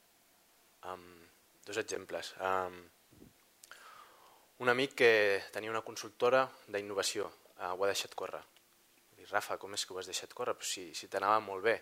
Um, 0.92 1.08
dos 1.66 1.80
exemples. 1.82 2.30
Um, 2.38 2.78
un 4.62 4.70
amic 4.70 4.94
que 5.02 5.10
tenia 5.50 5.74
una 5.74 5.82
consultora 5.82 6.44
d'innovació, 6.68 7.26
uh, 7.56 7.72
ho 7.72 7.82
ha 7.82 7.90
deixat 7.90 8.14
córrer. 8.14 8.44
Dic, 9.16 9.26
Rafa, 9.32 9.58
com 9.58 9.74
és 9.74 9.82
que 9.82 9.96
ho 9.96 9.98
has 9.98 10.10
deixat 10.10 10.30
córrer? 10.30 10.54
Però 10.60 10.70
si, 10.70 10.92
si 10.94 11.10
t'anava 11.10 11.42
molt 11.42 11.66
bé 11.66 11.80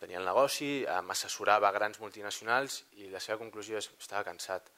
tenia 0.00 0.18
el 0.18 0.24
negoci, 0.24 0.84
eh, 0.84 1.00
m'assessorava 1.02 1.70
grans 1.72 2.00
multinacionals 2.00 2.84
i 3.02 3.10
la 3.10 3.20
seva 3.20 3.38
conclusió 3.38 3.78
és 3.78 3.90
estava 3.98 4.24
cansat. 4.24 4.70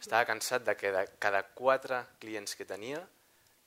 Estava 0.00 0.24
cansat 0.28 0.64
de 0.64 0.74
que 0.76 0.90
de 0.92 1.06
cada 1.18 1.42
quatre 1.54 2.04
clients 2.20 2.56
que 2.56 2.64
tenia, 2.64 3.06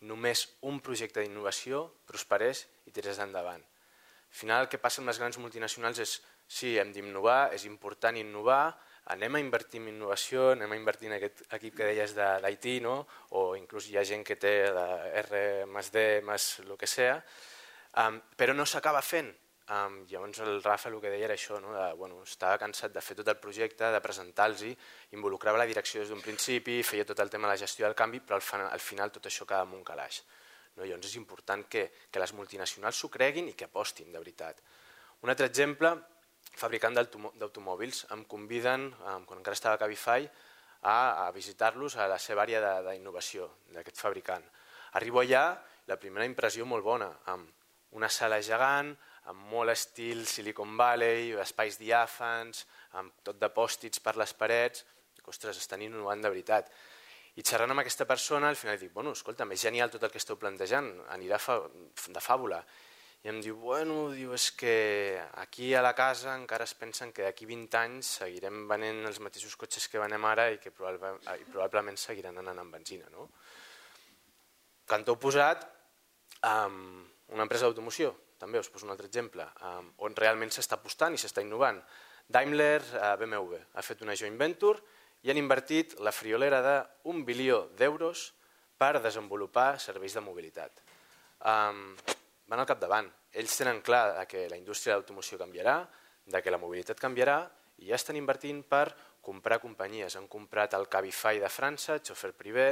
només 0.02 0.48
un 0.62 0.80
projecte 0.82 1.22
d'innovació 1.22 1.86
prosperés 2.06 2.68
i 2.86 2.92
tirés 2.92 3.20
endavant. 3.20 3.62
Al 3.62 4.38
final 4.40 4.66
el 4.66 4.70
que 4.70 4.82
passa 4.82 5.02
amb 5.02 5.12
les 5.12 5.20
grans 5.20 5.38
multinacionals 5.38 6.00
és 6.00 6.22
sí, 6.48 6.78
hem 6.78 6.92
d'innovar, 6.92 7.54
és 7.54 7.66
important 7.66 8.18
innovar, 8.18 8.76
anem 9.14 9.36
a 9.36 9.42
invertir 9.44 9.82
en 9.82 9.90
innovació, 9.92 10.52
anem 10.54 10.72
a 10.72 10.80
invertir 10.80 11.10
en 11.10 11.18
aquest 11.18 11.44
equip 11.56 11.78
que 11.78 11.88
deies 11.88 12.16
d'IT, 12.16 12.68
no? 12.84 13.06
o 13.38 13.56
inclús 13.60 13.88
hi 13.90 13.98
ha 13.98 14.06
gent 14.08 14.24
que 14.28 14.38
té 14.40 14.54
de 14.74 14.86
R 15.24 15.42
més 15.72 15.92
D 15.92 16.22
més 16.26 16.50
el 16.64 16.76
que 16.80 16.88
sea, 16.88 17.18
um, 18.04 18.20
però 18.38 18.56
no 18.56 18.66
s'acaba 18.66 19.04
fent 19.04 19.32
Um, 19.72 20.01
llavors 20.11 20.41
el 20.43 20.61
Rafa 20.61 20.89
el 20.89 20.97
que 20.99 21.07
deia 21.07 21.30
era 21.30 21.36
això, 21.38 21.55
no? 21.64 21.72
de, 21.72 21.84
bueno, 21.95 22.18
estava 22.28 22.57
cansat 22.59 22.91
de 22.91 23.01
fer 23.01 23.16
tot 23.16 23.30
el 23.32 23.38
projecte, 23.39 23.88
de 23.93 24.01
presentar-los, 24.03 24.64
involucrava 25.16 25.61
la 25.61 25.68
direcció 25.70 26.01
des 26.01 26.09
d'un 26.11 26.20
principi, 26.20 26.82
feia 26.84 27.05
tot 27.07 27.22
el 27.24 27.32
tema 27.32 27.47
de 27.47 27.53
la 27.53 27.61
gestió 27.61 27.86
del 27.88 27.95
canvi, 27.95 28.20
però 28.20 28.41
al, 28.41 28.66
al 28.68 28.84
final 28.84 29.14
tot 29.16 29.30
això 29.30 29.47
queda 29.47 29.64
en 29.64 29.78
un 29.78 29.86
calaix. 29.88 30.20
No? 30.76 30.84
Llavors 30.84 31.07
és 31.07 31.16
important 31.16 31.64
que, 31.64 31.86
que 32.11 32.20
les 32.20 32.34
multinacionals 32.36 32.99
s'ho 32.99 33.11
creguin 33.14 33.47
i 33.47 33.55
que 33.55 33.70
apostin 33.70 34.11
de 34.11 34.20
veritat. 34.20 34.59
Un 35.24 35.32
altre 35.32 35.47
exemple, 35.47 35.93
fabricant 36.59 36.99
d'automòbils, 36.99 38.03
em 38.11 38.26
conviden, 38.28 38.89
um, 38.91 39.24
quan 39.24 39.39
encara 39.39 39.55
estava 39.55 39.80
a 39.80 39.84
Cabify, 39.86 40.28
a, 40.84 40.97
a 41.24 41.32
visitar-los 41.32 41.95
a 41.95 42.09
la 42.11 42.20
seva 42.20 42.43
àrea 42.43 42.82
d'innovació 42.84 43.47
d'aquest 43.72 44.03
fabricant. 44.03 44.43
Arribo 44.99 45.24
allà, 45.24 45.45
la 45.88 45.97
primera 45.99 46.28
impressió 46.28 46.68
molt 46.68 46.84
bona, 46.84 47.09
amb 47.32 47.47
una 47.95 48.09
sala 48.11 48.41
gegant, 48.43 48.91
amb 49.32 49.46
molt 49.52 49.72
estil 49.72 50.26
Silicon 50.28 50.76
Valley, 50.78 51.32
espais 51.44 51.78
diàfans, 51.80 52.66
amb 53.00 53.24
tot 53.24 53.40
de 53.40 53.50
pòstits 53.54 54.02
per 54.04 54.18
les 54.20 54.34
parets, 54.36 54.84
dic, 55.16 55.28
ostres, 55.32 55.60
estan 55.62 55.82
innovant 55.86 56.22
de 56.24 56.32
veritat. 56.34 56.72
I 57.40 57.42
xerrant 57.42 57.72
amb 57.74 57.82
aquesta 57.82 58.06
persona, 58.06 58.50
al 58.50 58.60
final 58.60 58.78
dic, 58.78 58.92
bueno, 58.94 59.14
escolta, 59.16 59.48
és 59.50 59.62
genial 59.62 59.90
tot 59.90 60.04
el 60.04 60.12
que 60.14 60.22
esteu 60.22 60.38
plantejant, 60.38 60.92
anirà 61.16 61.40
de 61.40 62.22
fàbula. 62.22 62.60
I 63.24 63.32
em 63.32 63.40
diu, 63.40 63.56
bueno, 63.56 64.10
diu, 64.12 64.34
és 64.36 64.50
que 64.52 64.76
aquí 65.40 65.72
a 65.74 65.82
la 65.82 65.94
casa 65.96 66.34
encara 66.36 66.68
es 66.68 66.74
pensen 66.76 67.14
que 67.16 67.24
d'aquí 67.24 67.48
20 67.48 67.78
anys 67.80 68.10
seguirem 68.20 68.66
venent 68.68 69.00
els 69.08 69.22
mateixos 69.24 69.56
cotxes 69.56 69.88
que 69.88 70.02
venem 70.02 70.28
ara 70.28 70.50
i 70.52 70.60
que 70.60 70.74
probablement, 70.76 71.24
i 71.40 71.48
probablement 71.48 71.98
seguiran 71.98 72.42
anant 72.44 72.60
amb 72.60 72.76
benzina. 72.76 73.08
No? 73.16 73.30
Cantó 74.92 75.16
oposat, 75.16 75.64
amb 76.44 77.32
una 77.32 77.48
empresa 77.48 77.70
d'automoció, 77.70 78.12
també 78.44 78.60
us 78.60 78.68
poso 78.68 78.84
un 78.84 78.91
altre 78.91 79.08
exemple, 79.08 79.46
on 80.04 80.16
realment 80.20 80.52
s'està 80.52 80.76
apostant 80.76 81.16
i 81.16 81.22
s'està 81.22 81.44
innovant. 81.46 81.80
Daimler, 82.28 82.82
eh, 82.82 83.16
BMW, 83.20 83.60
ha 83.74 83.84
fet 83.84 84.04
una 84.04 84.16
joint 84.20 84.36
venture 84.39 84.82
i 85.24 85.32
han 85.32 85.39
invertit 85.39 85.96
la 86.04 86.12
friolera 86.12 86.60
d'un 86.64 87.24
bilió 87.24 87.70
d'euros 87.80 88.32
per 88.78 89.00
desenvolupar 89.00 89.80
serveis 89.80 90.16
de 90.18 90.24
mobilitat. 90.24 90.84
Um, 91.39 91.96
van 92.52 92.60
al 92.60 92.68
capdavant. 92.68 93.08
Ells 93.32 93.56
tenen 93.58 93.80
clar 93.82 94.26
que 94.28 94.48
la 94.52 94.60
indústria 94.60 94.94
de 94.94 95.00
l'automoció 95.00 95.39
canviarà, 95.39 95.78
de 96.26 96.41
que 96.41 96.52
la 96.52 96.60
mobilitat 96.60 97.00
canviarà 97.00 97.38
i 97.80 97.89
ja 97.89 97.96
estan 97.96 98.20
invertint 98.20 98.62
per 98.68 98.89
comprar 99.24 99.62
companyies. 99.64 100.18
Han 100.20 100.28
comprat 100.28 100.76
el 100.76 100.89
Cabify 100.91 101.39
de 101.39 101.50
França, 101.52 102.00
Chauffeur 102.04 102.36
Privé, 102.36 102.70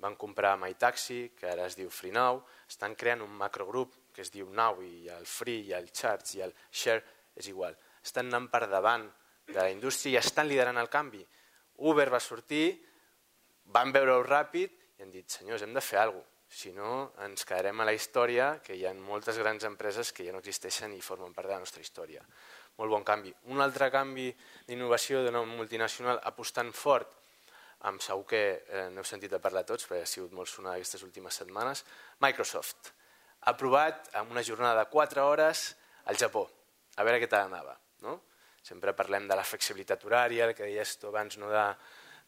van 0.00 0.16
comprar 0.16 0.56
MyTaxi, 0.56 1.34
que 1.36 1.48
ara 1.52 1.68
es 1.68 1.76
diu 1.76 1.92
FreeNow, 1.92 2.40
estan 2.68 2.96
creant 2.96 3.20
un 3.24 3.32
macrogrup 3.36 3.99
que 4.14 4.24
es 4.24 4.32
diu 4.34 4.48
Now 4.54 4.82
i 4.82 5.08
el 5.12 5.26
Free 5.26 5.68
i 5.70 5.74
el 5.76 5.90
Charge 5.92 6.38
i 6.38 6.44
el 6.46 6.54
Share 6.70 7.02
és 7.36 7.48
igual. 7.50 7.76
Estan 8.02 8.30
anant 8.30 8.48
per 8.52 8.66
davant 8.68 9.06
de 9.50 9.58
la 9.58 9.70
indústria 9.70 10.16
i 10.16 10.20
estan 10.20 10.48
liderant 10.48 10.78
el 10.80 10.90
canvi. 10.92 11.22
Uber 11.86 12.08
va 12.12 12.20
sortir, 12.20 12.74
van 13.72 13.92
veure-ho 13.92 14.22
ràpid 14.26 14.76
i 14.98 15.04
han 15.04 15.12
dit, 15.12 15.28
senyors, 15.30 15.62
hem 15.64 15.74
de 15.74 15.84
fer 15.84 16.02
alguna 16.02 16.24
cosa. 16.24 16.36
Si 16.50 16.72
no, 16.74 17.12
ens 17.22 17.44
quedarem 17.46 17.78
a 17.78 17.84
la 17.86 17.92
història, 17.94 18.56
que 18.58 18.74
hi 18.74 18.82
ha 18.82 18.90
moltes 18.98 19.36
grans 19.38 19.62
empreses 19.68 20.10
que 20.10 20.24
ja 20.26 20.32
no 20.34 20.40
existeixen 20.42 20.90
i 20.96 20.98
formen 20.98 21.30
part 21.30 21.46
de 21.46 21.54
la 21.54 21.60
nostra 21.62 21.78
història. 21.84 22.24
Molt 22.80 22.90
bon 22.90 23.06
canvi. 23.06 23.30
Un 23.54 23.62
altre 23.62 23.86
canvi 23.94 24.26
d'innovació 24.66 25.22
d'una 25.22 25.44
multinacional 25.46 26.18
apostant 26.26 26.72
fort, 26.74 27.14
amb 27.86 28.02
segur 28.02 28.26
que 28.32 28.42
eh, 28.42 28.88
n'heu 28.90 29.06
sentit 29.06 29.32
a 29.32 29.40
parlar 29.40 29.62
tots, 29.68 29.86
perquè 29.86 30.02
ha 30.02 30.10
sigut 30.10 30.34
molt 30.34 30.50
sonada 30.50 30.74
aquestes 30.80 31.06
últimes 31.06 31.38
setmanes, 31.38 31.84
Microsoft 32.26 32.90
aprovat 33.40 34.10
en 34.14 34.30
una 34.30 34.42
jornada 34.44 34.84
de 34.84 34.90
4 34.90 35.26
hores 35.26 35.76
al 36.04 36.16
Japó, 36.16 36.48
a 36.96 37.04
veure 37.06 37.20
què 37.22 37.28
tal 37.30 37.48
anava. 37.48 37.76
No? 38.04 38.20
Sempre 38.62 38.92
parlem 38.96 39.28
de 39.28 39.36
la 39.36 39.46
flexibilitat 39.46 40.04
horària, 40.04 40.46
el 40.46 40.54
que 40.54 40.68
deies 40.68 40.98
tu 41.00 41.08
abans, 41.08 41.38
no? 41.40 41.48
de, 41.52 41.64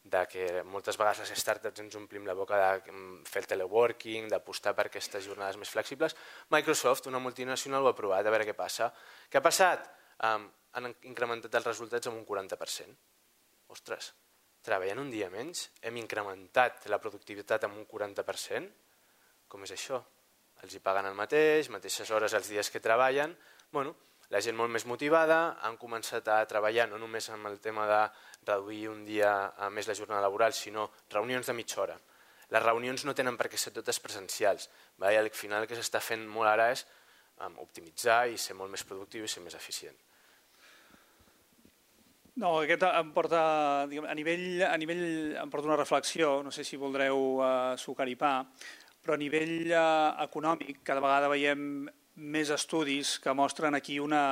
de 0.04 0.22
que 0.26 0.46
moltes 0.64 0.96
vegades 0.98 1.22
les 1.22 1.42
startups 1.44 1.84
ens 1.84 1.98
omplim 1.98 2.26
la 2.26 2.34
boca 2.34 2.58
de 2.58 2.92
mm, 2.92 3.20
fer 3.28 3.42
el 3.44 3.50
teleworking, 3.52 4.30
d'apostar 4.32 4.74
per 4.78 4.88
aquestes 4.88 5.26
jornades 5.28 5.58
més 5.60 5.70
flexibles. 5.70 6.16
Microsoft, 6.54 7.06
una 7.12 7.20
multinacional, 7.22 7.84
ho 7.84 7.92
ha 7.92 7.96
aprovat, 7.96 8.26
a 8.26 8.34
veure 8.34 8.48
què 8.48 8.56
passa. 8.56 8.90
Què 9.28 9.38
ha 9.38 9.44
passat? 9.44 9.86
Um, 10.26 10.48
han 10.78 10.88
incrementat 11.08 11.54
els 11.58 11.68
resultats 11.68 12.08
en 12.08 12.16
un 12.16 12.24
40%. 12.26 12.96
Ostres, 13.72 14.12
treballant 14.64 15.00
un 15.02 15.10
dia 15.12 15.28
menys, 15.32 15.68
hem 15.82 16.00
incrementat 16.00 16.88
la 16.92 17.00
productivitat 17.02 17.68
en 17.68 17.76
un 17.76 17.86
40%? 17.88 18.72
Com 19.52 19.68
és 19.68 19.74
això? 19.76 20.00
Els 20.62 20.74
hi 20.74 20.80
paguen 20.82 21.08
el 21.08 21.18
mateix, 21.18 21.68
mateixes 21.74 22.10
hores 22.10 22.34
els 22.38 22.48
dies 22.48 22.70
que 22.70 22.80
treballen, 22.80 23.34
bueno, 23.72 23.96
la 24.32 24.40
gent 24.40 24.56
molt 24.56 24.72
més 24.72 24.86
motivada, 24.88 25.58
han 25.60 25.76
començat 25.76 26.28
a 26.32 26.38
treballar 26.48 26.86
no 26.88 27.00
només 27.00 27.28
amb 27.34 27.50
el 27.50 27.58
tema 27.60 27.84
de 27.90 28.00
reduir 28.48 28.86
un 28.88 29.02
dia 29.04 29.32
a 29.52 29.68
més 29.68 29.90
la 29.90 29.96
jornada 29.98 30.22
laboral, 30.24 30.54
sinó 30.56 30.88
reunions 31.12 31.50
de 31.50 31.56
mitja 31.58 31.82
hora. 31.82 31.98
Les 32.52 32.64
reunions 32.64 33.04
no 33.04 33.14
tenen 33.16 33.36
per 33.36 33.50
què 33.52 33.60
ser 33.60 33.74
totes 33.76 34.00
presencials. 34.00 34.70
I 35.00 35.18
al 35.18 35.28
final 35.36 35.64
el 35.64 35.68
que 35.68 35.76
s'està 35.76 36.00
fent 36.00 36.24
molt 36.28 36.48
ara 36.48 36.70
és 36.72 36.86
optimitzar 37.60 38.26
i 38.30 38.40
ser 38.40 38.56
molt 38.56 38.72
més 38.72 38.84
productiu 38.88 39.24
i 39.24 39.28
ser 39.28 39.44
més 39.44 39.56
eficient. 39.58 39.96
No, 42.40 42.54
aquest 42.62 42.84
em 42.88 43.10
porta, 43.12 43.40
diguem, 43.90 44.06
a, 44.08 44.14
nivell, 44.16 44.62
a 44.64 44.76
nivell 44.80 45.02
em 45.36 45.50
porta 45.52 45.68
una 45.68 45.76
reflexió, 45.76 46.38
no 46.44 46.52
sé 46.54 46.64
si 46.64 46.80
voldreu 46.80 47.42
sucar 47.76 48.08
i 48.08 48.16
pa, 48.16 48.38
però 49.02 49.16
a 49.16 49.20
nivell 49.20 49.66
eh, 49.66 49.82
econòmic 50.24 50.82
cada 50.86 51.02
vegada 51.02 51.30
veiem 51.32 51.88
més 52.22 52.50
estudis 52.54 53.16
que 53.22 53.32
mostren 53.34 53.74
aquí 53.74 53.98
una, 53.98 54.24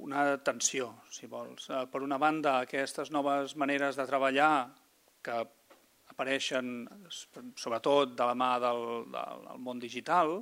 una 0.00 0.24
tensió, 0.42 0.90
si 1.12 1.28
vols. 1.30 1.68
Eh, 1.70 1.84
per 1.92 2.02
una 2.02 2.18
banda, 2.18 2.58
aquestes 2.64 3.12
noves 3.14 3.54
maneres 3.60 4.00
de 4.00 4.06
treballar 4.08 4.54
que 5.24 5.44
apareixen 6.14 6.84
sobretot 7.58 8.14
de 8.14 8.26
la 8.28 8.36
mà 8.38 8.52
del, 8.62 8.84
del 9.10 9.62
món 9.64 9.80
digital, 9.82 10.36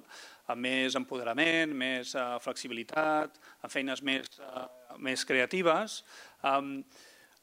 amb 0.52 0.66
més 0.66 0.96
empoderament, 0.98 1.72
més 1.72 2.12
uh, 2.18 2.36
flexibilitat, 2.44 3.38
amb 3.62 3.72
feines 3.72 4.02
més, 4.04 4.28
més 5.00 5.24
creatives. 5.24 6.02
Um, 6.44 6.74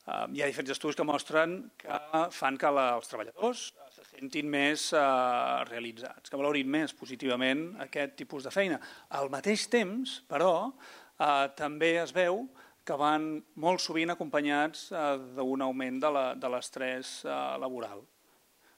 uh, 0.06 0.28
hi 0.36 0.44
ha 0.44 0.50
diferents 0.52 0.76
estudis 0.76 1.00
que 1.00 1.08
mostren 1.08 1.58
que 1.80 2.00
fan 2.36 2.60
que 2.60 2.74
la, 2.76 2.90
els 3.00 3.10
treballadors 3.10 3.70
sentin 4.20 4.50
més 4.52 4.90
eh, 4.94 5.02
realitzats, 5.70 6.30
que 6.30 6.40
valorin 6.40 6.70
més 6.70 6.96
positivament 6.98 7.70
aquest 7.86 8.18
tipus 8.20 8.46
de 8.46 8.52
feina. 8.54 8.80
Al 9.16 9.32
mateix 9.32 9.68
temps, 9.72 10.20
però, 10.30 10.72
eh, 11.20 11.46
també 11.60 11.96
es 12.04 12.14
veu 12.16 12.44
que 12.84 12.98
van 12.98 13.36
molt 13.62 13.84
sovint 13.84 14.12
acompanyats 14.12 14.90
eh, 14.92 15.14
d'un 15.38 15.64
augment 15.68 16.02
de 16.02 16.52
l'estrès 16.52 17.20
eh, 17.26 17.38
laboral. 17.62 18.04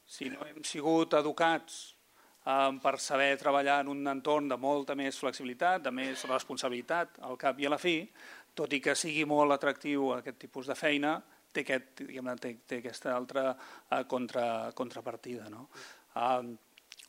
Si 0.05 0.27
no 0.29 0.43
hem 0.45 0.61
sigut 0.67 1.15
educats 1.17 1.81
eh, 2.45 2.69
per 2.83 2.97
saber 2.99 3.31
treballar 3.39 3.81
en 3.85 3.93
un 3.95 4.13
entorn 4.13 4.51
de 4.51 4.59
molta 4.59 4.97
més 4.99 5.17
flexibilitat, 5.17 5.87
de 5.87 5.95
més 5.95 6.27
responsabilitat, 6.29 7.21
al 7.25 7.39
cap 7.39 7.59
i 7.59 7.69
a 7.69 7.73
la 7.73 7.81
fi, 7.81 7.97
tot 8.53 8.73
i 8.75 8.81
que 8.83 8.97
sigui 8.99 9.23
molt 9.23 9.55
atractiu 9.55 10.11
aquest 10.17 10.41
tipus 10.43 10.67
de 10.67 10.75
feina, 10.75 11.21
té, 11.53 11.63
aquest, 11.65 12.03
té, 12.41 12.51
té 12.67 12.81
aquesta 12.81 13.15
altra 13.15 13.51
eh, 13.51 14.03
contra, 14.11 14.45
contrapartida. 14.77 15.49
No? 15.53 15.67
Eh, 16.15 16.57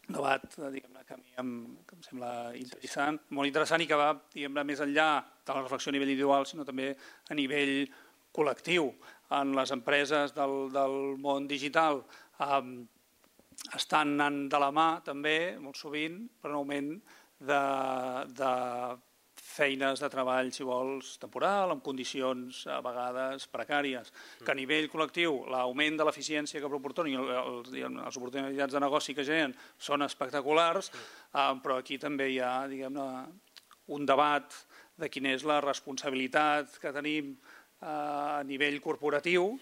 un 0.02 0.16
debat 0.16 0.42
que 0.54 0.66
a 0.66 1.16
mi 1.16 1.34
em, 1.38 1.50
que 1.86 1.96
em 1.96 2.02
sembla 2.02 2.30
interessant, 2.58 3.20
molt 3.30 3.48
interessant 3.48 3.84
i 3.84 3.86
que 3.86 3.98
va 3.98 4.64
més 4.66 4.82
enllà 4.82 5.10
de 5.46 5.54
la 5.54 5.62
reflexió 5.62 5.92
a 5.92 5.94
nivell 5.94 6.10
individual, 6.10 6.46
sinó 6.46 6.66
també 6.66 6.90
a 7.30 7.38
nivell 7.38 7.86
col·lectiu. 8.34 8.90
En 9.32 9.54
les 9.56 9.70
empreses 9.72 10.34
del, 10.36 10.56
del 10.74 10.96
món 11.22 11.46
digital 11.48 12.02
eh, 12.02 12.62
estan 13.76 14.16
anant 14.16 14.48
de 14.50 14.60
la 14.60 14.72
mà 14.74 14.88
també, 15.06 15.56
molt 15.62 15.78
sovint, 15.78 16.18
per 16.40 16.50
un 16.50 16.58
augment 16.60 16.92
de, 17.38 17.62
de 18.38 18.52
feines 19.52 20.00
de 20.00 20.08
treball, 20.12 20.50
si 20.54 20.64
vols, 20.64 21.16
temporal, 21.20 21.74
amb 21.74 21.84
condicions 21.84 22.62
a 22.72 22.78
vegades 22.84 23.46
precàries, 23.52 24.12
que 24.40 24.52
a 24.52 24.56
nivell 24.56 24.88
col·lectiu 24.92 25.42
l'augment 25.52 25.98
de 26.00 26.06
l'eficiència 26.08 26.62
que 26.62 26.70
proporcionen 26.72 27.12
i 27.12 27.20
els, 27.20 27.70
les 27.72 28.20
oportunitats 28.20 28.76
de 28.76 28.82
negoci 28.82 29.16
que 29.16 29.26
generen 29.28 29.54
són 29.76 30.06
espectaculars, 30.08 30.90
eh, 30.92 31.48
però 31.62 31.78
aquí 31.78 32.00
també 32.00 32.30
hi 32.32 32.40
ha 32.40 32.54
diguem 32.70 32.98
un 33.92 34.08
debat 34.08 34.56
de 34.98 35.08
quina 35.12 35.32
és 35.36 35.44
la 35.48 35.60
responsabilitat 35.64 36.78
que 36.80 36.92
tenim 36.94 37.32
eh, 37.34 37.86
a 37.86 38.42
nivell 38.48 38.80
corporatiu 38.80 39.56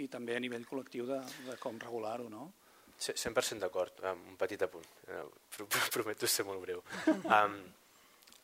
i 0.00 0.08
també 0.08 0.36
a 0.36 0.40
nivell 0.42 0.66
col·lectiu 0.68 1.06
de, 1.08 1.20
de 1.48 1.58
com 1.60 1.78
regular-ho. 1.80 2.28
No? 2.32 2.52
100% 3.00 3.64
d'acord, 3.64 4.02
un 4.12 4.36
petit 4.40 4.60
apunt, 4.62 4.86
eh, 5.08 5.24
prometo 5.94 6.28
ser 6.28 6.44
molt 6.48 6.60
breu. 6.60 6.82
Um, 7.24 7.56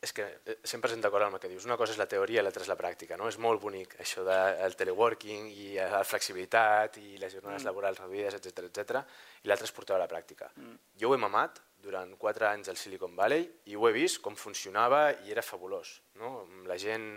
és 0.01 0.13
que 0.13 0.25
100% 0.45 0.99
eh, 0.99 1.03
d'acord 1.03 1.25
amb 1.27 1.39
el 1.39 1.41
que 1.41 1.49
dius. 1.49 1.65
Una 1.65 1.79
cosa 1.81 1.95
és 1.95 2.01
la 2.01 2.09
teoria 2.11 2.43
i 2.43 2.45
l'altra 2.45 2.65
és 2.65 2.71
la 2.71 2.77
pràctica. 2.79 3.17
No? 3.17 3.29
És 3.31 3.39
molt 3.43 3.63
bonic 3.63 3.97
això 4.03 4.25
del 4.27 4.77
teleworking 4.77 5.49
i 5.53 5.69
la 5.79 6.03
flexibilitat 6.05 6.99
i 7.01 7.17
les 7.21 7.33
jornades 7.33 7.63
mm. 7.63 7.71
laborals 7.71 8.03
reduïdes, 8.03 8.37
etc 8.39 8.69
etc. 8.69 9.01
i 9.43 9.51
l'altre 9.51 9.69
és 9.69 9.75
portar 9.77 9.97
a 9.97 10.03
la 10.03 10.11
pràctica. 10.11 10.51
Mm. 10.57 10.77
Jo 11.01 11.11
ho 11.11 11.17
he 11.17 11.23
mamat 11.23 11.63
durant 11.87 12.13
4 12.21 12.49
anys 12.51 12.71
al 12.73 12.79
Silicon 12.81 13.17
Valley 13.17 13.47
i 13.73 13.77
ho 13.77 13.89
he 13.89 13.95
vist 13.97 14.21
com 14.25 14.37
funcionava 14.37 15.09
i 15.25 15.33
era 15.33 15.45
fabulós. 15.45 15.97
No? 16.21 16.45
La 16.69 16.77
gent, 16.81 17.09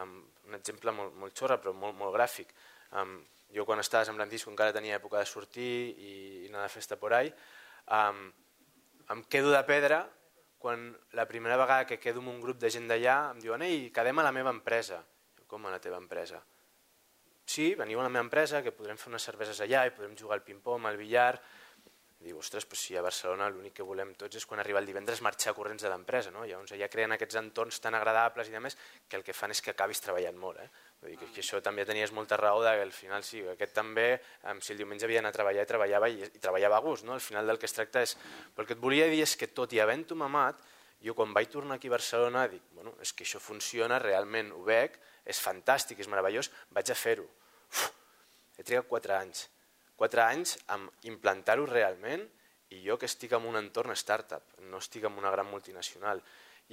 um, 0.00 0.16
un 0.48 0.58
exemple 0.58 0.94
molt, 0.96 1.14
molt 1.20 1.36
xorra 1.36 1.60
però 1.60 1.74
molt, 1.76 1.96
molt 1.98 2.14
gràfic, 2.16 2.56
um, 3.00 3.18
jo 3.54 3.66
quan 3.68 3.78
estava 3.82 4.02
a 4.02 4.08
Sant 4.08 4.16
Francisco 4.18 4.50
encara 4.50 4.74
tenia 4.74 4.96
època 4.96 5.20
de 5.20 5.28
sortir 5.28 5.70
i, 5.92 6.14
i 6.44 6.48
anar 6.48 6.64
de 6.64 6.72
festa 6.72 6.96
por 6.98 7.14
ahí, 7.14 7.30
um, 7.92 8.26
em 9.12 9.24
quedo 9.30 9.52
de 9.52 9.62
pedra 9.68 10.06
quan 10.64 10.86
la 11.12 11.26
primera 11.28 11.58
vegada 11.60 11.84
que 11.84 11.98
quedo 12.00 12.22
amb 12.22 12.30
un 12.32 12.40
grup 12.40 12.56
de 12.62 12.70
gent 12.72 12.86
d'allà 12.88 13.18
em 13.34 13.40
diuen 13.42 13.62
«Ei, 13.66 13.90
quedem 13.92 14.16
a 14.22 14.24
la 14.24 14.32
meva 14.32 14.52
empresa». 14.54 15.02
Com 15.50 15.66
a 15.68 15.72
la 15.74 15.78
teva 15.78 15.98
empresa? 16.00 16.38
Sí, 17.44 17.74
veniu 17.76 18.00
a 18.00 18.06
la 18.06 18.12
meva 18.14 18.24
empresa, 18.24 18.62
que 18.64 18.72
podrem 18.72 18.96
fer 18.96 19.10
unes 19.10 19.26
cerveses 19.28 19.60
allà 19.60 19.82
i 19.84 19.92
podrem 19.92 20.16
jugar 20.16 20.38
al 20.38 20.46
ping-pong, 20.46 20.88
al 20.88 20.96
billar... 20.96 21.34
Diu, 22.24 22.38
ostres, 22.40 22.64
però 22.64 22.80
si 22.80 22.96
a 22.96 23.02
Barcelona 23.04 23.50
l'únic 23.52 23.74
que 23.76 23.84
volem 23.84 24.14
tots 24.16 24.38
és 24.40 24.46
quan 24.48 24.62
arriba 24.62 24.80
el 24.80 24.88
divendres 24.88 25.20
marxar 25.20 25.52
corrents 25.52 25.84
de 25.84 25.90
l'empresa, 25.92 26.30
no? 26.32 26.46
Llavors 26.48 26.72
allà 26.72 26.88
creen 26.88 27.12
aquests 27.12 27.36
entorns 27.36 27.82
tan 27.84 27.98
agradables 27.98 28.48
i 28.48 28.54
demés 28.54 28.78
que 29.04 29.20
el 29.20 29.26
que 29.26 29.36
fan 29.36 29.52
és 29.52 29.60
que 29.60 29.74
acabis 29.74 30.00
treballant 30.00 30.40
molt, 30.40 30.62
eh? 30.64 30.70
Vull 31.02 31.12
dir 31.12 31.18
que, 31.20 31.30
que 31.34 31.42
això 31.42 31.60
també 31.64 31.84
tenies 31.84 32.12
molta 32.16 32.38
raó 32.40 32.62
de 32.64 32.72
que 32.78 32.84
al 32.86 32.92
final 32.96 33.24
sí, 33.26 33.42
aquest 33.52 33.74
també, 33.76 34.06
si 34.60 34.72
el 34.72 34.80
diumenge 34.80 35.04
havia 35.08 35.20
d'anar 35.20 35.34
a 35.34 35.36
treballar, 35.36 35.66
treballava 35.68 36.08
i, 36.08 36.22
i 36.24 36.40
treballava 36.40 36.78
a 36.78 36.84
gust, 36.84 37.04
no? 37.04 37.16
Al 37.16 37.24
final 37.24 37.50
del 37.50 37.60
que 37.60 37.68
es 37.68 37.76
tracta 37.76 38.02
és... 38.04 38.16
Però 38.54 38.64
el 38.64 38.70
que 38.70 38.76
et 38.78 38.80
volia 38.80 39.10
dir 39.12 39.20
és 39.26 39.36
que 39.36 39.50
tot 39.52 39.72
i 39.76 39.82
havent-ho 39.84 40.16
mamat, 40.16 40.62
jo 41.04 41.12
quan 41.16 41.34
vaig 41.36 41.50
tornar 41.52 41.76
aquí 41.76 41.90
a 41.90 41.96
Barcelona 41.98 42.46
dic, 42.48 42.62
bueno, 42.72 42.94
és 43.04 43.12
que 43.12 43.26
això 43.26 43.40
funciona, 43.42 43.98
realment 44.00 44.54
ho 44.56 44.62
veig, 44.64 44.96
és 45.28 45.40
fantàstic, 45.40 46.00
és 46.00 46.08
meravellós, 46.08 46.48
vaig 46.72 46.90
a 46.90 46.96
fer-ho. 46.96 47.26
He 48.56 48.64
trigat 48.64 48.88
4 48.88 49.16
anys. 49.18 49.48
4 50.00 50.24
anys 50.24 50.56
amb 50.72 51.06
implantar-ho 51.10 51.66
realment 51.68 52.24
i 52.72 52.80
jo 52.86 52.96
que 52.98 53.08
estic 53.10 53.34
en 53.36 53.44
un 53.46 53.58
entorn 53.60 53.92
startup, 53.98 54.56
no 54.70 54.80
estic 54.80 55.04
en 55.04 55.20
una 55.20 55.30
gran 55.34 55.50
multinacional. 55.50 56.22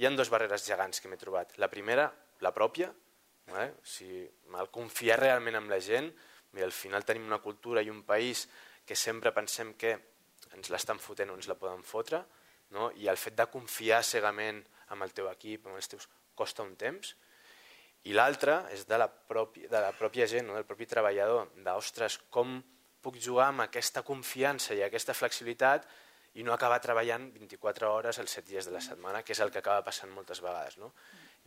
Hi 0.00 0.06
ha 0.06 0.12
dues 0.16 0.32
barreres 0.32 0.64
gegants 0.66 1.02
que 1.02 1.10
m'he 1.10 1.20
trobat. 1.20 1.52
La 1.60 1.68
primera, 1.68 2.08
la 2.40 2.54
pròpia, 2.56 2.88
eh? 3.48 3.70
o 3.74 3.86
sigui, 3.86 4.22
el 4.60 4.70
confiar 4.70 5.18
realment 5.20 5.58
en 5.58 5.68
la 5.70 5.80
gent, 5.80 6.12
i 6.52 6.62
al 6.62 6.74
final 6.76 7.04
tenim 7.08 7.26
una 7.26 7.40
cultura 7.40 7.82
i 7.82 7.90
un 7.90 8.02
país 8.04 8.46
que 8.84 8.96
sempre 8.96 9.32
pensem 9.32 9.72
que 9.78 9.94
ens 10.52 10.70
l'estan 10.70 11.00
fotent 11.00 11.32
o 11.32 11.36
ens 11.38 11.48
la 11.48 11.56
poden 11.58 11.82
fotre, 11.86 12.22
no? 12.76 12.90
i 13.00 13.08
el 13.08 13.20
fet 13.20 13.36
de 13.38 13.48
confiar 13.52 14.02
cegament 14.04 14.60
amb 14.92 15.06
el 15.06 15.14
teu 15.16 15.30
equip, 15.30 15.66
amb 15.66 15.80
els 15.80 15.88
teus, 15.88 16.08
costa 16.36 16.64
un 16.64 16.74
temps, 16.76 17.14
i 18.08 18.14
l'altra 18.16 18.64
és 18.74 18.84
de 18.88 18.98
la, 18.98 19.06
pròpia, 19.06 19.68
de 19.70 19.80
la 19.80 19.92
pròpia 19.94 20.26
gent, 20.26 20.48
no? 20.48 20.56
del 20.58 20.66
propi 20.68 20.88
treballador, 20.90 21.52
d'ostres, 21.64 22.18
com 22.34 22.58
puc 23.02 23.18
jugar 23.22 23.50
amb 23.50 23.64
aquesta 23.64 24.02
confiança 24.06 24.74
i 24.74 24.82
aquesta 24.82 25.14
flexibilitat 25.14 25.86
i 26.38 26.44
no 26.46 26.54
acabar 26.54 26.80
treballant 26.82 27.28
24 27.34 27.90
hores 27.92 28.18
els 28.22 28.34
7 28.38 28.48
dies 28.48 28.66
de 28.68 28.74
la 28.74 28.82
setmana, 28.82 29.22
que 29.22 29.34
és 29.36 29.42
el 29.44 29.52
que 29.52 29.60
acaba 29.60 29.84
passant 29.86 30.10
moltes 30.14 30.40
vegades. 30.42 30.78
No? 30.80 30.92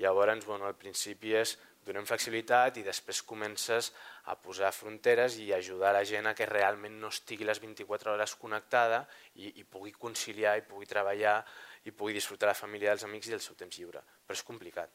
Llavors, 0.01 0.45
bueno, 0.45 0.67
al 0.67 0.75
principi 0.75 1.33
és 1.37 1.55
donem 1.85 2.07
flexibilitat 2.09 2.79
i 2.81 2.83
després 2.83 3.21
comences 3.23 3.91
a 4.31 4.35
posar 4.41 4.71
fronteres 4.73 5.37
i 5.37 5.51
ajudar 5.53 5.93
la 5.93 6.03
gent 6.07 6.25
a 6.25 6.33
que 6.37 6.47
realment 6.49 6.97
no 6.99 7.11
estigui 7.13 7.45
les 7.45 7.61
24 7.61 8.15
hores 8.15 8.33
connectada 8.41 9.03
i, 9.35 9.53
i 9.61 9.63
pugui 9.63 9.93
conciliar 9.93 10.57
i 10.57 10.65
pugui 10.65 10.89
treballar 10.89 11.37
i 11.85 11.93
pugui 11.93 12.17
disfrutar 12.17 12.49
la 12.49 12.57
família 12.57 12.89
dels 12.91 13.05
amics 13.05 13.29
i 13.29 13.35
del 13.35 13.43
seu 13.45 13.55
temps 13.55 13.77
lliure. 13.77 14.01
Però 14.25 14.37
és 14.37 14.43
complicat. 14.43 14.89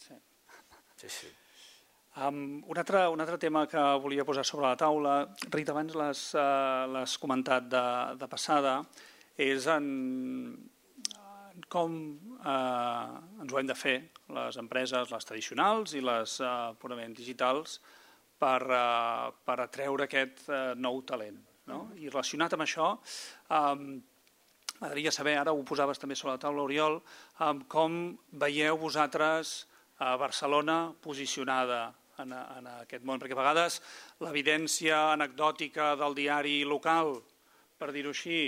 Sí. 0.00 0.16
Sí, 0.96 1.08
sí. 1.08 1.28
Um, 2.16 2.64
un, 2.66 2.78
altre, 2.80 3.04
un 3.08 3.20
altre 3.22 3.38
tema 3.38 3.66
que 3.70 3.80
volia 4.02 4.24
posar 4.26 4.42
sobre 4.44 4.66
la 4.66 4.76
taula, 4.76 5.14
Rita, 5.52 5.72
abans 5.76 5.94
l'has 5.94 6.24
uh, 6.34 7.20
comentat 7.22 7.68
de, 7.70 7.84
de 8.18 8.28
passada, 8.28 8.80
és 9.40 9.68
en, 9.70 9.86
en 9.86 10.79
com 11.68 11.96
uh, 12.40 13.18
ens 13.42 13.52
ho 13.52 13.58
hem 13.60 13.68
de 13.68 13.76
fer 13.76 13.96
les 14.36 14.58
empreses, 14.60 15.10
les 15.10 15.26
tradicionals 15.28 15.94
i 15.98 16.02
les 16.04 16.36
uh, 16.44 16.72
purament 16.80 17.14
digitals, 17.16 17.80
per, 18.40 18.60
uh, 18.64 19.30
per 19.44 19.58
atreure 19.60 20.06
aquest 20.06 20.46
uh, 20.48 20.72
nou 20.76 21.02
talent. 21.08 21.36
No? 21.70 21.82
I 22.00 22.08
relacionat 22.08 22.56
amb 22.56 22.64
això, 22.64 22.86
m'agradaria 23.50 25.12
saber, 25.14 25.36
ara 25.38 25.52
ho 25.54 25.60
posaves 25.62 26.00
també 26.02 26.16
sobre 26.18 26.34
la 26.34 26.42
taula, 26.42 26.64
Oriol, 26.64 26.96
com 27.70 28.00
veieu 28.42 28.80
vosaltres 28.80 29.52
a 30.02 30.16
Barcelona 30.18 30.80
posicionada 31.04 31.92
en, 32.18 32.32
en 32.32 32.68
aquest 32.80 33.04
món, 33.06 33.20
perquè 33.20 33.36
a 33.36 33.40
vegades 33.40 33.78
l'evidència 34.24 34.98
anecdòtica 35.12 35.92
del 36.00 36.16
diari 36.16 36.60
local, 36.68 37.20
per 37.80 37.90
dir-ho 37.94 38.12
així, 38.12 38.40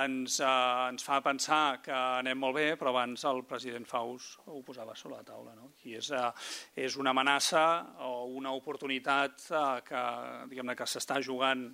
ens, 0.00 0.38
eh, 0.40 0.48
ens 0.88 1.04
fa 1.04 1.20
pensar 1.24 1.80
que 1.84 1.94
anem 1.94 2.40
molt 2.40 2.56
bé, 2.56 2.68
però 2.80 2.94
abans 2.94 3.24
el 3.28 3.42
president 3.48 3.86
Faus 3.88 4.30
ho 4.46 4.62
posava 4.66 4.96
sobre 4.96 5.18
la 5.18 5.26
taula. 5.26 5.54
No? 5.58 5.72
I 5.84 5.98
és, 6.00 6.10
eh, 6.16 6.30
és 6.86 6.96
una 6.96 7.12
amenaça 7.14 7.64
o 8.06 8.24
una 8.40 8.54
oportunitat 8.56 9.50
eh, 9.50 9.66
que, 9.88 10.06
diguem 10.52 10.74
que 10.78 10.88
s'està 10.88 11.20
jugant 11.24 11.68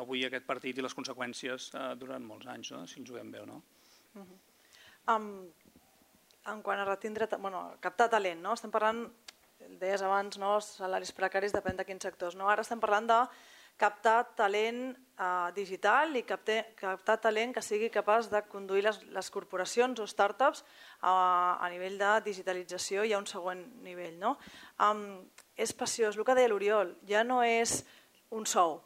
avui 0.00 0.24
aquest 0.26 0.46
partit 0.46 0.78
i 0.78 0.82
les 0.82 0.96
conseqüències 0.96 1.70
eh, 1.74 1.92
durant 2.00 2.24
molts 2.24 2.48
anys, 2.50 2.72
no? 2.74 2.86
si 2.90 3.00
el 3.00 3.06
juguem 3.06 3.30
bé 3.30 3.44
o 3.44 3.46
no. 3.46 3.62
Uh 4.16 4.24
-huh. 4.24 4.40
um, 5.14 5.30
en 6.52 6.62
quant 6.62 6.80
a 6.80 6.84
retindre, 6.84 7.28
bueno, 7.38 7.76
captar 7.80 8.08
talent, 8.08 8.40
no? 8.40 8.54
estem 8.54 8.70
parlant 8.70 9.06
deies 9.80 10.02
abans, 10.02 10.38
no, 10.38 10.60
salaris 10.60 11.12
precaris 11.12 11.52
depèn 11.52 11.76
de 11.76 11.84
quins 11.84 12.02
sectors. 12.02 12.36
No? 12.36 12.48
Ara 12.48 12.62
estem 12.62 12.80
parlant 12.80 13.06
de 13.06 13.20
captar 13.76 14.34
talent 14.36 14.96
eh, 15.18 15.50
digital 15.56 16.16
i 16.16 16.24
captar, 16.26 16.62
captar 16.78 17.18
talent 17.20 17.54
que 17.54 17.62
sigui 17.64 17.90
capaç 17.92 18.30
de 18.32 18.42
conduir 18.50 18.84
les, 18.86 18.98
les 19.12 19.30
corporacions 19.30 20.00
o 20.00 20.06
startups 20.08 20.64
a, 21.00 21.12
a 21.60 21.70
nivell 21.72 21.98
de 22.00 22.12
digitalització 22.26 23.04
i 23.04 23.12
a 23.12 23.20
un 23.20 23.28
següent 23.28 23.62
nivell. 23.84 24.16
No? 24.20 24.36
Um, 24.80 25.06
és 25.56 25.72
passió, 25.76 26.10
és 26.10 26.16
el 26.16 26.26
que 26.26 26.36
deia 26.36 26.50
l'Oriol, 26.52 26.96
ja 27.08 27.24
no 27.24 27.42
és 27.44 27.82
un 28.34 28.48
sou, 28.48 28.80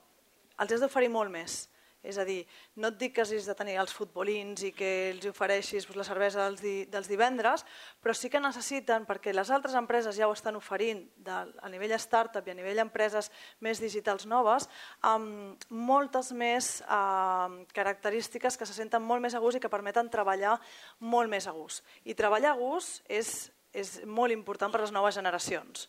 els 0.60 0.72
has 0.74 0.82
d'oferir 0.82 1.10
molt 1.10 1.32
més. 1.32 1.69
És 2.00 2.16
a 2.16 2.24
dir, 2.24 2.46
no 2.80 2.88
et 2.88 2.96
dic 2.96 3.12
que 3.16 3.20
hagis 3.26 3.44
de 3.44 3.54
tenir 3.56 3.74
els 3.82 3.92
futbolins 3.92 4.62
i 4.64 4.70
que 4.72 5.10
els 5.10 5.26
ofereixis 5.28 5.84
doncs, 5.84 5.98
la 6.00 6.06
cervesa 6.08 6.46
dels, 6.46 6.62
di, 6.64 6.72
dels 6.88 7.10
divendres, 7.10 7.66
però 8.00 8.14
sí 8.16 8.30
que 8.32 8.40
necessiten, 8.40 9.04
perquè 9.08 9.34
les 9.36 9.50
altres 9.52 9.76
empreses 9.76 10.16
ja 10.16 10.28
ho 10.28 10.32
estan 10.32 10.56
oferint 10.56 11.02
de, 11.20 11.36
a 11.36 11.68
nivell 11.72 11.92
startup 12.00 12.48
i 12.48 12.54
a 12.54 12.56
nivell 12.56 12.80
empreses 12.86 13.28
més 13.60 13.82
digitals 13.84 14.24
noves, 14.24 14.70
amb 15.04 15.68
moltes 15.68 16.32
més 16.32 16.72
eh, 16.80 17.60
característiques 17.76 18.56
que 18.56 18.68
se 18.68 18.76
senten 18.76 19.04
molt 19.04 19.20
més 19.20 19.36
a 19.36 19.44
gust 19.44 19.60
i 19.60 19.62
que 19.62 19.72
permeten 19.72 20.08
treballar 20.08 20.56
molt 21.04 21.28
més 21.28 21.46
a 21.46 21.52
gust. 21.52 21.84
I 22.08 22.16
treballar 22.16 22.54
a 22.54 22.60
gust 22.60 23.04
és, 23.12 23.50
és 23.76 23.98
molt 24.08 24.32
important 24.32 24.72
per 24.72 24.80
a 24.80 24.86
les 24.88 24.96
noves 24.96 25.20
generacions. 25.20 25.84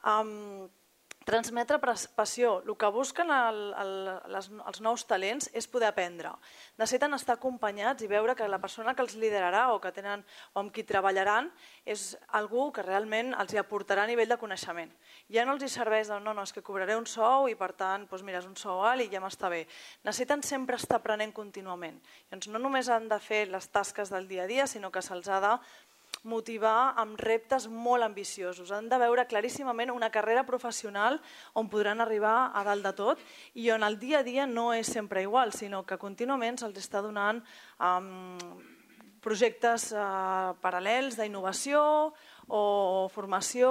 Um, 0.00 0.70
transmetre 1.30 1.78
passió. 1.80 2.56
El 2.66 2.74
que 2.76 2.90
busquen 2.90 3.30
el, 3.30 3.60
el, 3.78 3.92
les, 4.34 4.48
els 4.50 4.80
nous 4.82 5.04
talents 5.06 5.46
és 5.54 5.68
poder 5.70 5.90
aprendre. 5.90 6.32
Necessiten 6.80 7.14
estar 7.14 7.36
acompanyats 7.38 8.02
i 8.02 8.10
veure 8.10 8.34
que 8.34 8.48
la 8.50 8.58
persona 8.62 8.96
que 8.98 9.04
els 9.06 9.14
liderarà 9.20 9.68
o 9.74 9.78
que 9.82 9.92
tenen 9.94 10.24
o 10.54 10.64
amb 10.64 10.74
qui 10.74 10.82
treballaran 10.86 11.50
és 11.86 12.16
algú 12.36 12.70
que 12.74 12.84
realment 12.86 13.34
els 13.38 13.54
hi 13.54 13.60
aportarà 13.62 14.04
a 14.04 14.10
nivell 14.10 14.30
de 14.30 14.40
coneixement. 14.40 14.90
Ja 15.30 15.46
no 15.46 15.54
els 15.54 15.64
hi 15.64 15.70
serveix 15.70 16.10
de 16.10 16.18
no, 16.20 16.34
no, 16.34 16.42
és 16.42 16.54
que 16.56 16.64
cobraré 16.66 16.98
un 16.98 17.06
sou 17.06 17.46
i 17.50 17.54
per 17.58 17.72
tant 17.78 18.08
doncs 18.10 18.26
mira, 18.26 18.42
és 18.42 18.48
un 18.48 18.56
sou 18.58 18.82
alt 18.86 19.06
i 19.06 19.10
ja 19.12 19.22
m'està 19.22 19.52
bé. 19.52 19.62
Necessiten 20.04 20.42
sempre 20.42 20.80
estar 20.80 20.98
aprenent 20.98 21.34
contínuament. 21.36 22.00
Llavors, 22.30 22.50
no 22.50 22.58
només 22.58 22.90
han 22.90 23.06
de 23.10 23.20
fer 23.22 23.46
les 23.52 23.70
tasques 23.70 24.10
del 24.10 24.26
dia 24.28 24.44
a 24.44 24.50
dia, 24.50 24.66
sinó 24.66 24.90
que 24.90 25.02
se'ls 25.04 25.30
ha 25.30 25.40
de 25.44 25.54
motivar 26.22 26.94
amb 27.00 27.18
reptes 27.20 27.66
molt 27.70 28.04
ambiciosos. 28.04 28.72
Han 28.72 28.90
de 28.90 28.98
veure 29.00 29.26
claríssimament 29.28 29.92
una 29.92 30.10
carrera 30.12 30.44
professional 30.44 31.20
on 31.54 31.70
podran 31.72 32.00
arribar 32.00 32.50
a 32.54 32.64
dalt 32.66 32.84
de 32.84 32.92
tot 32.96 33.22
i 33.54 33.70
on 33.72 33.84
el 33.86 33.98
dia 33.98 34.20
a 34.20 34.26
dia 34.26 34.46
no 34.46 34.70
és 34.76 34.90
sempre 34.90 35.22
igual, 35.22 35.52
sinó 35.52 35.84
que 35.86 35.98
contínuament 35.98 36.60
se'ls 36.60 36.76
està 36.76 37.00
donant 37.00 37.40
um, 37.80 38.60
projectes 39.24 39.90
uh, 39.92 40.56
paral·lels 40.60 41.16
d'innovació 41.16 42.12
o 42.48 43.08
formació 43.12 43.70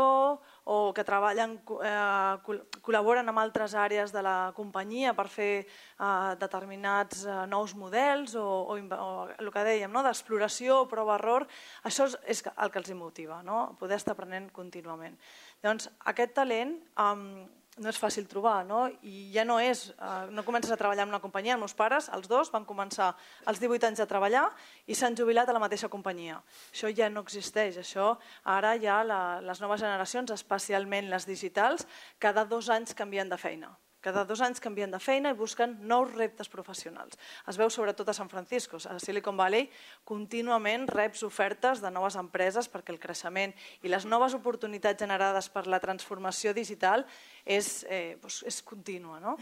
o 0.69 0.93
que 0.93 1.01
treballen, 1.05 1.55
eh, 1.81 2.53
col·laboren 2.85 3.31
amb 3.31 3.41
altres 3.41 3.73
àrees 3.73 4.13
de 4.13 4.21
la 4.21 4.51
companyia 4.53 5.15
per 5.17 5.25
fer 5.33 5.53
eh, 5.65 6.09
determinats 6.37 7.23
eh, 7.25 7.37
nous 7.49 7.73
models 7.73 8.35
o, 8.37 8.45
o, 8.69 8.77
o 8.77 9.09
el 9.33 9.49
que 9.55 9.65
dèiem, 9.65 9.89
no? 9.89 10.03
d'exploració, 10.05 10.83
prova-error, 10.91 11.47
això 11.89 12.05
és, 12.11 12.17
és 12.35 12.43
el 12.53 12.69
que 12.69 12.83
els 12.83 12.93
motiva, 12.99 13.41
no? 13.41 13.71
poder 13.81 13.97
estar 13.97 14.13
aprenent 14.13 14.51
contínuament. 14.53 15.17
Llavors, 15.63 15.89
aquest 16.13 16.37
talent 16.37 16.77
eh, 16.77 17.49
no 17.79 17.89
és 17.91 17.99
fàcil 17.99 18.27
trobar, 18.29 18.61
no? 18.67 18.83
i 19.07 19.29
ja 19.33 19.45
no 19.47 19.57
és, 19.63 19.87
eh, 19.95 20.29
no 20.35 20.43
comences 20.47 20.71
a 20.71 20.77
treballar 20.79 21.07
en 21.07 21.13
una 21.13 21.21
companyia, 21.23 21.55
els 21.55 21.63
meus 21.63 21.75
pares, 21.77 22.09
els 22.15 22.29
dos, 22.29 22.51
van 22.53 22.67
començar 22.69 23.13
als 23.45 23.59
18 23.63 23.89
anys 23.89 24.03
a 24.03 24.07
treballar 24.09 24.45
i 24.87 24.95
s'han 24.95 25.17
jubilat 25.17 25.49
a 25.49 25.55
la 25.55 25.63
mateixa 25.63 25.89
companyia. 25.89 26.39
Això 26.73 26.91
ja 26.95 27.09
no 27.09 27.23
existeix, 27.25 27.79
això 27.81 28.13
ara 28.43 28.75
ja 28.81 29.01
la, 29.03 29.21
les 29.41 29.61
noves 29.63 29.81
generacions, 29.81 30.31
especialment 30.35 31.09
les 31.09 31.27
digitals, 31.29 31.87
cada 32.19 32.45
dos 32.45 32.69
anys 32.69 32.93
canvien 32.93 33.29
de 33.29 33.37
feina. 33.37 33.75
Cada 33.99 34.23
dos 34.23 34.39
anys 34.39 34.61
canvien 34.63 34.91
de 34.91 34.99
feina 35.03 35.33
i 35.33 35.37
busquen 35.37 35.75
nous 35.83 36.13
reptes 36.13 36.47
professionals. 36.51 37.17
Es 37.51 37.57
veu 37.59 37.67
sobretot 37.73 38.07
a 38.07 38.15
San 38.15 38.29
Francisco, 38.31 38.79
a 38.87 38.95
Silicon 39.03 39.35
Valley, 39.35 39.67
contínuament 40.07 40.87
reps 40.87 41.25
ofertes 41.27 41.83
de 41.83 41.91
noves 41.91 42.15
empreses 42.19 42.71
perquè 42.71 42.95
el 42.95 43.01
creixement 43.03 43.51
i 43.83 43.91
les 43.91 44.07
noves 44.07 44.37
oportunitats 44.37 45.03
generades 45.03 45.51
per 45.51 45.67
la 45.67 45.81
transformació 45.83 46.55
digital 46.55 47.03
és, 47.43 47.83
eh, 47.89 48.15
doncs 48.21 48.43
és 48.47 48.61
contínua. 48.63 49.19
No? 49.19 49.35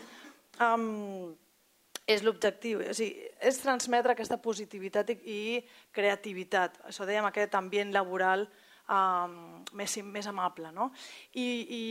Um, 0.57 1.35
és 2.07 2.23
l'objectiu, 2.23 2.81
o 2.87 2.93
sigui, 2.95 3.27
és 3.43 3.57
transmetre 3.59 4.13
aquesta 4.15 4.39
positivitat 4.41 5.11
i, 5.11 5.17
i 5.27 5.41
creativitat. 5.93 6.79
Això 6.87 7.05
dèiem, 7.05 7.27
aquest 7.27 7.57
ambient 7.59 7.91
laboral 7.93 8.47
um, 8.87 9.63
més, 9.75 9.97
més 10.07 10.29
amable. 10.31 10.71
No? 10.71 10.89
I, 11.35 11.47
i 11.77 11.81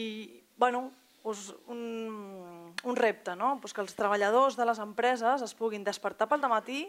bueno, 0.56 0.88
doncs, 1.26 1.50
un, 1.66 2.72
un 2.86 2.96
repte, 2.96 3.34
no? 3.36 3.56
doncs 3.60 3.74
que 3.74 3.82
els 3.82 3.98
treballadors 3.98 4.56
de 4.56 4.66
les 4.68 4.80
empreses 4.82 5.42
es 5.42 5.54
puguin 5.58 5.84
despertar 5.84 6.28
pel 6.30 6.46
matí, 6.46 6.86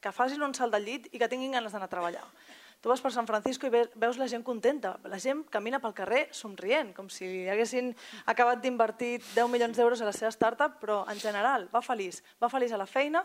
que 0.00 0.12
facin 0.14 0.44
un 0.46 0.54
salt 0.54 0.74
del 0.74 0.84
llit 0.86 1.08
i 1.10 1.18
que 1.18 1.28
tinguin 1.28 1.56
ganes 1.56 1.72
d'anar 1.72 1.88
a 1.88 1.94
treballar. 1.96 2.24
Tu 2.78 2.88
vas 2.88 3.00
per 3.02 3.10
San 3.10 3.26
Francisco 3.26 3.66
i 3.66 3.72
veus 3.74 4.18
la 4.20 4.28
gent 4.30 4.44
contenta, 4.46 4.92
la 5.10 5.18
gent 5.18 5.40
camina 5.50 5.80
pel 5.82 5.96
carrer 5.98 6.28
somrient, 6.30 6.92
com 6.94 7.08
si 7.10 7.26
haguessin 7.50 7.90
acabat 8.30 8.62
d'invertir 8.62 9.16
10 9.34 9.50
milions 9.50 9.74
d'euros 9.74 10.00
a 10.00 10.06
la 10.06 10.14
seva 10.14 10.30
startup, 10.30 10.76
però 10.78 11.00
en 11.10 11.18
general 11.18 11.66
va 11.74 11.82
feliç, 11.82 12.22
va 12.38 12.50
feliç 12.52 12.70
a 12.70 12.78
la 12.78 12.86
feina, 12.86 13.24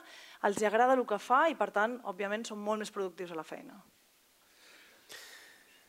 els 0.50 0.64
agrada 0.66 0.98
el 0.98 1.06
que 1.06 1.22
fa 1.22 1.46
i 1.54 1.58
per 1.60 1.70
tant, 1.70 2.00
òbviament, 2.10 2.48
són 2.50 2.66
molt 2.66 2.82
més 2.82 2.90
productius 2.90 3.36
a 3.36 3.38
la 3.38 3.46
feina. 3.46 3.78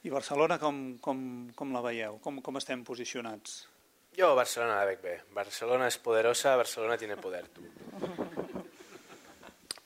I 0.05 0.13
Barcelona 0.13 0.59
com, 0.61 0.99
com, 1.01 1.21
com 1.57 1.73
la 1.73 1.81
veieu? 1.81 2.19
Com, 2.21 2.43
com 2.45 2.61
estem 2.61 2.85
posicionats? 2.85 3.63
Yo 4.17 4.35
Barcelona 4.39 4.77
la 4.79 4.87
veig 4.87 5.01
bé. 5.03 5.15
Barcelona 5.35 5.89
és 5.91 5.97
poderosa, 5.99 6.55
Barcelona 6.57 6.97
tiene 6.97 7.17
poder. 7.17 7.49
Tu. 7.51 7.65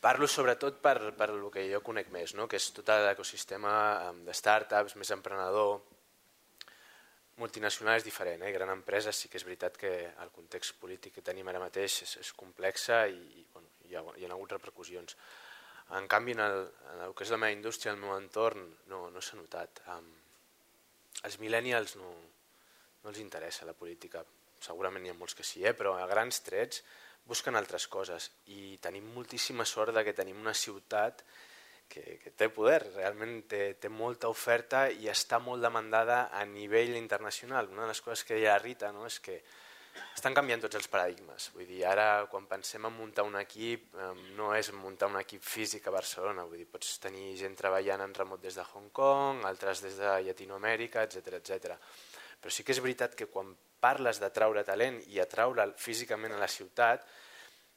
Parlo 0.05 0.29
sobretot 0.29 0.83
per, 0.85 1.15
per 1.17 1.31
el 1.33 1.47
que 1.53 1.65
jo 1.71 1.81
conec 1.85 2.11
més, 2.13 2.35
no? 2.37 2.45
que 2.47 2.61
és 2.61 2.67
tot 2.77 2.93
l'ecosistema 3.07 3.73
de 4.27 4.35
startups, 4.37 4.99
més 5.01 5.11
emprenedor, 5.17 5.81
multinacional 7.39 7.97
és 7.97 8.05
diferent, 8.05 8.43
eh? 8.45 8.53
gran 8.53 8.71
empresa 8.75 9.15
sí 9.15 9.31
que 9.31 9.39
és 9.41 9.47
veritat 9.47 9.77
que 9.81 9.93
el 10.11 10.31
context 10.35 10.77
polític 10.83 11.17
que 11.17 11.25
tenim 11.25 11.49
ara 11.49 11.63
mateix 11.63 12.03
és, 12.05 12.17
és 12.21 12.33
complexa 12.37 13.05
i 13.09 13.45
bueno, 13.55 13.69
hi, 13.87 13.97
ha, 13.97 14.05
hi 14.19 14.27
ha 14.27 14.33
hagut 14.37 14.57
repercussions. 14.59 15.17
En 15.97 16.09
canvi, 16.11 16.35
en 16.37 16.45
el, 16.45 16.67
en 16.93 17.05
el 17.07 17.15
que 17.17 17.25
és 17.25 17.33
la 17.33 17.41
meva 17.41 17.57
indústria, 17.57 17.95
el 17.95 18.03
meu 18.03 18.13
entorn, 18.19 18.67
no, 18.93 19.07
no 19.15 19.23
s'ha 19.25 19.39
notat. 19.41 19.81
Um, 19.95 20.11
els 21.25 21.39
millennials 21.41 21.97
no, 21.97 22.11
no 23.09 23.15
els 23.15 23.25
interessa 23.25 23.65
la 23.65 23.73
política. 23.73 24.21
Segurament 24.61 25.07
hi 25.07 25.13
ha 25.13 25.17
molts 25.17 25.37
que 25.39 25.47
sí, 25.47 25.65
eh? 25.65 25.73
però 25.73 25.95
a 25.97 26.07
grans 26.11 26.43
trets 26.45 26.83
busquen 27.29 27.57
altres 27.57 27.87
coses 27.89 28.29
i 28.53 28.77
tenim 28.85 29.07
moltíssima 29.15 29.65
sort 29.65 29.95
de 29.97 30.05
que 30.05 30.17
tenim 30.17 30.37
una 30.41 30.53
ciutat 30.53 31.23
que, 31.89 32.19
que 32.21 32.33
té 32.37 32.51
poder, 32.53 32.83
realment 32.99 33.41
té, 33.49 33.63
té 33.81 33.89
molta 33.89 34.29
oferta 34.29 34.89
i 34.93 35.09
està 35.09 35.41
molt 35.41 35.65
demandada 35.65 36.27
a 36.29 36.45
nivell 36.45 36.99
internacional. 37.01 37.73
Una 37.73 37.87
de 37.87 37.95
les 37.95 38.05
coses 38.05 38.27
que 38.29 38.37
deia 38.37 38.59
Rita 38.61 38.93
no? 38.93 39.07
és 39.09 39.21
que 39.25 39.39
estan 40.19 40.35
canviant 40.37 40.61
tots 40.63 40.77
els 40.79 40.89
paradigmes. 40.93 41.49
Vull 41.55 41.69
dir, 41.69 41.81
ara 41.89 42.27
quan 42.31 42.45
pensem 42.51 42.85
en 42.85 42.95
muntar 42.97 43.25
un 43.27 43.39
equip, 43.41 43.95
no 44.37 44.53
és 44.57 44.69
muntar 44.77 45.09
un 45.09 45.17
equip 45.21 45.45
físic 45.45 45.89
a 45.89 45.95
Barcelona, 45.95 46.45
vull 46.45 46.61
dir, 46.61 46.69
pots 46.71 46.99
tenir 47.03 47.33
gent 47.41 47.57
treballant 47.59 48.05
en 48.05 48.15
remot 48.21 48.43
des 48.43 48.59
de 48.59 48.67
Hong 48.75 48.93
Kong, 48.95 49.45
altres 49.49 49.83
des 49.87 49.97
de 50.01 50.19
Llatinoamèrica, 50.29 51.07
etc 51.09 51.41
etc. 51.41 51.79
Però 52.41 52.53
sí 52.55 52.65
que 52.65 52.75
és 52.75 52.83
veritat 52.83 53.17
que 53.19 53.27
quan 53.33 53.51
parles 53.81 54.21
d'atraure 54.23 54.65
talent 54.67 55.01
i 55.13 55.21
atraure'l 55.23 55.75
físicament 55.79 56.35
a 56.35 56.41
la 56.43 56.51
ciutat, 56.51 57.07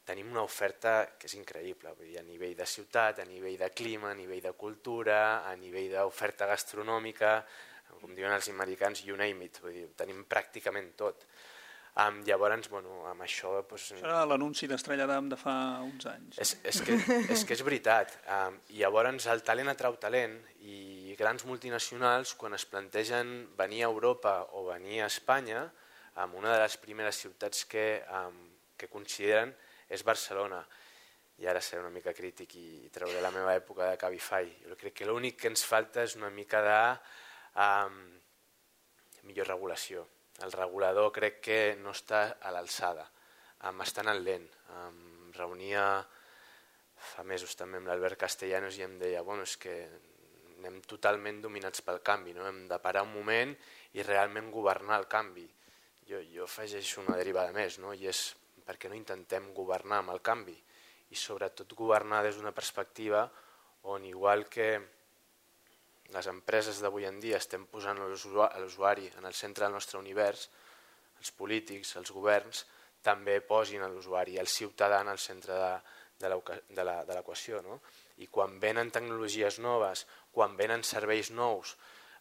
tenim 0.04 0.32
una 0.32 0.42
oferta 0.42 0.94
que 1.18 1.28
és 1.30 1.36
increïble, 1.38 1.92
vull 1.94 2.10
dir, 2.10 2.18
a 2.18 2.26
nivell 2.26 2.56
de 2.58 2.66
ciutat, 2.66 3.20
a 3.22 3.26
nivell 3.26 3.58
de 3.58 3.70
clima, 3.70 4.10
a 4.10 4.18
nivell 4.18 4.42
de 4.42 4.52
cultura, 4.58 5.20
a 5.46 5.54
nivell 5.56 5.92
d'oferta 5.94 6.48
gastronòmica, 6.50 7.36
com 8.00 8.14
diuen 8.16 8.34
els 8.34 8.48
americans, 8.50 9.04
you 9.06 9.16
name 9.16 9.46
it, 9.46 9.60
vull 9.62 9.74
dir, 9.76 9.86
tenim 9.98 10.24
pràcticament 10.26 10.92
tot. 10.98 11.26
Um, 11.92 12.22
llavors, 12.24 12.70
bueno, 12.72 13.02
amb 13.04 13.20
això... 13.20 13.50
Pues, 13.68 13.90
això 13.92 14.06
era 14.06 14.22
l'anunci 14.24 14.64
d'Estrella 14.68 15.04
d'Am 15.10 15.26
de 15.28 15.36
fa 15.36 15.54
uns 15.84 16.06
anys. 16.08 16.38
És, 16.40 16.54
és, 16.64 16.78
que, 16.86 16.94
és 17.34 17.42
que 17.44 17.52
és 17.52 17.62
veritat. 17.66 18.14
Um, 18.32 18.56
llavors 18.78 19.26
el 19.28 19.42
talent 19.44 19.68
atrau 19.68 19.98
talent 20.00 20.38
i 20.64 21.12
grans 21.18 21.44
multinacionals, 21.44 22.32
quan 22.40 22.56
es 22.56 22.64
plantegen 22.64 23.34
venir 23.58 23.82
a 23.84 23.90
Europa 23.90 24.38
o 24.56 24.64
venir 24.70 25.02
a 25.02 25.10
Espanya, 25.12 25.66
um, 26.16 26.38
una 26.40 26.54
de 26.54 26.62
les 26.62 26.78
primeres 26.80 27.20
ciutats 27.26 27.68
que, 27.68 27.84
um, 28.08 28.40
que 28.80 28.88
consideren 28.88 29.52
és 29.92 30.06
Barcelona. 30.08 30.62
I 31.44 31.50
ara 31.52 31.60
seré 31.60 31.82
una 31.84 31.92
mica 31.92 32.16
crític 32.16 32.56
i, 32.56 32.66
i 32.86 32.90
trauré 32.94 33.20
la 33.20 33.34
meva 33.36 33.52
època 33.52 33.90
de 33.90 34.00
Cabify. 34.00 34.48
Jo 34.64 34.80
crec 34.80 34.96
que 35.02 35.12
l'únic 35.12 35.42
que 35.44 35.52
ens 35.52 35.68
falta 35.68 36.08
és 36.08 36.16
una 36.16 36.32
mica 36.32 36.64
de 36.64 36.80
um, 37.68 38.02
millor 39.28 39.52
regulació 39.52 40.08
el 40.44 40.52
regulador 40.52 41.12
crec 41.14 41.40
que 41.44 41.58
no 41.80 41.94
està 41.94 42.22
a 42.40 42.52
l'alçada, 42.54 43.04
um, 43.68 43.82
està 43.84 44.02
anant 44.04 44.22
lent. 44.24 44.48
Um, 44.76 45.30
reunia 45.36 45.84
fa 47.12 47.24
mesos 47.26 47.56
també 47.58 47.80
amb 47.80 47.90
l'Albert 47.90 48.20
Castellanos 48.20 48.78
i 48.78 48.84
em 48.86 48.98
deia 49.00 49.22
bueno, 49.26 49.46
és 49.46 49.56
que 49.58 49.74
anem 50.62 50.78
totalment 50.86 51.40
dominats 51.42 51.82
pel 51.82 51.98
canvi, 52.06 52.36
no? 52.36 52.46
hem 52.46 52.66
de 52.70 52.78
parar 52.78 53.02
un 53.02 53.14
moment 53.16 53.54
i 53.98 54.04
realment 54.06 54.52
governar 54.54 55.00
el 55.00 55.08
canvi. 55.10 55.48
Jo, 56.06 56.20
jo 56.34 56.46
afegeixo 56.46 57.00
una 57.02 57.16
derivada 57.18 57.54
més, 57.54 57.80
no? 57.82 57.94
i 57.94 58.06
és 58.10 58.22
perquè 58.66 58.90
no 58.90 58.98
intentem 58.98 59.50
governar 59.56 60.02
amb 60.02 60.14
el 60.14 60.22
canvi 60.22 60.54
i 61.12 61.18
sobretot 61.18 61.74
governar 61.76 62.22
des 62.24 62.38
d'una 62.38 62.54
perspectiva 62.54 63.26
on 63.90 64.04
igual 64.06 64.46
que 64.48 64.68
les 66.12 66.28
empreses 66.28 66.80
d'avui 66.82 67.06
en 67.08 67.18
dia 67.20 67.38
estem 67.40 67.64
posant 67.70 67.98
l'usuari 68.02 69.08
en 69.18 69.26
el 69.28 69.34
centre 69.34 69.64
del 69.64 69.74
nostre 69.76 69.98
univers, 69.98 70.48
els 71.20 71.32
polítics, 71.38 71.96
els 72.00 72.12
governs, 72.12 72.64
també 73.02 73.40
posin 73.40 73.84
l'usuari, 73.90 74.38
el 74.38 74.50
ciutadà 74.50 75.00
en 75.02 75.10
el 75.12 75.18
centre 75.18 75.56
de, 75.56 76.28
de 76.28 77.14
l'equació. 77.16 77.62
No? 77.62 77.80
I 78.22 78.28
quan 78.30 78.58
venen 78.62 78.92
tecnologies 78.94 79.58
noves, 79.58 80.06
quan 80.32 80.56
venen 80.56 80.84
serveis 80.86 81.32
nous 81.34 81.76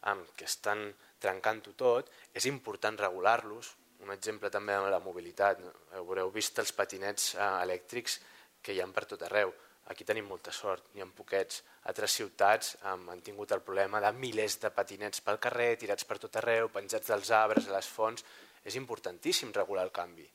um, 0.10 0.24
que 0.38 0.48
estan 0.50 0.88
trencant-ho 1.22 1.76
tot, 1.78 2.10
és 2.34 2.48
important 2.50 2.98
regular-los. 2.98 3.76
Un 4.02 4.14
exemple 4.16 4.50
també 4.50 4.74
de 4.74 4.89
la 4.89 5.02
mobilitat. 5.04 5.62
Haureu 6.00 6.32
vist 6.34 6.58
els 6.64 6.74
patinets 6.74 7.36
uh, 7.36 7.60
elèctrics 7.62 8.18
que 8.62 8.74
hi 8.74 8.82
ha 8.82 8.89
per 8.94 9.06
tot 9.14 9.28
arreu 9.28 9.54
Aquí 9.90 10.06
tenim 10.06 10.28
molta 10.30 10.52
sort, 10.54 10.92
n'hi 10.94 11.02
ha 11.02 11.08
poquets. 11.16 11.64
Altres 11.90 12.14
ciutats 12.20 12.76
um, 12.86 13.08
han 13.10 13.22
tingut 13.26 13.52
el 13.52 13.64
problema 13.66 14.00
de 14.00 14.12
milers 14.14 14.60
de 14.62 14.70
patinets 14.72 15.24
pel 15.26 15.40
carrer, 15.42 15.76
tirats 15.78 16.06
per 16.06 16.20
tot 16.22 16.38
arreu, 16.38 16.70
penjats 16.70 17.10
dels 17.10 17.32
arbres, 17.32 17.68
a 17.68 17.76
les 17.76 17.90
fonts. 17.90 18.24
És 18.64 18.78
importantíssim 18.78 19.52
regular 19.56 19.84
el 19.88 19.92
canvi, 19.92 20.28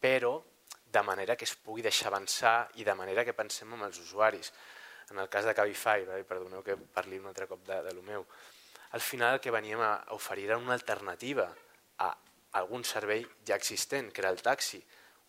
però 0.00 0.36
de 0.94 1.02
manera 1.02 1.34
que 1.34 1.46
es 1.48 1.54
pugui 1.56 1.82
deixar 1.82 2.10
avançar 2.10 2.68
i 2.76 2.84
de 2.84 2.94
manera 2.94 3.24
que 3.24 3.32
pensem 3.32 3.72
en 3.72 3.86
els 3.86 3.98
usuaris. 3.98 4.52
En 5.10 5.18
el 5.18 5.30
cas 5.32 5.48
de 5.48 5.54
Cabify, 5.56 6.04
perdoneu 6.28 6.62
que 6.62 6.76
parli 6.76 7.18
un 7.18 7.30
altre 7.32 7.48
cop 7.48 7.64
de, 7.66 7.80
de 7.82 7.94
lo 7.96 8.04
meu, 8.04 8.26
al 8.94 9.00
final 9.00 9.34
el 9.34 9.40
que 9.40 9.50
veníem 9.50 9.80
a 9.82 10.04
oferir 10.14 10.44
era 10.46 10.56
una 10.56 10.72
alternativa 10.72 11.48
a 11.98 12.12
algun 12.60 12.84
servei 12.86 13.24
ja 13.42 13.56
existent, 13.58 14.12
que 14.12 14.22
era 14.22 14.30
el 14.30 14.38
taxi, 14.38 14.78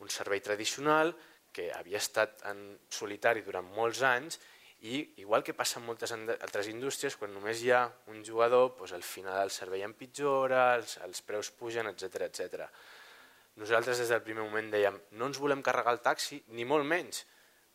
un 0.06 0.12
servei 0.14 0.42
tradicional 0.46 1.16
que 1.56 1.70
havia 1.72 2.02
estat 2.02 2.44
en 2.52 2.62
solitari 2.92 3.46
durant 3.46 3.68
molts 3.78 4.02
anys 4.04 4.40
i 4.86 5.00
igual 5.24 5.44
que 5.44 5.56
passa 5.58 5.80
en 5.80 5.86
moltes 5.88 6.12
altres 6.12 6.68
indústries, 6.70 7.16
quan 7.18 7.32
només 7.34 7.62
hi 7.64 7.72
ha 7.72 7.86
un 8.12 8.20
jugador, 8.28 8.74
doncs 8.78 8.94
al 8.94 9.06
final 9.08 9.40
el 9.46 9.54
servei 9.54 9.86
empitjora, 9.88 10.76
els, 10.76 10.98
els 11.06 11.24
preus 11.26 11.50
pugen, 11.56 11.88
etc 11.90 12.28
etc. 12.28 12.68
Nosaltres 13.62 14.04
des 14.04 14.12
del 14.12 14.22
primer 14.22 14.44
moment 14.44 14.68
dèiem 14.74 15.00
no 15.16 15.32
ens 15.32 15.40
volem 15.40 15.64
carregar 15.64 15.96
el 15.96 16.04
taxi, 16.04 16.42
ni 16.58 16.68
molt 16.68 16.86
menys. 16.86 17.24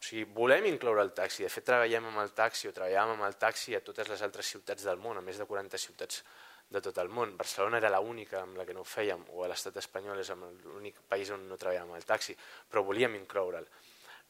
O 0.01 0.05
sigui, 0.05 0.27
volem 0.37 0.69
incloure 0.69 1.03
el 1.05 1.11
taxi. 1.17 1.43
De 1.45 1.51
fet, 1.53 1.67
treballem 1.73 2.07
amb 2.13 2.23
el 2.23 2.31
taxi 2.37 2.69
o 2.69 2.75
treballàvem 2.77 3.17
amb 3.17 3.27
el 3.27 3.37
taxi 3.41 3.75
a 3.77 3.83
totes 3.85 4.09
les 4.13 4.23
altres 4.25 4.53
ciutats 4.55 4.87
del 4.87 5.01
món, 5.01 5.19
a 5.19 5.25
més 5.25 5.41
de 5.41 5.49
40 5.49 5.81
ciutats 5.81 6.23
de 6.71 6.81
tot 6.81 6.99
el 7.03 7.11
món. 7.11 7.37
Barcelona 7.39 7.81
era 7.83 7.91
l'única 7.99 8.41
amb 8.45 8.59
la 8.61 8.67
que 8.67 8.75
no 8.75 8.85
ho 8.85 8.89
fèiem, 8.89 9.25
o 9.35 9.45
a 9.45 9.51
l'estat 9.51 9.77
espanyol 9.83 10.21
és 10.23 10.31
l'únic 10.33 11.03
país 11.11 11.31
on 11.35 11.49
no 11.49 11.59
treballàvem 11.59 11.97
el 11.99 12.07
taxi, 12.07 12.37
però 12.71 12.85
volíem 12.87 13.17
incloure'l. 13.19 13.67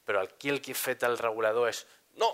Però 0.05 0.22
aquí 0.24 0.49
el 0.49 0.62
que 0.64 0.72
ha 0.72 0.80
fet 0.80 1.05
el 1.07 1.18
regulador 1.20 1.68
és 1.68 1.84
no, 2.18 2.30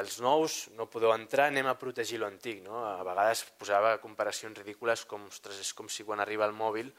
els 0.00 0.16
nous 0.24 0.56
no 0.78 0.88
podeu 0.90 1.12
entrar, 1.14 1.50
anem 1.52 1.68
a 1.70 1.76
protegir 1.78 2.18
l'antic. 2.22 2.62
No? 2.64 2.80
A 2.88 3.04
vegades 3.06 3.44
posava 3.60 3.98
comparacions 4.02 4.58
ridícules 4.58 5.04
com, 5.10 5.28
ostres, 5.30 5.60
és 5.60 5.72
com 5.76 5.88
si 5.92 6.06
quan 6.08 6.24
arriba 6.24 6.48
el 6.48 6.56
mòbil 6.56 6.90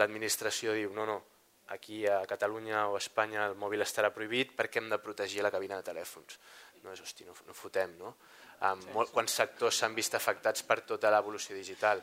l'administració 0.00 0.72
diu 0.74 0.90
no, 0.96 1.04
no, 1.06 1.20
aquí 1.70 2.02
a 2.10 2.24
Catalunya 2.26 2.88
o 2.88 2.96
a 2.96 3.02
Espanya 3.02 3.44
el 3.46 3.54
mòbil 3.60 3.84
estarà 3.84 4.10
prohibit 4.10 4.56
perquè 4.56 4.80
hem 4.80 4.90
de 4.90 4.98
protegir 4.98 5.44
la 5.44 5.52
cabina 5.54 5.78
de 5.78 5.86
telèfons. 5.86 6.40
No 6.82 6.92
és, 6.92 7.00
hosti, 7.00 7.24
no, 7.24 7.36
no 7.46 7.54
fotem, 7.56 7.94
no? 8.00 8.16
Amb 8.60 8.86
molt, 8.94 9.12
quants 9.12 9.34
sectors 9.42 9.78
s'han 9.80 9.94
vist 9.94 10.14
afectats 10.14 10.62
per 10.62 10.80
tota 10.86 11.10
l'evolució 11.10 11.56
digital, 11.56 12.02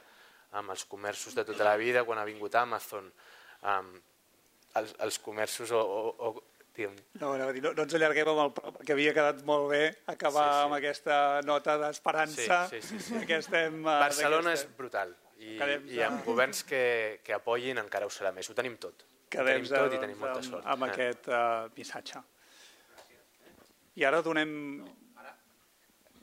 amb 0.60 0.74
els 0.74 0.86
comerços 0.86 1.36
de 1.36 1.46
tota 1.48 1.64
la 1.64 1.78
vida, 1.80 2.04
quan 2.04 2.20
ha 2.20 2.28
vingut 2.28 2.56
Amazon, 2.60 3.12
amb 3.62 4.00
els, 4.76 4.96
els 5.00 5.20
comerços 5.20 5.72
o, 5.72 5.82
o, 5.82 6.30
o 6.30 6.34
no, 7.20 7.38
no, 7.38 7.52
no, 7.52 7.72
no 7.76 7.84
ens 7.84 7.94
allarguem 7.98 8.30
amb 8.32 8.40
el 8.46 8.52
perquè 8.56 8.94
havia 8.96 9.12
quedat 9.14 9.42
molt 9.46 9.68
bé 9.74 9.82
acabar 10.10 10.46
sí, 10.48 10.54
sí. 10.56 10.62
amb 10.64 10.76
aquesta 10.78 11.18
nota 11.46 11.76
d'esperança 11.78 12.62
sí, 12.72 12.80
sí, 12.82 12.96
sí, 12.96 13.02
sí. 13.10 13.26
que 13.28 13.42
estem... 13.44 13.82
Eh, 13.84 13.98
Barcelona 14.06 14.54
és 14.56 14.64
brutal 14.78 15.12
i, 15.42 15.58
i 15.96 16.02
amb 16.06 16.24
governs 16.26 16.64
que, 16.68 17.20
que 17.26 17.36
apoyin 17.36 17.82
encara 17.82 18.08
ho 18.08 18.14
serà 18.14 18.32
més, 18.34 18.50
ho 18.50 18.56
tenim 18.58 18.78
tot. 18.82 19.06
Quedem 19.32 19.64
tenim 19.64 19.70
tot 19.72 19.96
i 19.96 20.02
tenim 20.02 20.20
molta 20.22 20.44
sort. 20.46 20.64
Amb, 20.64 20.86
amb 20.86 20.88
eh. 20.88 20.92
aquest 20.94 21.30
uh, 21.32 21.70
missatge. 21.78 22.22
I 24.00 24.06
ara 24.08 24.22
donem 24.26 24.52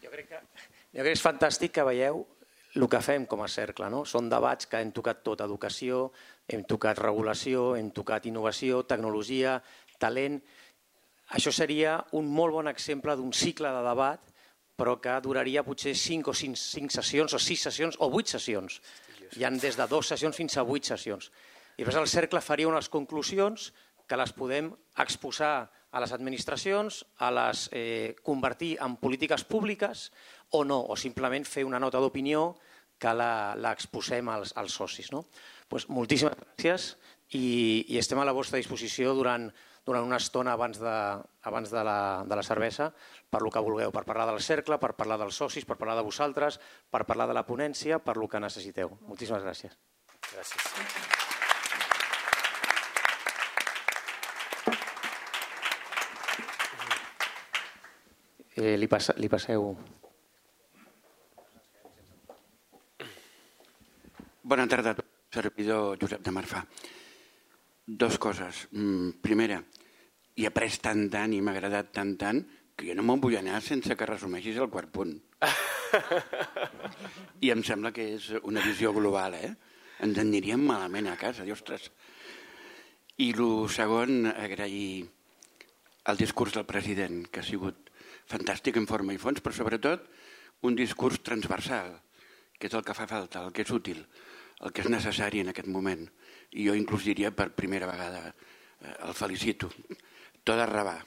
jo 0.08 0.16
crec 0.16 0.28
que, 0.28 0.40
jo 0.40 1.04
crec 1.04 1.12
que 1.12 1.16
és 1.18 1.24
fantàstic 1.24 1.74
que 1.76 1.84
veieu 1.84 2.24
el 2.78 2.86
que 2.88 3.00
fem 3.02 3.26
com 3.26 3.42
a 3.42 3.48
cercle. 3.50 3.88
No? 3.92 4.04
Són 4.06 4.28
debats 4.30 4.68
que 4.70 4.80
hem 4.80 4.92
tocat 4.94 5.20
tot, 5.26 5.42
educació, 5.44 6.08
hem 6.48 6.64
tocat 6.68 7.00
regulació, 7.02 7.74
hem 7.76 7.90
tocat 7.96 8.28
innovació, 8.30 8.84
tecnologia, 8.88 9.58
talent. 10.00 10.38
Això 11.36 11.52
seria 11.52 11.98
un 12.16 12.28
molt 12.32 12.54
bon 12.56 12.70
exemple 12.70 13.16
d'un 13.18 13.32
cicle 13.36 13.72
de 13.74 13.82
debat, 13.84 14.32
però 14.78 14.94
que 15.02 15.16
duraria 15.24 15.64
potser 15.66 15.96
5 15.98 16.30
o 16.30 16.36
5, 16.36 16.56
5 16.56 16.96
sessions, 17.00 17.34
o 17.34 17.40
6 17.42 17.66
sessions, 17.68 17.98
o 17.98 18.08
8 18.08 18.36
sessions. 18.36 18.78
Hi 19.36 19.44
han 19.44 19.58
des 19.60 19.76
de 19.76 19.86
2 19.90 20.12
sessions 20.14 20.36
fins 20.38 20.56
a 20.56 20.64
8 20.64 20.94
sessions. 20.94 21.32
I 21.76 21.82
després 21.82 21.98
el 21.98 22.08
cercle 22.10 22.40
faria 22.40 22.70
unes 22.70 22.88
conclusions 22.88 23.72
que 24.08 24.16
les 24.16 24.32
podem 24.32 24.70
exposar 25.02 25.68
a 25.90 26.00
les 26.02 26.12
administracions, 26.12 27.04
a 27.18 27.30
les 27.32 27.68
eh, 27.72 28.16
convertir 28.22 28.76
en 28.84 28.96
polítiques 29.00 29.44
públiques 29.44 30.10
o 30.50 30.64
no, 30.64 30.80
o 30.84 30.96
simplement 30.96 31.46
fer 31.48 31.64
una 31.64 31.80
nota 31.80 32.00
d'opinió 32.02 32.56
que 32.98 33.14
l'exposem 33.14 34.28
als, 34.28 34.52
als 34.58 34.74
socis. 34.74 35.12
No? 35.14 35.24
Pues 35.68 35.88
moltíssimes 35.88 36.36
gràcies 36.36 36.90
i, 37.36 37.84
i 37.88 37.98
estem 38.00 38.18
a 38.20 38.26
la 38.26 38.34
vostra 38.36 38.58
disposició 38.60 39.14
durant, 39.16 39.48
durant 39.86 40.04
una 40.04 40.18
estona 40.20 40.56
abans 40.56 40.80
de, 40.82 40.94
abans 41.48 41.72
de, 41.72 41.84
la, 41.84 41.98
de 42.28 42.40
la 42.40 42.44
cervesa 42.44 42.90
per 43.30 43.42
lo 43.44 43.52
que 43.52 43.62
vulgueu, 43.64 43.92
per 43.94 44.04
parlar 44.08 44.28
del 44.30 44.42
cercle, 44.44 44.80
per 44.82 44.94
parlar 44.98 45.20
dels 45.20 45.38
socis, 45.40 45.68
per 45.68 45.78
parlar 45.80 45.98
de 46.00 46.06
vosaltres, 46.08 46.60
per 46.90 47.04
parlar 47.08 47.28
de 47.30 47.36
la 47.38 47.46
ponència, 47.48 48.00
per 48.00 48.16
lo 48.16 48.28
que 48.28 48.42
necessiteu. 48.42 48.96
Moltíssimes 49.08 49.44
gràcies. 49.46 49.78
Gràcies. 50.32 51.07
Eh, 58.58 58.74
li, 58.74 58.88
passa, 58.90 59.14
li 59.22 59.28
passeu... 59.30 59.68
Bona 64.48 64.64
tarda, 64.66 64.96
servidor 65.30 65.94
Josep 66.00 66.24
de 66.26 66.32
Marfà. 66.34 66.64
Dos 67.86 68.16
coses. 68.18 68.64
Mm, 68.72 69.20
primera, 69.22 69.60
he 70.34 70.48
après 70.48 70.74
tant 70.82 71.04
tant 71.12 71.36
i 71.36 71.38
m'ha 71.38 71.54
agradat 71.54 71.92
tant 71.94 72.16
tant 72.18 72.40
que 72.74 72.88
jo 72.88 72.96
no 72.98 73.04
me'n 73.06 73.22
vull 73.22 73.36
anar 73.38 73.60
sense 73.62 73.94
que 73.94 74.10
resumeixis 74.10 74.58
el 74.58 74.70
quart 74.72 74.90
punt. 74.90 75.14
I 77.46 77.52
em 77.54 77.62
sembla 77.62 77.92
que 77.94 78.08
és 78.16 78.32
una 78.42 78.64
visió 78.64 78.90
global, 78.96 79.36
eh? 79.38 79.52
Ens 80.02 80.18
aniríem 80.18 80.64
malament 80.66 81.12
a 81.12 81.18
casa, 81.20 81.46
i 81.46 81.54
ostres. 81.54 81.92
I 83.22 83.30
el 83.36 83.68
segon, 83.70 84.32
agrair 84.32 85.04
el 86.10 86.18
discurs 86.18 86.58
del 86.58 86.66
president, 86.66 87.28
que 87.30 87.44
ha 87.44 87.46
sigut 87.46 87.87
fantàstic 88.28 88.76
en 88.76 88.86
forma 88.88 89.14
i 89.16 89.20
fons, 89.20 89.40
però 89.40 89.56
sobretot 89.56 90.04
un 90.68 90.76
discurs 90.76 91.20
transversal, 91.24 91.94
que 92.58 92.68
és 92.68 92.74
el 92.74 92.84
que 92.84 92.96
fa 92.96 93.06
falta, 93.10 93.44
el 93.46 93.54
que 93.54 93.64
és 93.64 93.72
útil, 93.72 94.02
el 94.60 94.74
que 94.74 94.82
és 94.84 94.90
necessari 94.90 95.42
en 95.42 95.52
aquest 95.52 95.70
moment. 95.70 96.04
I 96.58 96.68
jo 96.68 96.74
inclús 96.76 97.06
diria 97.06 97.30
per 97.34 97.50
primera 97.56 97.88
vegada 97.90 98.26
eh, 98.28 98.96
el 99.06 99.14
felicito. 99.14 99.70
Tot 100.44 100.58
a 100.58 100.66
rebar. 100.66 100.98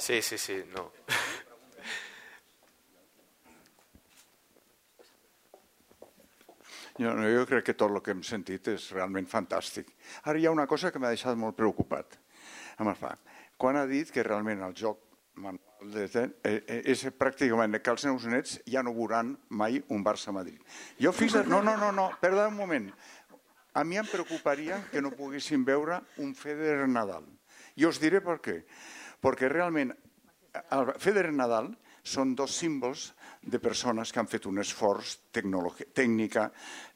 Sí, 0.00 0.22
sí, 0.22 0.38
sí, 0.38 0.62
no. 0.72 0.88
Jo, 7.00 7.12
jo 7.16 7.44
crec 7.48 7.64
que 7.64 7.74
tot 7.76 7.92
el 7.92 8.02
que 8.04 8.12
hem 8.12 8.20
sentit 8.24 8.66
és 8.74 8.90
realment 8.92 9.28
fantàstic. 9.28 9.92
Ara 10.28 10.40
hi 10.40 10.44
ha 10.48 10.52
una 10.52 10.66
cosa 10.68 10.90
que 10.92 11.00
m'ha 11.00 11.12
deixat 11.14 11.36
molt 11.36 11.56
preocupat. 11.56 12.18
Amb 12.80 12.92
el 12.92 12.96
fa 12.96 13.14
quan 13.60 13.76
ha 13.76 13.86
dit 13.88 14.08
que 14.08 14.24
realment 14.24 14.62
el 14.64 14.72
joc 14.72 15.02
eh, 15.44 16.26
eh, 16.48 16.80
és 16.88 17.02
pràcticament 17.20 17.76
que 17.84 17.92
els 17.92 18.06
meus 18.08 18.26
nets 18.32 18.56
ja 18.64 18.82
no 18.86 18.94
veuran 18.96 19.34
mai 19.52 19.82
un 19.92 20.04
Barça-Madrid. 20.06 20.60
Jo 21.00 21.12
fixa't, 21.12 21.48
no, 21.50 21.60
no, 21.64 21.76
no, 21.80 21.90
no, 21.92 22.08
perdó 22.22 22.48
un 22.48 22.56
moment. 22.56 22.88
A 23.76 23.84
mi 23.84 24.00
em 24.00 24.08
preocuparia 24.08 24.80
que 24.90 25.02
no 25.04 25.12
poguessin 25.14 25.64
veure 25.64 26.00
un 26.24 26.32
Federer 26.34 26.88
Nadal. 26.88 27.28
I 27.76 27.86
us 27.86 28.00
diré 28.02 28.22
per 28.24 28.40
què. 28.42 28.56
Perquè 29.20 29.52
realment 29.52 29.92
el 30.74 30.94
Federer 30.98 31.32
Nadal 31.36 31.70
són 32.02 32.32
dos 32.34 32.56
símbols 32.56 33.10
de 33.42 33.60
persones 33.60 34.10
que 34.10 34.20
han 34.20 34.28
fet 34.28 34.48
un 34.48 34.58
esforç 34.60 35.18
tècnica, 35.32 36.48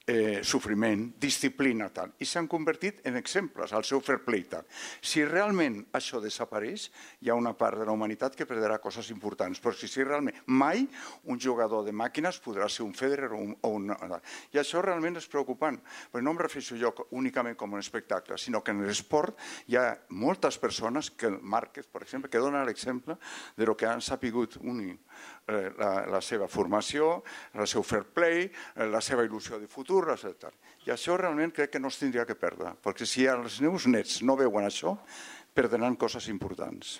eh, 0.06 0.40
sofriment, 0.44 1.14
disciplina, 1.20 1.88
tal, 1.92 2.12
i 2.20 2.26
s'han 2.28 2.48
convertit 2.50 3.00
en 3.08 3.16
exemples 3.16 3.72
al 3.72 3.84
seu 3.88 4.02
fair 4.04 4.20
play. 4.24 4.44
Tal. 4.50 4.66
Si 5.00 5.24
realment 5.24 5.78
això 5.96 6.20
desapareix, 6.20 6.90
hi 7.24 7.30
ha 7.32 7.38
una 7.38 7.54
part 7.56 7.80
de 7.80 7.86
la 7.88 7.94
humanitat 7.96 8.36
que 8.36 8.46
perdrà 8.48 8.78
coses 8.82 9.08
importants, 9.14 9.60
però 9.64 9.72
si, 9.76 9.88
si 9.88 10.04
realment 10.04 10.36
mai 10.46 10.84
un 11.24 11.40
jugador 11.40 11.84
de 11.86 11.94
màquines 11.96 12.40
podrà 12.44 12.68
ser 12.68 12.84
un 12.84 12.92
Federer 12.94 13.30
o 13.32 13.40
un, 13.40 13.54
o 13.62 13.72
un... 13.78 13.88
I 14.52 14.60
això 14.60 14.82
realment 14.84 15.16
és 15.20 15.28
preocupant, 15.30 15.80
perquè 16.12 16.24
no 16.24 16.34
em 16.34 16.42
refereixo 16.44 16.76
jo 16.80 16.92
únicament 17.16 17.56
com 17.56 17.72
un 17.72 17.82
espectacle, 17.82 18.38
sinó 18.38 18.60
que 18.62 18.74
en 18.74 18.84
l'esport 18.84 19.38
hi 19.72 19.78
ha 19.80 19.86
moltes 20.10 20.58
persones, 20.60 21.10
que 21.10 21.30
Márquez, 21.30 21.88
per 21.88 22.04
exemple, 22.04 22.30
que 22.30 22.42
dona 22.42 22.64
l'exemple 22.64 23.16
de 23.56 23.66
lo 23.66 23.76
que 23.76 23.88
han 23.88 24.04
sapigut 24.04 24.58
unir 24.60 24.98
eh, 25.46 25.70
la, 25.78 25.90
la 26.10 26.20
seva 26.24 26.48
formació, 26.48 27.22
el 27.54 27.68
seu 27.70 27.84
fair 27.86 28.04
play, 28.14 28.46
eh, 28.46 28.88
la 28.90 29.00
seva 29.04 29.24
il·lusió 29.26 29.60
de 29.60 29.68
futur, 29.70 29.93
etc. 30.14 30.50
I 30.86 30.92
això 30.94 31.16
realment 31.16 31.52
crec 31.54 31.74
que 31.74 31.80
no 31.80 31.88
es 31.92 31.98
tindria 32.00 32.26
que 32.26 32.36
perdre, 32.38 32.74
perquè 32.82 33.06
si 33.08 33.26
els 33.30 33.60
meus 33.64 33.86
nets 33.86 34.20
no 34.22 34.36
veuen 34.36 34.66
això, 34.66 34.96
perdran 35.54 35.96
coses 35.96 36.28
importants. 36.28 36.98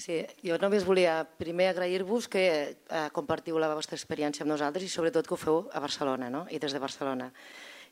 Sí, 0.00 0.22
jo 0.40 0.56
només 0.62 0.86
volia 0.88 1.18
primer 1.36 1.66
agrair-vos 1.74 2.28
que 2.30 2.44
eh, 2.72 3.08
compartiu 3.12 3.58
la 3.60 3.68
vostra 3.74 3.98
experiència 3.98 4.46
amb 4.46 4.54
nosaltres 4.54 4.86
i 4.86 4.88
sobretot 4.88 5.26
que 5.28 5.34
ho 5.36 5.40
feu 5.40 5.66
a 5.76 5.82
Barcelona 5.82 6.30
no? 6.32 6.46
i 6.48 6.60
des 6.62 6.72
de 6.72 6.80
Barcelona. 6.80 7.28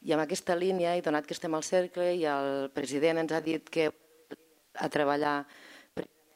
I 0.08 0.14
amb 0.14 0.24
aquesta 0.24 0.56
línia, 0.56 0.94
i 0.96 1.04
donat 1.04 1.26
que 1.26 1.34
estem 1.36 1.52
al 1.58 1.66
cercle 1.66 2.12
i 2.14 2.24
el 2.24 2.70
president 2.72 3.20
ens 3.20 3.34
ha 3.34 3.42
dit 3.44 3.68
que 3.68 3.90
a 4.78 4.88
treballar 4.88 5.42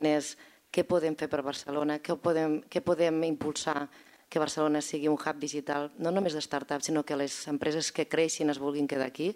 és 0.03 0.35
què 0.73 0.85
podem 0.89 1.15
fer 1.17 1.29
per 1.31 1.45
Barcelona, 1.47 2.01
què 2.03 2.17
podem, 2.21 2.59
què 2.69 2.83
podem 2.85 3.23
impulsar 3.29 3.87
que 4.33 4.41
Barcelona 4.41 4.81
sigui 4.81 5.11
un 5.13 5.19
hub 5.21 5.41
digital, 5.41 5.91
no 6.01 6.11
només 6.11 6.33
de 6.33 6.41
start-ups, 6.41 6.89
sinó 6.89 7.03
que 7.05 7.19
les 7.21 7.35
empreses 7.53 7.93
que 7.93 8.09
creixin 8.09 8.49
es 8.49 8.61
vulguin 8.63 8.89
quedar 8.89 9.11
aquí. 9.13 9.35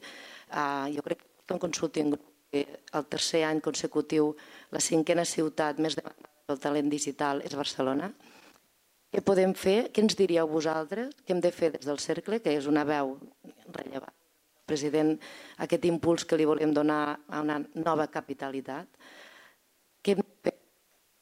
Uh, 0.48 0.88
jo 0.94 1.04
crec 1.04 1.20
que 1.20 1.54
en 1.54 1.60
Consulting 1.60 2.14
el 2.56 3.04
tercer 3.12 3.42
any 3.44 3.60
consecutiu 3.60 4.32
la 4.72 4.80
cinquena 4.80 5.26
ciutat 5.28 5.82
més 5.82 5.98
demandada 5.98 6.32
pel 6.46 6.62
talent 6.62 6.88
digital 6.88 7.42
és 7.44 7.56
Barcelona. 7.58 8.08
Què 9.12 9.22
podem 9.24 9.52
fer? 9.54 9.90
Què 9.92 10.02
ens 10.04 10.16
diríeu 10.18 10.48
vosaltres? 10.48 11.12
Què 11.26 11.34
hem 11.34 11.42
de 11.42 11.52
fer 11.54 11.72
des 11.74 11.86
del 11.86 11.98
cercle, 12.02 12.40
que 12.40 12.54
és 12.56 12.68
una 12.70 12.84
veu 12.88 13.16
rellevant? 13.74 14.14
President, 14.66 15.12
aquest 15.62 15.84
impuls 15.86 16.24
que 16.26 16.38
li 16.38 16.46
volem 16.48 16.72
donar 16.74 17.18
a 17.28 17.42
una 17.44 17.60
nova 17.74 18.08
capitalitat. 18.10 18.88
Què 20.02 20.16
hem 20.16 20.22
de 20.22 20.30
fer 20.48 20.56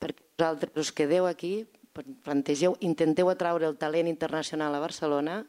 perquè 0.01 0.29
vosaltres 0.39 0.87
us 0.87 0.93
quedeu 0.93 1.27
aquí 1.29 1.57
plantegeu, 1.95 2.77
intenteu 2.81 3.31
atraure 3.31 3.67
el 3.71 3.79
talent 3.79 4.11
internacional 4.11 4.75
a 4.75 4.83
Barcelona, 4.83 5.45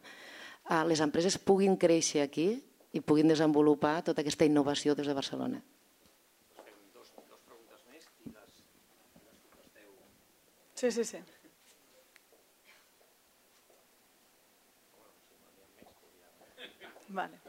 eh, 0.70 0.84
les 0.86 1.02
empreses 1.02 1.38
puguin 1.38 1.78
créixer 1.78 2.22
aquí 2.26 2.62
i 2.94 3.02
puguin 3.02 3.28
desenvolupar 3.28 4.02
tota 4.04 4.22
aquesta 4.22 4.46
innovació 4.46 4.96
des 4.96 5.08
de 5.08 5.18
Barcelona. 5.18 5.62
Sí, 10.76 10.92
sí, 10.92 11.04
sí. 11.06 11.18
Vale. 17.08 17.45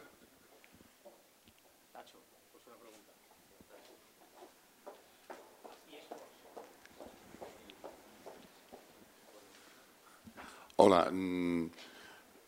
Hola, 10.78 11.06
mm, 11.10 11.70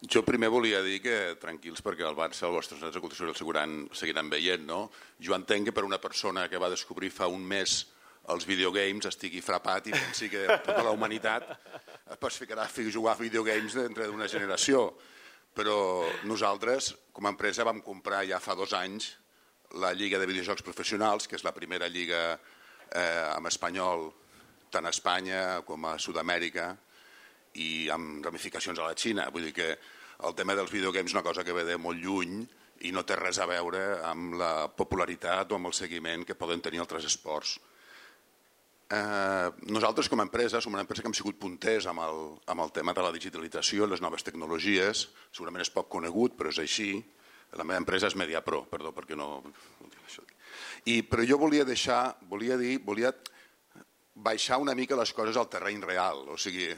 jo 0.05 0.21
primer 0.21 0.51
volia 0.53 0.83
dir 0.85 0.99
que 1.01 1.37
tranquils 1.41 1.81
perquè 1.81 2.05
el 2.05 2.17
Barça, 2.17 2.45
el 2.45 2.53
vostre 2.53 2.77
centre 2.77 3.01
de 3.01 3.25
el 3.25 3.35
seguiran, 3.35 3.89
seguiran 3.91 4.29
veient, 4.29 4.67
no? 4.69 4.91
Jo 5.19 5.35
entenc 5.35 5.65
que 5.65 5.73
per 5.73 5.85
una 5.85 5.99
persona 5.99 6.47
que 6.49 6.59
va 6.61 6.69
descobrir 6.69 7.09
fa 7.11 7.27
un 7.27 7.41
mes 7.41 7.87
els 8.29 8.45
videogames 8.45 9.09
estigui 9.09 9.41
frapat 9.41 9.87
i 9.89 9.93
pensi 9.97 10.29
que 10.29 10.45
tota 10.67 10.83
la 10.85 10.93
humanitat 10.93 11.49
es 12.29 12.37
ficarà 12.37 12.67
a 12.69 12.91
jugar 12.93 13.15
a 13.15 13.23
videogames 13.23 13.73
dintre 13.75 14.07
d'una 14.07 14.29
generació. 14.29 14.93
Però 15.55 16.05
nosaltres, 16.25 16.95
com 17.13 17.25
a 17.25 17.33
empresa, 17.33 17.65
vam 17.65 17.81
comprar 17.81 18.27
ja 18.29 18.39
fa 18.39 18.55
dos 18.55 18.75
anys 18.75 19.17
la 19.81 19.95
Lliga 19.95 20.19
de 20.19 20.27
Videojocs 20.27 20.63
Professionals, 20.63 21.27
que 21.27 21.37
és 21.37 21.45
la 21.45 21.55
primera 21.57 21.89
lliga 21.89 22.39
eh, 22.93 23.33
amb 23.33 23.49
espanyol 23.49 24.13
tant 24.71 24.85
a 24.85 24.93
Espanya 24.93 25.63
com 25.65 25.87
a 25.89 25.97
Sud-amèrica, 25.99 26.77
i 27.59 27.71
amb 27.93 28.25
ramificacions 28.25 28.79
a 28.79 28.89
la 28.89 28.97
Xina. 28.99 29.29
Vull 29.35 29.49
dir 29.49 29.55
que 29.57 29.73
el 30.27 30.35
tema 30.39 30.57
dels 30.59 30.73
videogames 30.75 31.13
és 31.13 31.17
una 31.17 31.27
cosa 31.27 31.45
que 31.47 31.55
ve 31.55 31.65
de 31.67 31.79
molt 31.79 32.01
lluny 32.03 32.41
i 32.87 32.93
no 32.95 33.05
té 33.07 33.17
res 33.19 33.41
a 33.43 33.47
veure 33.51 33.83
amb 34.07 34.37
la 34.39 34.53
popularitat 34.71 35.51
o 35.51 35.59
amb 35.59 35.71
el 35.71 35.75
seguiment 35.75 36.25
que 36.27 36.39
poden 36.39 36.63
tenir 36.63 36.83
altres 36.83 37.07
esports. 37.09 37.59
Eh, 38.89 39.49
nosaltres 39.69 40.09
com 40.09 40.23
a 40.23 40.25
empresa 40.25 40.63
som 40.65 40.73
una 40.73 40.81
empresa 40.81 41.03
que 41.05 41.11
hem 41.11 41.17
sigut 41.17 41.37
punters 41.41 41.87
amb 41.91 42.01
el, 42.07 42.21
amb 42.49 42.65
el 42.65 42.71
tema 42.73 42.95
de 42.97 43.05
la 43.05 43.13
digitalització 43.13 43.85
i 43.85 43.93
les 43.93 44.03
noves 44.05 44.25
tecnologies. 44.25 45.09
Segurament 45.31 45.67
és 45.67 45.73
poc 45.75 45.91
conegut, 45.93 46.39
però 46.39 46.55
és 46.55 46.61
així. 46.63 46.93
La 47.59 47.65
meva 47.65 47.81
empresa 47.81 48.09
és 48.09 48.17
MediaPro, 48.17 48.65
perdó, 48.71 48.93
perquè 48.97 49.17
no... 49.17 49.43
I, 50.89 51.03
però 51.05 51.25
jo 51.27 51.37
volia 51.41 51.67
deixar, 51.69 52.17
volia 52.31 52.57
dir, 52.57 52.79
volia 52.85 53.13
baixar 54.25 54.59
una 54.63 54.75
mica 54.75 54.99
les 54.99 55.13
coses 55.15 55.37
al 55.39 55.49
terreny 55.51 55.83
real. 55.85 56.25
O 56.33 56.37
sigui, 56.41 56.69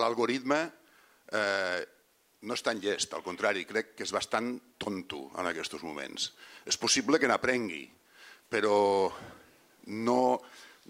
l'algoritme 0.00 0.60
eh, 1.32 1.80
no 2.46 2.56
és 2.56 2.64
tan 2.64 2.80
llest, 2.82 3.14
al 3.14 3.24
contrari, 3.26 3.64
crec 3.68 3.94
que 3.96 4.06
és 4.06 4.14
bastant 4.14 4.54
tonto 4.78 5.26
en 5.38 5.48
aquests 5.50 5.82
moments. 5.84 6.30
És 6.66 6.78
possible 6.80 7.20
que 7.20 7.30
n'aprengui, 7.30 7.84
però 8.48 8.76
no, 9.86 10.20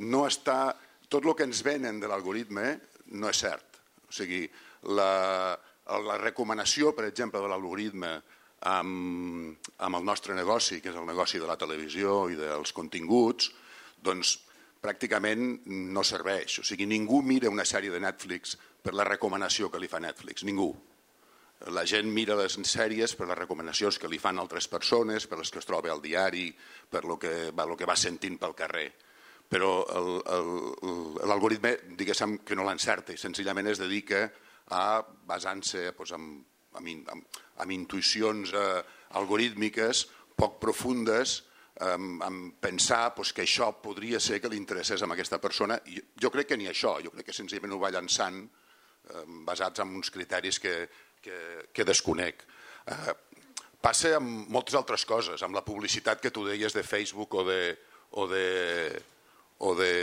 no 0.03 0.27
està... 0.27 0.61
Tot 1.07 1.23
el 1.23 1.37
que 1.39 1.47
ens 1.47 1.61
venen 1.63 2.01
de 2.03 2.09
l'algoritme 2.11 2.73
no 3.15 3.29
és 3.31 3.39
cert. 3.39 3.77
O 4.09 4.15
sigui, 4.15 4.41
la, 4.91 5.55
la 6.03 6.17
recomanació, 6.19 6.91
per 6.97 7.05
exemple, 7.07 7.39
de 7.39 7.51
l'algoritme 7.53 8.11
amb, 8.67 9.69
amb 9.87 10.01
el 10.01 10.09
nostre 10.09 10.35
negoci, 10.35 10.81
que 10.83 10.91
és 10.91 10.99
el 10.99 11.07
negoci 11.07 11.39
de 11.39 11.47
la 11.47 11.59
televisió 11.61 12.25
i 12.33 12.35
dels 12.39 12.75
continguts, 12.75 13.53
doncs 14.03 14.35
pràcticament 14.83 15.63
no 15.67 16.05
serveix. 16.07 16.61
O 16.61 16.65
sigui, 16.67 16.87
ningú 16.87 17.23
mira 17.23 17.51
una 17.53 17.65
sèrie 17.65 17.93
de 17.93 18.01
Netflix 18.03 18.57
per 18.83 18.95
la 18.95 19.07
recomanació 19.09 19.71
que 19.71 19.81
li 19.83 19.91
fa 19.91 20.01
Netflix, 20.03 20.45
ningú. 20.47 20.71
La 21.73 21.87
gent 21.89 22.11
mira 22.13 22.37
les 22.37 22.59
sèries 22.69 23.15
per 23.17 23.27
les 23.31 23.39
recomanacions 23.39 23.97
que 23.99 24.11
li 24.13 24.21
fan 24.21 24.39
altres 24.39 24.69
persones, 24.69 25.27
per 25.27 25.39
les 25.41 25.51
que 25.51 25.63
es 25.63 25.69
troba 25.69 25.91
al 25.93 26.03
diari, 26.05 26.51
per 26.91 27.05
lo 27.09 27.17
que, 27.19 27.51
va, 27.51 27.65
lo 27.65 27.77
que 27.77 27.89
va 27.89 27.97
sentint 27.97 28.37
pel 28.39 28.55
carrer. 28.55 28.91
Però 29.49 29.71
l'algoritme, 31.25 31.77
diguéssim, 31.97 32.41
que 32.45 32.59
no 32.59 32.67
l'encerta 32.67 33.15
senzillament 33.17 33.71
es 33.71 33.81
dedica 33.81 34.27
a 34.75 35.01
basant-se 35.27 35.93
pues, 35.97 36.13
en, 36.13 36.45
en, 36.77 36.89
en, 37.15 37.25
en 37.63 37.75
intuïcions 37.75 38.53
eh, 38.53 38.83
algorítmiques 39.17 40.07
poc 40.37 40.59
profundes 40.61 41.39
en, 41.81 42.21
en 42.23 42.53
pensar 42.61 43.15
pues, 43.15 43.33
que 43.33 43.45
això 43.45 43.71
podria 43.83 44.21
ser 44.21 44.41
que 44.41 44.49
li 44.49 44.59
interessés 44.61 45.03
a 45.03 45.09
aquesta 45.13 45.41
persona. 45.43 45.79
I 45.93 46.01
jo 46.23 46.31
crec 46.33 46.53
que 46.53 46.59
ni 46.61 46.69
això, 46.71 46.97
jo 47.05 47.13
crec 47.15 47.29
que 47.29 47.37
senzillament 47.37 47.77
ho 47.77 47.83
va 47.83 47.93
llançant 47.93 48.41
eh, 48.45 49.25
basats 49.49 49.85
en 49.85 49.93
uns 49.99 50.11
criteris 50.11 50.61
que, 50.63 50.77
que, 51.23 51.39
que 51.73 51.85
desconec. 51.85 52.47
Eh, 52.87 53.15
passa 53.83 54.17
amb 54.17 54.49
moltes 54.53 54.79
altres 54.79 55.05
coses, 55.07 55.43
amb 55.43 55.55
la 55.55 55.65
publicitat 55.67 56.23
que 56.23 56.33
tu 56.33 56.47
deies 56.47 56.75
de 56.75 56.83
Facebook 56.87 57.35
o 57.35 57.45
de, 57.47 57.61
o 58.11 58.27
de, 58.31 58.47
o 59.59 59.75
de, 59.75 59.95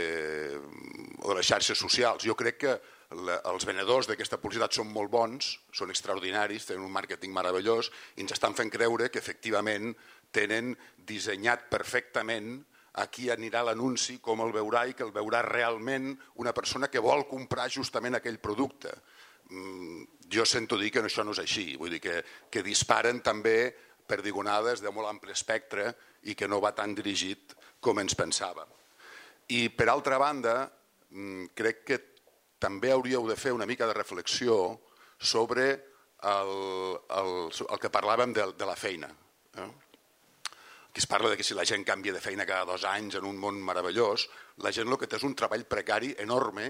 o 1.22 1.30
de 1.32 1.38
les 1.40 1.46
xarxes 1.46 1.78
socials. 1.78 2.24
Jo 2.24 2.38
crec 2.38 2.60
que 2.62 2.74
la, 3.14 3.40
els 3.50 3.66
venedors 3.66 4.08
d'aquesta 4.08 4.38
publicitat 4.40 4.74
són 4.78 4.88
molt 4.90 5.10
bons, 5.12 5.54
són 5.74 5.92
extraordinaris, 5.92 6.66
tenen 6.70 6.86
un 6.86 6.94
màrqueting 6.94 7.34
meravellós 7.34 7.90
i 8.16 8.24
ens 8.24 8.34
estan 8.34 8.56
fent 8.56 8.72
creure 8.72 9.10
que 9.10 9.20
efectivament 9.22 9.92
tenen 10.34 10.74
dissenyat 11.06 11.68
perfectament 11.70 12.58
a 13.00 13.08
qui 13.10 13.26
anirà 13.30 13.64
l'anunci, 13.66 14.20
com 14.22 14.42
el 14.44 14.52
veurà 14.54 14.84
i 14.86 14.94
que 14.94 15.02
el 15.06 15.14
veurà 15.14 15.42
realment 15.46 16.12
una 16.42 16.52
persona 16.54 16.90
que 16.90 17.02
vol 17.02 17.26
comprar 17.26 17.66
justament 17.72 18.20
aquell 18.20 18.38
producte. 18.38 18.92
Mm, 19.50 20.04
jo 20.30 20.44
sento 20.46 20.78
dir 20.78 20.92
que 20.94 21.02
això 21.02 21.24
no 21.26 21.34
és 21.34 21.42
així, 21.42 21.74
vull 21.80 21.96
dir 21.96 22.00
que, 22.00 22.20
que 22.50 22.62
disparen 22.62 23.20
també 23.20 23.74
perdigonades 24.06 24.82
de 24.84 24.92
molt 24.94 25.10
ample 25.10 25.34
espectre 25.34 25.90
i 26.30 26.36
que 26.38 26.48
no 26.48 26.60
va 26.62 26.74
tan 26.76 26.94
dirigit 26.94 27.56
com 27.80 27.98
ens 28.00 28.14
pensàvem. 28.16 28.68
I 29.52 29.68
per 29.74 29.88
altra 29.90 30.18
banda, 30.22 30.70
mm, 31.10 31.50
crec 31.54 31.84
que 31.84 32.00
també 32.62 32.92
hauríeu 32.94 33.26
de 33.28 33.36
fer 33.36 33.52
una 33.52 33.66
mica 33.66 33.86
de 33.86 33.96
reflexió 33.96 34.78
sobre 35.18 35.66
el, 36.24 36.52
el, 37.10 37.32
el 37.50 37.80
que 37.80 37.92
parlàvem 37.92 38.32
de, 38.32 38.52
de 38.56 38.68
la 38.68 38.76
feina. 38.78 39.10
Eh? 39.58 39.70
Que 40.94 41.02
es 41.02 41.08
parla 41.10 41.28
de 41.28 41.36
que 41.36 41.42
si 41.42 41.56
la 41.58 41.66
gent 41.66 41.82
canvia 41.82 42.14
de 42.14 42.22
feina 42.22 42.46
cada 42.46 42.64
dos 42.64 42.84
anys 42.86 43.18
en 43.18 43.24
un 43.26 43.38
món 43.42 43.58
meravellós, 43.58 44.28
la 44.62 44.70
gent 44.70 44.86
el 44.86 44.98
que 45.00 45.08
té 45.10 45.18
és 45.18 45.26
un 45.26 45.34
treball 45.34 45.66
precari 45.66 46.12
enorme 46.22 46.68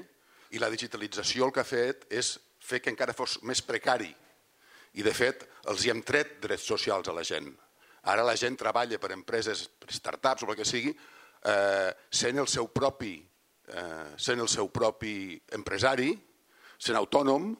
i 0.56 0.62
la 0.62 0.70
digitalització 0.72 1.44
el 1.44 1.52
que 1.52 1.60
ha 1.60 1.68
fet 1.68 2.06
és 2.08 2.32
fer 2.64 2.80
que 2.80 2.88
encara 2.88 3.12
fos 3.12 3.36
més 3.44 3.60
precari. 3.60 4.08
I 4.96 5.04
de 5.04 5.12
fet, 5.12 5.44
els 5.68 5.84
hi 5.84 5.92
hem 5.92 6.00
tret 6.00 6.38
drets 6.40 6.64
socials 6.64 7.12
a 7.12 7.14
la 7.14 7.26
gent. 7.26 7.52
Ara 8.08 8.24
la 8.24 8.36
gent 8.40 8.56
treballa 8.56 8.96
per 8.98 9.12
empreses, 9.12 9.66
per 9.68 9.92
startups 9.92 10.46
o 10.46 10.48
el 10.48 10.56
que 10.56 10.64
sigui, 10.64 10.94
eh, 11.44 11.92
sent 12.08 12.40
el 12.40 12.48
seu 12.48 12.72
propi 12.72 13.18
eh, 13.68 14.14
sent 14.16 14.40
el 14.40 14.48
seu 14.48 14.68
propi 14.72 15.40
empresari, 15.56 16.12
sent 16.78 16.98
autònom, 16.98 17.52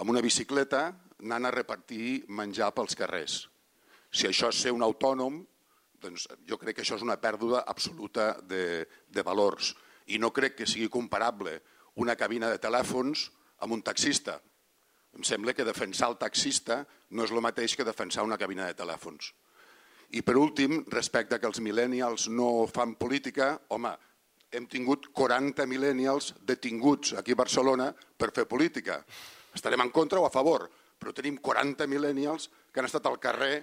amb 0.00 0.10
una 0.10 0.22
bicicleta, 0.24 0.90
anant 1.22 1.46
a 1.46 1.54
repartir 1.54 2.24
menjar 2.28 2.72
pels 2.74 2.96
carrers. 2.98 3.42
Si 4.12 4.28
això 4.28 4.50
és 4.52 4.60
ser 4.64 4.72
un 4.74 4.82
autònom, 4.84 5.40
doncs 6.02 6.26
jo 6.48 6.58
crec 6.58 6.76
que 6.76 6.84
això 6.84 6.98
és 6.98 7.04
una 7.06 7.18
pèrdua 7.20 7.62
absoluta 7.70 8.32
de, 8.42 8.84
de 9.08 9.22
valors 9.26 9.72
i 10.12 10.18
no 10.18 10.32
crec 10.34 10.58
que 10.58 10.68
sigui 10.68 10.90
comparable 10.90 11.60
una 12.02 12.16
cabina 12.16 12.50
de 12.50 12.58
telèfons 12.58 13.28
amb 13.62 13.76
un 13.76 13.82
taxista. 13.86 14.40
Em 15.12 15.24
sembla 15.28 15.54
que 15.54 15.66
defensar 15.68 16.08
el 16.10 16.18
taxista 16.18 16.82
no 17.10 17.26
és 17.26 17.32
el 17.32 17.42
mateix 17.44 17.76
que 17.76 17.86
defensar 17.86 18.24
una 18.24 18.38
cabina 18.40 18.66
de 18.68 18.76
telèfons. 18.78 19.32
I 20.12 20.20
per 20.24 20.36
últim, 20.36 20.82
respecte 20.92 21.36
a 21.36 21.40
que 21.40 21.48
els 21.48 21.60
millennials 21.64 22.26
no 22.28 22.66
fan 22.68 22.96
política, 23.00 23.54
home, 23.72 23.92
hem 24.52 24.66
tingut 24.68 25.08
40 25.16 25.64
millennials 25.68 26.32
detinguts 26.44 27.14
aquí 27.16 27.32
a 27.32 27.40
Barcelona 27.40 27.88
per 27.92 28.32
fer 28.36 28.44
política. 28.48 28.98
Estarem 29.54 29.80
en 29.84 29.92
contra 29.92 30.20
o 30.20 30.26
a 30.26 30.32
favor, 30.32 30.66
però 30.98 31.14
tenim 31.16 31.38
40 31.40 31.88
millennials 31.88 32.50
que 32.72 32.80
han 32.80 32.88
estat 32.88 33.08
al 33.08 33.20
carrer 33.20 33.62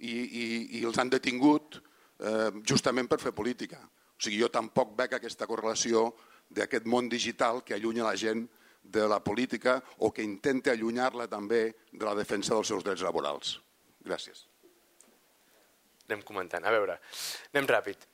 i, 0.00 0.14
i, 0.14 0.44
i 0.80 0.84
els 0.84 0.98
han 0.98 1.12
detingut 1.12 1.78
eh, 1.78 2.50
justament 2.66 3.08
per 3.10 3.20
fer 3.22 3.34
política. 3.36 3.80
O 3.84 4.20
sigui, 4.20 4.40
jo 4.42 4.50
tampoc 4.52 4.94
veig 4.98 5.16
aquesta 5.16 5.48
correlació 5.50 6.08
d'aquest 6.54 6.86
món 6.86 7.08
digital 7.10 7.62
que 7.66 7.74
allunya 7.76 8.06
la 8.06 8.16
gent 8.16 8.46
de 8.84 9.06
la 9.08 9.18
política 9.24 9.78
o 9.98 10.12
que 10.12 10.22
intente 10.22 10.70
allunyar-la 10.70 11.26
també 11.28 11.62
de 11.90 12.04
la 12.04 12.14
defensa 12.14 12.54
dels 12.54 12.68
seus 12.68 12.84
drets 12.84 13.02
laborals. 13.02 13.58
Gràcies. 14.04 14.44
Anem 16.04 16.22
comentant. 16.22 16.64
A 16.64 16.72
veure, 16.74 16.98
anem 17.54 17.70
ràpid. 17.70 18.04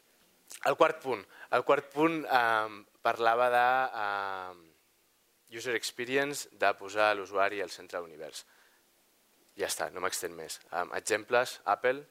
El 0.70 0.76
quart 0.78 1.00
punt. 1.02 1.22
El 1.56 1.64
quart 1.66 1.90
punt 1.92 2.22
eh, 2.22 2.80
parlava 3.02 3.50
de 3.50 3.66
eh, 4.04 5.58
user 5.58 5.74
experience, 5.74 6.48
de 6.52 6.70
posar 6.78 7.12
l'usuari 7.16 7.60
al 7.60 7.72
centre 7.74 7.98
de 7.98 8.04
l'univers. 8.04 8.44
Ja 9.60 9.68
està, 9.68 9.90
no 9.92 10.00
m'extén 10.00 10.32
més. 10.36 10.60
Eh, 10.72 10.84
exemples, 10.96 11.58
Apple, 11.68 12.04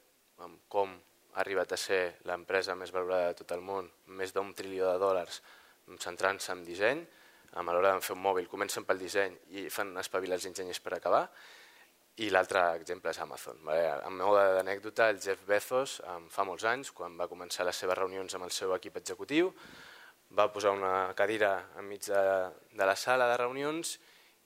amb 0.45 0.65
com 0.71 0.91
ha 1.33 1.39
arribat 1.43 1.73
a 1.73 1.79
ser 1.79 2.01
l'empresa 2.29 2.75
més 2.77 2.91
valorada 2.93 3.31
de 3.31 3.39
tot 3.41 3.53
el 3.55 3.63
món, 3.65 3.87
més 4.19 4.33
d'un 4.35 4.51
trilió 4.57 4.89
de 4.91 4.99
dòlars, 5.01 5.41
centrant-se 6.03 6.53
en 6.53 6.65
disseny, 6.65 7.01
a 7.57 7.63
l'hora 7.65 7.95
de 7.95 8.05
fer 8.05 8.13
un 8.13 8.21
mòbil 8.21 8.45
comencen 8.49 8.85
pel 8.85 8.99
disseny 9.01 9.33
i 9.57 9.69
fan 9.73 9.95
espavilar 9.97 10.37
els 10.37 10.45
enginyers 10.45 10.81
per 10.85 10.93
acabar, 10.97 11.23
i 12.19 12.27
l'altre 12.29 12.61
exemple 12.77 13.13
és 13.13 13.19
Amazon. 13.23 13.61
Vale? 13.65 13.85
En 14.05 14.17
meu 14.19 14.35
d'anècdota, 14.35 15.07
el 15.09 15.21
Jeff 15.23 15.45
Bezos, 15.47 15.99
fa 16.29 16.45
molts 16.45 16.65
anys, 16.67 16.91
quan 16.91 17.15
va 17.17 17.29
començar 17.31 17.65
les 17.65 17.79
seves 17.79 17.97
reunions 17.97 18.35
amb 18.35 18.45
el 18.45 18.53
seu 18.53 18.75
equip 18.75 18.99
executiu, 18.99 19.53
va 20.37 20.49
posar 20.53 20.75
una 20.75 21.13
cadira 21.17 21.53
enmig 21.79 22.05
de, 22.11 22.23
de 22.75 22.85
la 22.85 22.95
sala 22.99 23.29
de 23.31 23.37
reunions 23.39 23.95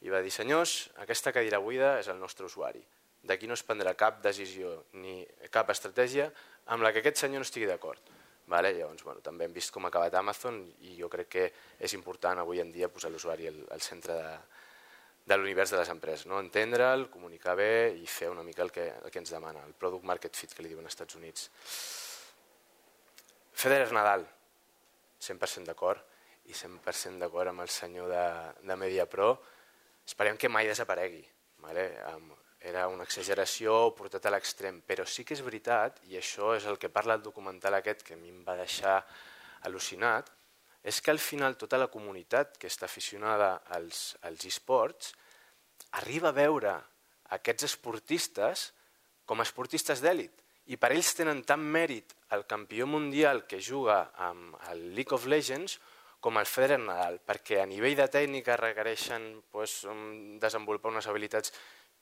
i 0.04 0.12
va 0.12 0.22
dir, 0.24 0.32
senyors, 0.36 0.90
aquesta 1.04 1.32
cadira 1.36 1.62
buida 1.64 1.98
és 2.02 2.10
el 2.12 2.20
nostre 2.20 2.46
usuari. 2.46 2.82
D'aquí 3.24 3.48
no 3.48 3.56
es 3.56 3.64
prendrà 3.64 3.94
cap 3.96 4.20
decisió 4.24 4.82
ni 5.00 5.22
cap 5.52 5.70
estratègia 5.72 6.28
amb 6.74 6.84
la 6.84 6.92
que 6.92 7.00
aquest 7.00 7.24
senyor 7.24 7.44
no 7.44 7.48
estigui 7.48 7.70
d'acord. 7.70 8.12
Vale? 8.52 8.74
Llavors, 8.76 9.04
bueno, 9.08 9.22
també 9.24 9.48
hem 9.48 9.54
vist 9.56 9.72
com 9.72 9.86
ha 9.88 9.92
acabat 9.94 10.16
Amazon 10.20 10.60
i 10.84 10.98
jo 10.98 11.08
crec 11.12 11.30
que 11.32 11.46
és 11.80 11.94
important 11.96 12.42
avui 12.42 12.60
en 12.60 12.74
dia 12.76 12.92
posar 12.92 13.12
l'usuari 13.14 13.48
al, 13.48 13.62
al 13.72 13.82
centre 13.82 14.18
de, 14.20 14.34
de 15.26 15.38
l'univers 15.38 15.72
de 15.72 15.80
les 15.80 15.92
empreses. 15.94 16.28
No? 16.28 16.42
Entendre'l, 16.44 17.08
comunicar 17.14 17.56
bé 17.56 17.94
i 17.96 18.06
fer 18.06 18.30
una 18.30 18.44
mica 18.44 18.66
el 18.68 18.72
que, 18.76 18.90
el 19.00 19.12
que 19.12 19.24
ens 19.24 19.32
demana, 19.32 19.64
el 19.64 19.76
product 19.80 20.04
market 20.04 20.36
fit 20.36 20.52
que 20.52 20.66
li 20.66 20.74
diuen 20.74 20.84
als 20.84 20.98
Estats 20.98 21.16
Units. 21.16 21.48
Federer 23.64 23.92
Nadal, 23.96 24.28
100% 25.24 25.72
d'acord, 25.72 26.04
i 26.52 26.56
100% 26.58 27.22
d'acord 27.22 27.54
amb 27.54 27.64
el 27.64 27.72
senyor 27.72 28.12
de, 28.12 28.24
de 28.68 28.76
MediaPro. 28.76 29.30
Esperem 30.06 30.38
que 30.38 30.52
mai 30.52 30.68
desaparegui. 30.68 31.24
Vale? 31.64 31.86
era 32.64 32.88
una 32.88 33.04
exageració 33.04 33.92
portat 33.92 34.24
a 34.26 34.32
l'extrem, 34.32 34.80
però 34.88 35.04
sí 35.04 35.26
que 35.28 35.36
és 35.36 35.42
veritat, 35.44 36.00
i 36.08 36.16
això 36.16 36.54
és 36.56 36.64
el 36.72 36.78
que 36.80 36.90
parla 36.90 37.18
el 37.20 37.24
documental 37.26 37.76
aquest 37.76 38.06
que 38.08 38.16
a 38.16 38.20
mi 38.20 38.32
em 38.32 38.40
va 38.48 38.56
deixar 38.56 39.02
al·lucinat, 39.68 40.30
és 40.84 41.00
que 41.04 41.12
al 41.12 41.20
final 41.20 41.58
tota 41.60 41.80
la 41.80 41.90
comunitat 41.92 42.58
que 42.60 42.72
està 42.72 42.88
aficionada 42.88 43.58
als, 43.76 44.16
als 44.24 44.48
esports 44.48 45.12
arriba 46.00 46.32
a 46.32 46.38
veure 46.38 46.74
aquests 47.36 47.70
esportistes 47.70 48.70
com 49.26 49.40
a 49.40 49.48
esportistes 49.48 50.04
d'èlit 50.04 50.44
i 50.72 50.80
per 50.80 50.92
ells 50.92 51.14
tenen 51.16 51.44
tant 51.48 51.64
mèrit 51.64 52.16
el 52.36 52.44
campió 52.48 52.88
mundial 52.88 53.46
que 53.48 53.62
juga 53.64 54.10
amb 54.28 54.56
el 54.72 54.90
League 54.96 55.16
of 55.16 55.28
Legends 55.28 55.80
com 56.24 56.40
el 56.40 56.48
Federer 56.48 56.80
Nadal, 56.80 57.20
perquè 57.20 57.60
a 57.60 57.68
nivell 57.68 57.98
de 58.00 58.08
tècnica 58.08 58.56
requereixen 58.56 59.26
pues, 59.52 59.82
desenvolupar 60.40 60.94
unes 60.94 61.10
habilitats 61.12 61.52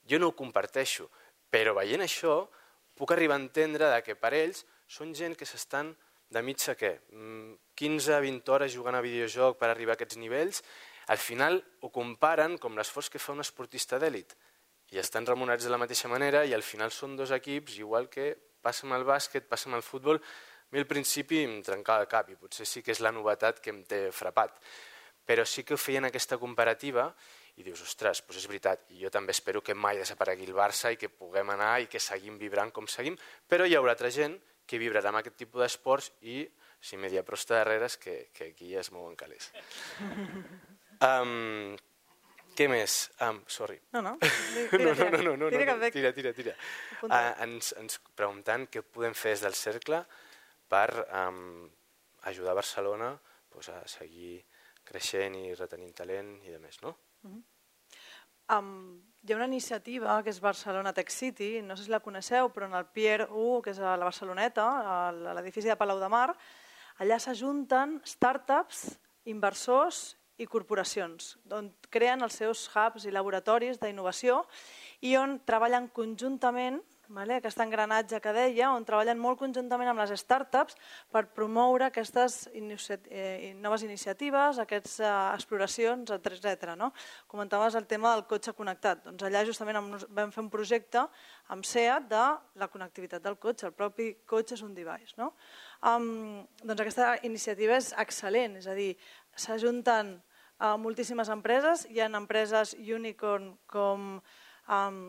jo 0.06 0.20
no 0.22 0.30
ho 0.30 0.36
comparteixo, 0.38 1.08
però 1.50 1.74
veient 1.74 2.04
això 2.04 2.36
puc 2.98 3.12
arribar 3.14 3.38
a 3.38 3.42
entendre 3.42 3.90
que 4.06 4.14
per 4.18 4.32
ells 4.38 4.62
són 4.86 5.10
gent 5.18 5.34
que 5.38 5.48
s'estan 5.48 5.90
de 6.32 6.42
mitja 6.42 6.76
què? 6.78 6.94
15-20 7.10 8.30
mm, 8.30 8.38
hores 8.54 8.72
jugant 8.72 8.96
a 8.96 9.02
videojoc 9.04 9.58
per 9.58 9.72
arribar 9.72 9.96
a 9.96 9.98
aquests 9.98 10.20
nivells, 10.22 10.62
al 11.10 11.18
final 11.18 11.58
ho 11.82 11.90
comparen 11.90 12.56
com 12.62 12.78
l'esforç 12.78 13.10
que 13.10 13.20
fa 13.22 13.34
un 13.34 13.42
esportista 13.42 13.98
d'èlit 13.98 14.36
i 14.92 15.00
estan 15.02 15.26
remunerats 15.26 15.66
de 15.66 15.72
la 15.72 15.80
mateixa 15.82 16.08
manera 16.12 16.44
i 16.46 16.54
al 16.54 16.62
final 16.62 16.94
són 16.94 17.16
dos 17.18 17.34
equips, 17.34 17.78
igual 17.80 18.08
que 18.12 18.36
passa 18.62 18.86
amb 18.86 18.94
el 19.00 19.06
bàsquet, 19.08 19.48
passa 19.50 19.68
amb 19.68 19.80
el 19.80 19.86
futbol, 19.86 20.20
mi 20.72 20.80
al 20.80 20.88
principi 20.88 21.42
em 21.44 21.60
trencava 21.64 22.06
el 22.06 22.10
cap 22.10 22.30
i 22.32 22.38
potser 22.40 22.66
sí 22.68 22.82
que 22.82 22.94
és 22.94 23.02
la 23.04 23.12
novetat 23.12 23.60
que 23.60 23.72
em 23.74 23.82
té 23.88 24.06
frapat. 24.12 24.56
Però 25.28 25.44
sí 25.46 25.62
que 25.62 25.78
feien 25.78 26.08
aquesta 26.08 26.38
comparativa 26.40 27.10
i 27.60 27.66
dius, 27.66 27.82
ostres, 27.84 28.22
doncs 28.24 28.40
és 28.40 28.48
veritat, 28.48 28.86
i 28.96 29.02
jo 29.02 29.10
també 29.12 29.34
espero 29.36 29.60
que 29.60 29.76
mai 29.76 29.98
desaparegui 30.00 30.48
el 30.48 30.56
Barça 30.56 30.92
i 30.92 30.96
que 30.96 31.12
puguem 31.12 31.52
anar 31.52 31.74
i 31.82 31.88
que 31.92 32.00
seguim 32.00 32.38
vibrant 32.40 32.72
com 32.72 32.88
seguim, 32.88 33.18
però 33.48 33.68
hi 33.68 33.76
haurà 33.76 33.92
altra 33.92 34.10
gent 34.10 34.38
que 34.66 34.80
vibrarà 34.80 35.12
amb 35.12 35.20
aquest 35.20 35.36
tipus 35.42 35.60
d'esports 35.60 36.12
i 36.32 36.46
si 36.82 36.96
media 36.96 37.22
prosta 37.22 37.58
darrere 37.60 37.86
és 37.90 37.98
que, 38.00 38.14
que 38.32 38.52
aquí 38.54 38.74
es 38.74 38.92
mouen 38.94 39.16
calés. 39.16 39.52
Um, 41.02 41.72
què 42.54 42.68
més? 42.70 43.08
Um, 43.26 43.40
sorry. 43.50 43.80
No, 43.96 44.02
no. 44.06 44.12
Tira, 44.22 44.84
no, 44.84 44.92
no, 44.94 45.08
no, 45.10 45.22
no, 45.24 45.32
no, 45.40 45.48
tira, 45.50 45.74
no, 45.74 45.88
tira, 45.90 46.12
tira. 46.14 46.32
tira. 46.36 46.52
Uh, 47.02 47.32
ens, 47.42 47.72
ens 47.80 47.98
preguntant 48.14 48.68
què 48.70 48.84
podem 48.86 49.16
fer 49.18 49.32
des 49.34 49.42
del 49.42 49.56
cercle 49.58 49.98
per 50.72 51.04
um, 51.04 51.68
ajudar 52.30 52.56
Barcelona 52.56 53.12
pues, 53.52 53.68
a 53.68 53.82
seguir 53.88 54.40
creixent 54.88 55.36
i 55.38 55.54
retenint 55.54 55.94
talent 56.00 56.36
i 56.46 56.52
de 56.52 56.58
més, 56.58 56.80
no? 56.82 56.96
Uh 57.22 57.30
-huh. 57.30 57.42
um, 58.58 59.02
hi 59.22 59.32
ha 59.32 59.36
una 59.36 59.46
iniciativa 59.46 60.22
que 60.22 60.30
és 60.30 60.40
Barcelona 60.40 60.92
Tech 60.92 61.10
City, 61.10 61.62
no 61.62 61.76
sé 61.76 61.84
si 61.84 61.90
la 61.90 62.00
coneixeu, 62.00 62.48
però 62.50 62.66
en 62.66 62.74
el 62.74 62.86
Pier 62.86 63.28
1, 63.30 63.62
que 63.62 63.70
és 63.70 63.78
a 63.78 63.96
la 63.96 64.04
Barceloneta, 64.04 64.64
a 64.64 65.12
l'edifici 65.12 65.68
de 65.68 65.76
Palau 65.76 66.00
de 66.00 66.08
Mar, 66.08 66.36
allà 66.98 67.18
s'ajunten 67.18 68.00
startups, 68.04 68.98
inversors 69.24 70.16
i 70.38 70.46
corporacions, 70.46 71.38
on 71.50 71.70
creen 71.90 72.22
els 72.22 72.34
seus 72.34 72.68
hubs 72.74 73.04
i 73.04 73.10
laboratoris 73.10 73.78
d'innovació 73.78 74.44
i 75.00 75.16
on 75.16 75.38
treballen 75.44 75.88
conjuntament 75.88 76.82
vale? 77.12 77.36
aquest 77.36 77.60
engranatge 77.62 78.18
que 78.24 78.32
deia, 78.34 78.70
on 78.72 78.84
treballen 78.88 79.20
molt 79.20 79.38
conjuntament 79.40 79.90
amb 79.92 80.00
les 80.02 80.14
startups 80.20 80.76
per 81.12 81.24
promoure 81.36 81.86
aquestes 81.88 82.48
eh, 82.52 83.52
noves 83.60 83.84
iniciatives, 83.86 84.58
aquestes 84.62 84.98
eh, 85.04 85.12
exploracions, 85.34 86.10
etc. 86.16 86.72
No? 86.78 86.92
Comentaves 87.30 87.76
el 87.78 87.86
tema 87.86 88.14
del 88.16 88.24
cotxe 88.30 88.56
connectat. 88.56 89.04
Doncs 89.06 89.28
allà 89.28 89.44
justament 89.48 89.78
vam 90.08 90.32
fer 90.34 90.42
un 90.42 90.50
projecte 90.52 91.04
amb 91.52 91.68
SEAT 91.68 92.08
de 92.10 92.24
la 92.60 92.68
connectivitat 92.72 93.22
del 93.22 93.38
cotxe. 93.38 93.68
El 93.68 93.76
propi 93.76 94.12
cotxe 94.26 94.56
és 94.58 94.64
un 94.66 94.74
device. 94.74 95.14
No? 95.20 95.32
Um, 95.88 96.42
doncs 96.64 96.80
aquesta 96.80 97.14
iniciativa 97.28 97.76
és 97.78 97.92
excel·lent, 98.00 98.58
és 98.62 98.68
a 98.70 98.76
dir, 98.78 98.92
s'ajunten 99.36 100.16
uh, 100.16 100.76
moltíssimes 100.80 101.30
empreses, 101.32 101.86
hi 101.90 102.00
ha 102.00 102.10
empreses 102.12 102.76
unicorn 102.78 103.52
com 103.70 104.14
um, 104.68 105.00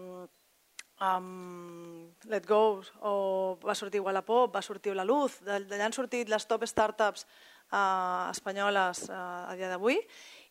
um, 1.04 2.12
Let 2.32 2.48
Go 2.48 2.82
o 3.02 3.16
va 3.64 3.76
sortir 3.76 4.02
Wallapop, 4.04 4.54
va 4.54 4.62
sortir 4.64 4.96
La 4.96 5.06
Luz, 5.08 5.42
d'allà 5.44 5.90
han 5.90 5.96
sortit 5.96 6.32
les 6.32 6.48
top 6.48 6.64
startups 6.70 7.26
uh, 7.26 8.30
espanyoles 8.32 9.08
uh, 9.10 9.52
a 9.52 9.58
dia 9.60 9.72
d'avui 9.74 10.00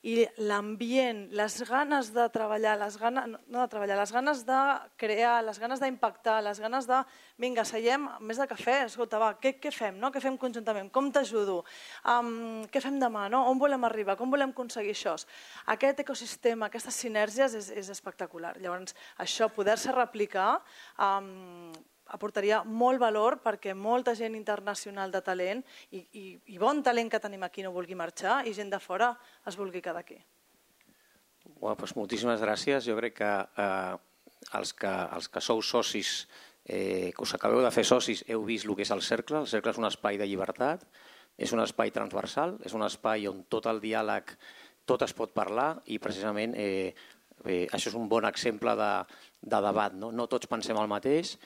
i 0.02 0.24
l'ambient, 0.42 1.28
les 1.30 1.56
ganes 1.68 2.08
de 2.10 2.24
treballar, 2.34 2.74
les 2.80 2.96
ganes, 2.98 3.28
no 3.30 3.60
de 3.60 3.66
treballar, 3.70 3.96
les 4.00 4.10
ganes 4.10 4.40
de 4.48 4.60
crear, 4.98 5.36
les 5.46 5.60
ganes 5.62 5.78
d'impactar, 5.78 6.40
les 6.42 6.58
ganes 6.58 6.88
de, 6.90 6.98
vinga, 7.38 7.62
seiem 7.68 8.08
més 8.26 8.40
de 8.42 8.48
cafè, 8.50 8.80
escolta, 8.88 9.20
va, 9.22 9.30
què, 9.38 9.54
què 9.62 9.70
fem, 9.70 10.00
no? 10.02 10.10
què 10.10 10.22
fem 10.24 10.34
conjuntament, 10.40 10.90
com 10.90 11.12
t'ajudo, 11.14 11.60
um, 12.16 12.64
què 12.66 12.82
fem 12.82 12.98
demà, 12.98 13.28
no? 13.30 13.44
on 13.52 13.62
volem 13.62 13.86
arribar, 13.86 14.18
com 14.18 14.34
volem 14.34 14.50
aconseguir 14.50 14.96
això. 14.96 15.14
Aquest 15.76 16.02
ecosistema, 16.02 16.66
aquestes 16.66 16.98
sinergies 17.04 17.54
és, 17.60 17.70
és 17.70 17.94
espectacular. 17.94 18.56
Llavors, 18.58 18.98
això, 19.22 19.52
poder-se 19.54 19.94
replicar, 19.94 20.56
um, 20.98 21.70
aportaria 22.12 22.62
molt 22.64 23.00
valor 23.00 23.38
perquè 23.42 23.74
molta 23.74 24.14
gent 24.18 24.36
internacional 24.38 25.12
de 25.12 25.22
talent 25.24 25.64
i, 25.90 26.04
i, 26.12 26.24
i 26.54 26.60
bon 26.60 26.82
talent 26.84 27.10
que 27.12 27.20
tenim 27.22 27.42
aquí 27.46 27.64
no 27.64 27.72
vulgui 27.74 27.96
marxar 27.98 28.42
i 28.46 28.54
gent 28.56 28.70
de 28.72 28.80
fora 28.80 29.12
es 29.48 29.56
vulgui 29.56 29.82
quedar 29.82 30.04
aquí. 30.04 30.20
Bueno, 31.58 31.76
doncs 31.78 31.96
moltíssimes 31.96 32.42
gràcies. 32.42 32.86
Jo 32.86 32.96
crec 32.98 33.18
que 33.20 33.30
eh, 33.64 33.94
els, 34.58 34.74
que 34.74 34.90
els 34.90 35.28
que 35.32 35.42
sou 35.42 35.62
socis, 35.62 36.26
eh, 36.64 37.10
que 37.14 37.24
us 37.24 37.34
acabeu 37.34 37.62
de 37.64 37.72
fer 37.74 37.84
socis, 37.86 38.24
heu 38.28 38.44
vist 38.46 38.68
el 38.68 38.76
que 38.78 38.86
és 38.86 38.92
el 38.94 39.02
cercle. 39.02 39.42
El 39.42 39.50
cercle 39.50 39.74
és 39.74 39.80
un 39.80 39.88
espai 39.88 40.20
de 40.20 40.28
llibertat, 40.28 40.84
és 41.38 41.52
un 41.54 41.62
espai 41.64 41.90
transversal, 41.94 42.58
és 42.66 42.74
un 42.76 42.84
espai 42.86 43.26
on 43.30 43.42
tot 43.50 43.66
el 43.70 43.80
diàleg, 43.82 44.36
tot 44.86 45.02
es 45.06 45.14
pot 45.14 45.32
parlar 45.34 45.76
i 45.86 45.98
precisament 46.02 46.54
eh, 46.58 46.94
eh, 47.46 47.66
això 47.70 47.90
és 47.90 47.98
un 47.98 48.08
bon 48.10 48.26
exemple 48.26 48.74
de, 48.78 48.92
de 49.40 49.60
debat. 49.66 49.94
No? 49.94 50.10
no 50.12 50.28
tots 50.30 50.50
pensem 50.50 50.78
el 50.78 50.90
mateix, 50.90 51.36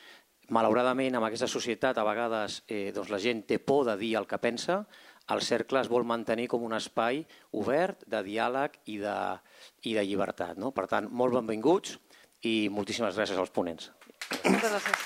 Malauradament, 0.55 1.15
amb 1.19 1.27
aquesta 1.27 1.49
societat, 1.51 1.99
a 1.99 2.05
vegades 2.07 2.63
eh, 2.69 2.93
doncs 2.95 3.11
la 3.11 3.19
gent 3.23 3.43
té 3.51 3.59
por 3.59 3.85
de 3.89 3.97
dir 3.99 4.15
el 4.21 4.27
que 4.31 4.39
pensa, 4.39 4.85
el 5.35 5.43
cercle 5.43 5.81
es 5.83 5.89
vol 5.91 6.05
mantenir 6.07 6.47
com 6.53 6.63
un 6.63 6.75
espai 6.77 7.25
obert 7.59 8.05
de 8.07 8.23
diàleg 8.23 8.79
i 8.95 8.99
de, 9.03 9.17
i 9.91 9.95
de 9.99 10.05
llibertat. 10.07 10.55
No? 10.63 10.71
Per 10.71 10.87
tant, 10.91 11.11
molt 11.11 11.35
benvinguts 11.41 11.99
i 12.47 12.69
moltíssimes 12.71 13.19
gràcies 13.19 13.39
als 13.43 13.51
ponents. 13.51 13.91
Moltes 14.47 14.71
gràcies. 14.71 14.97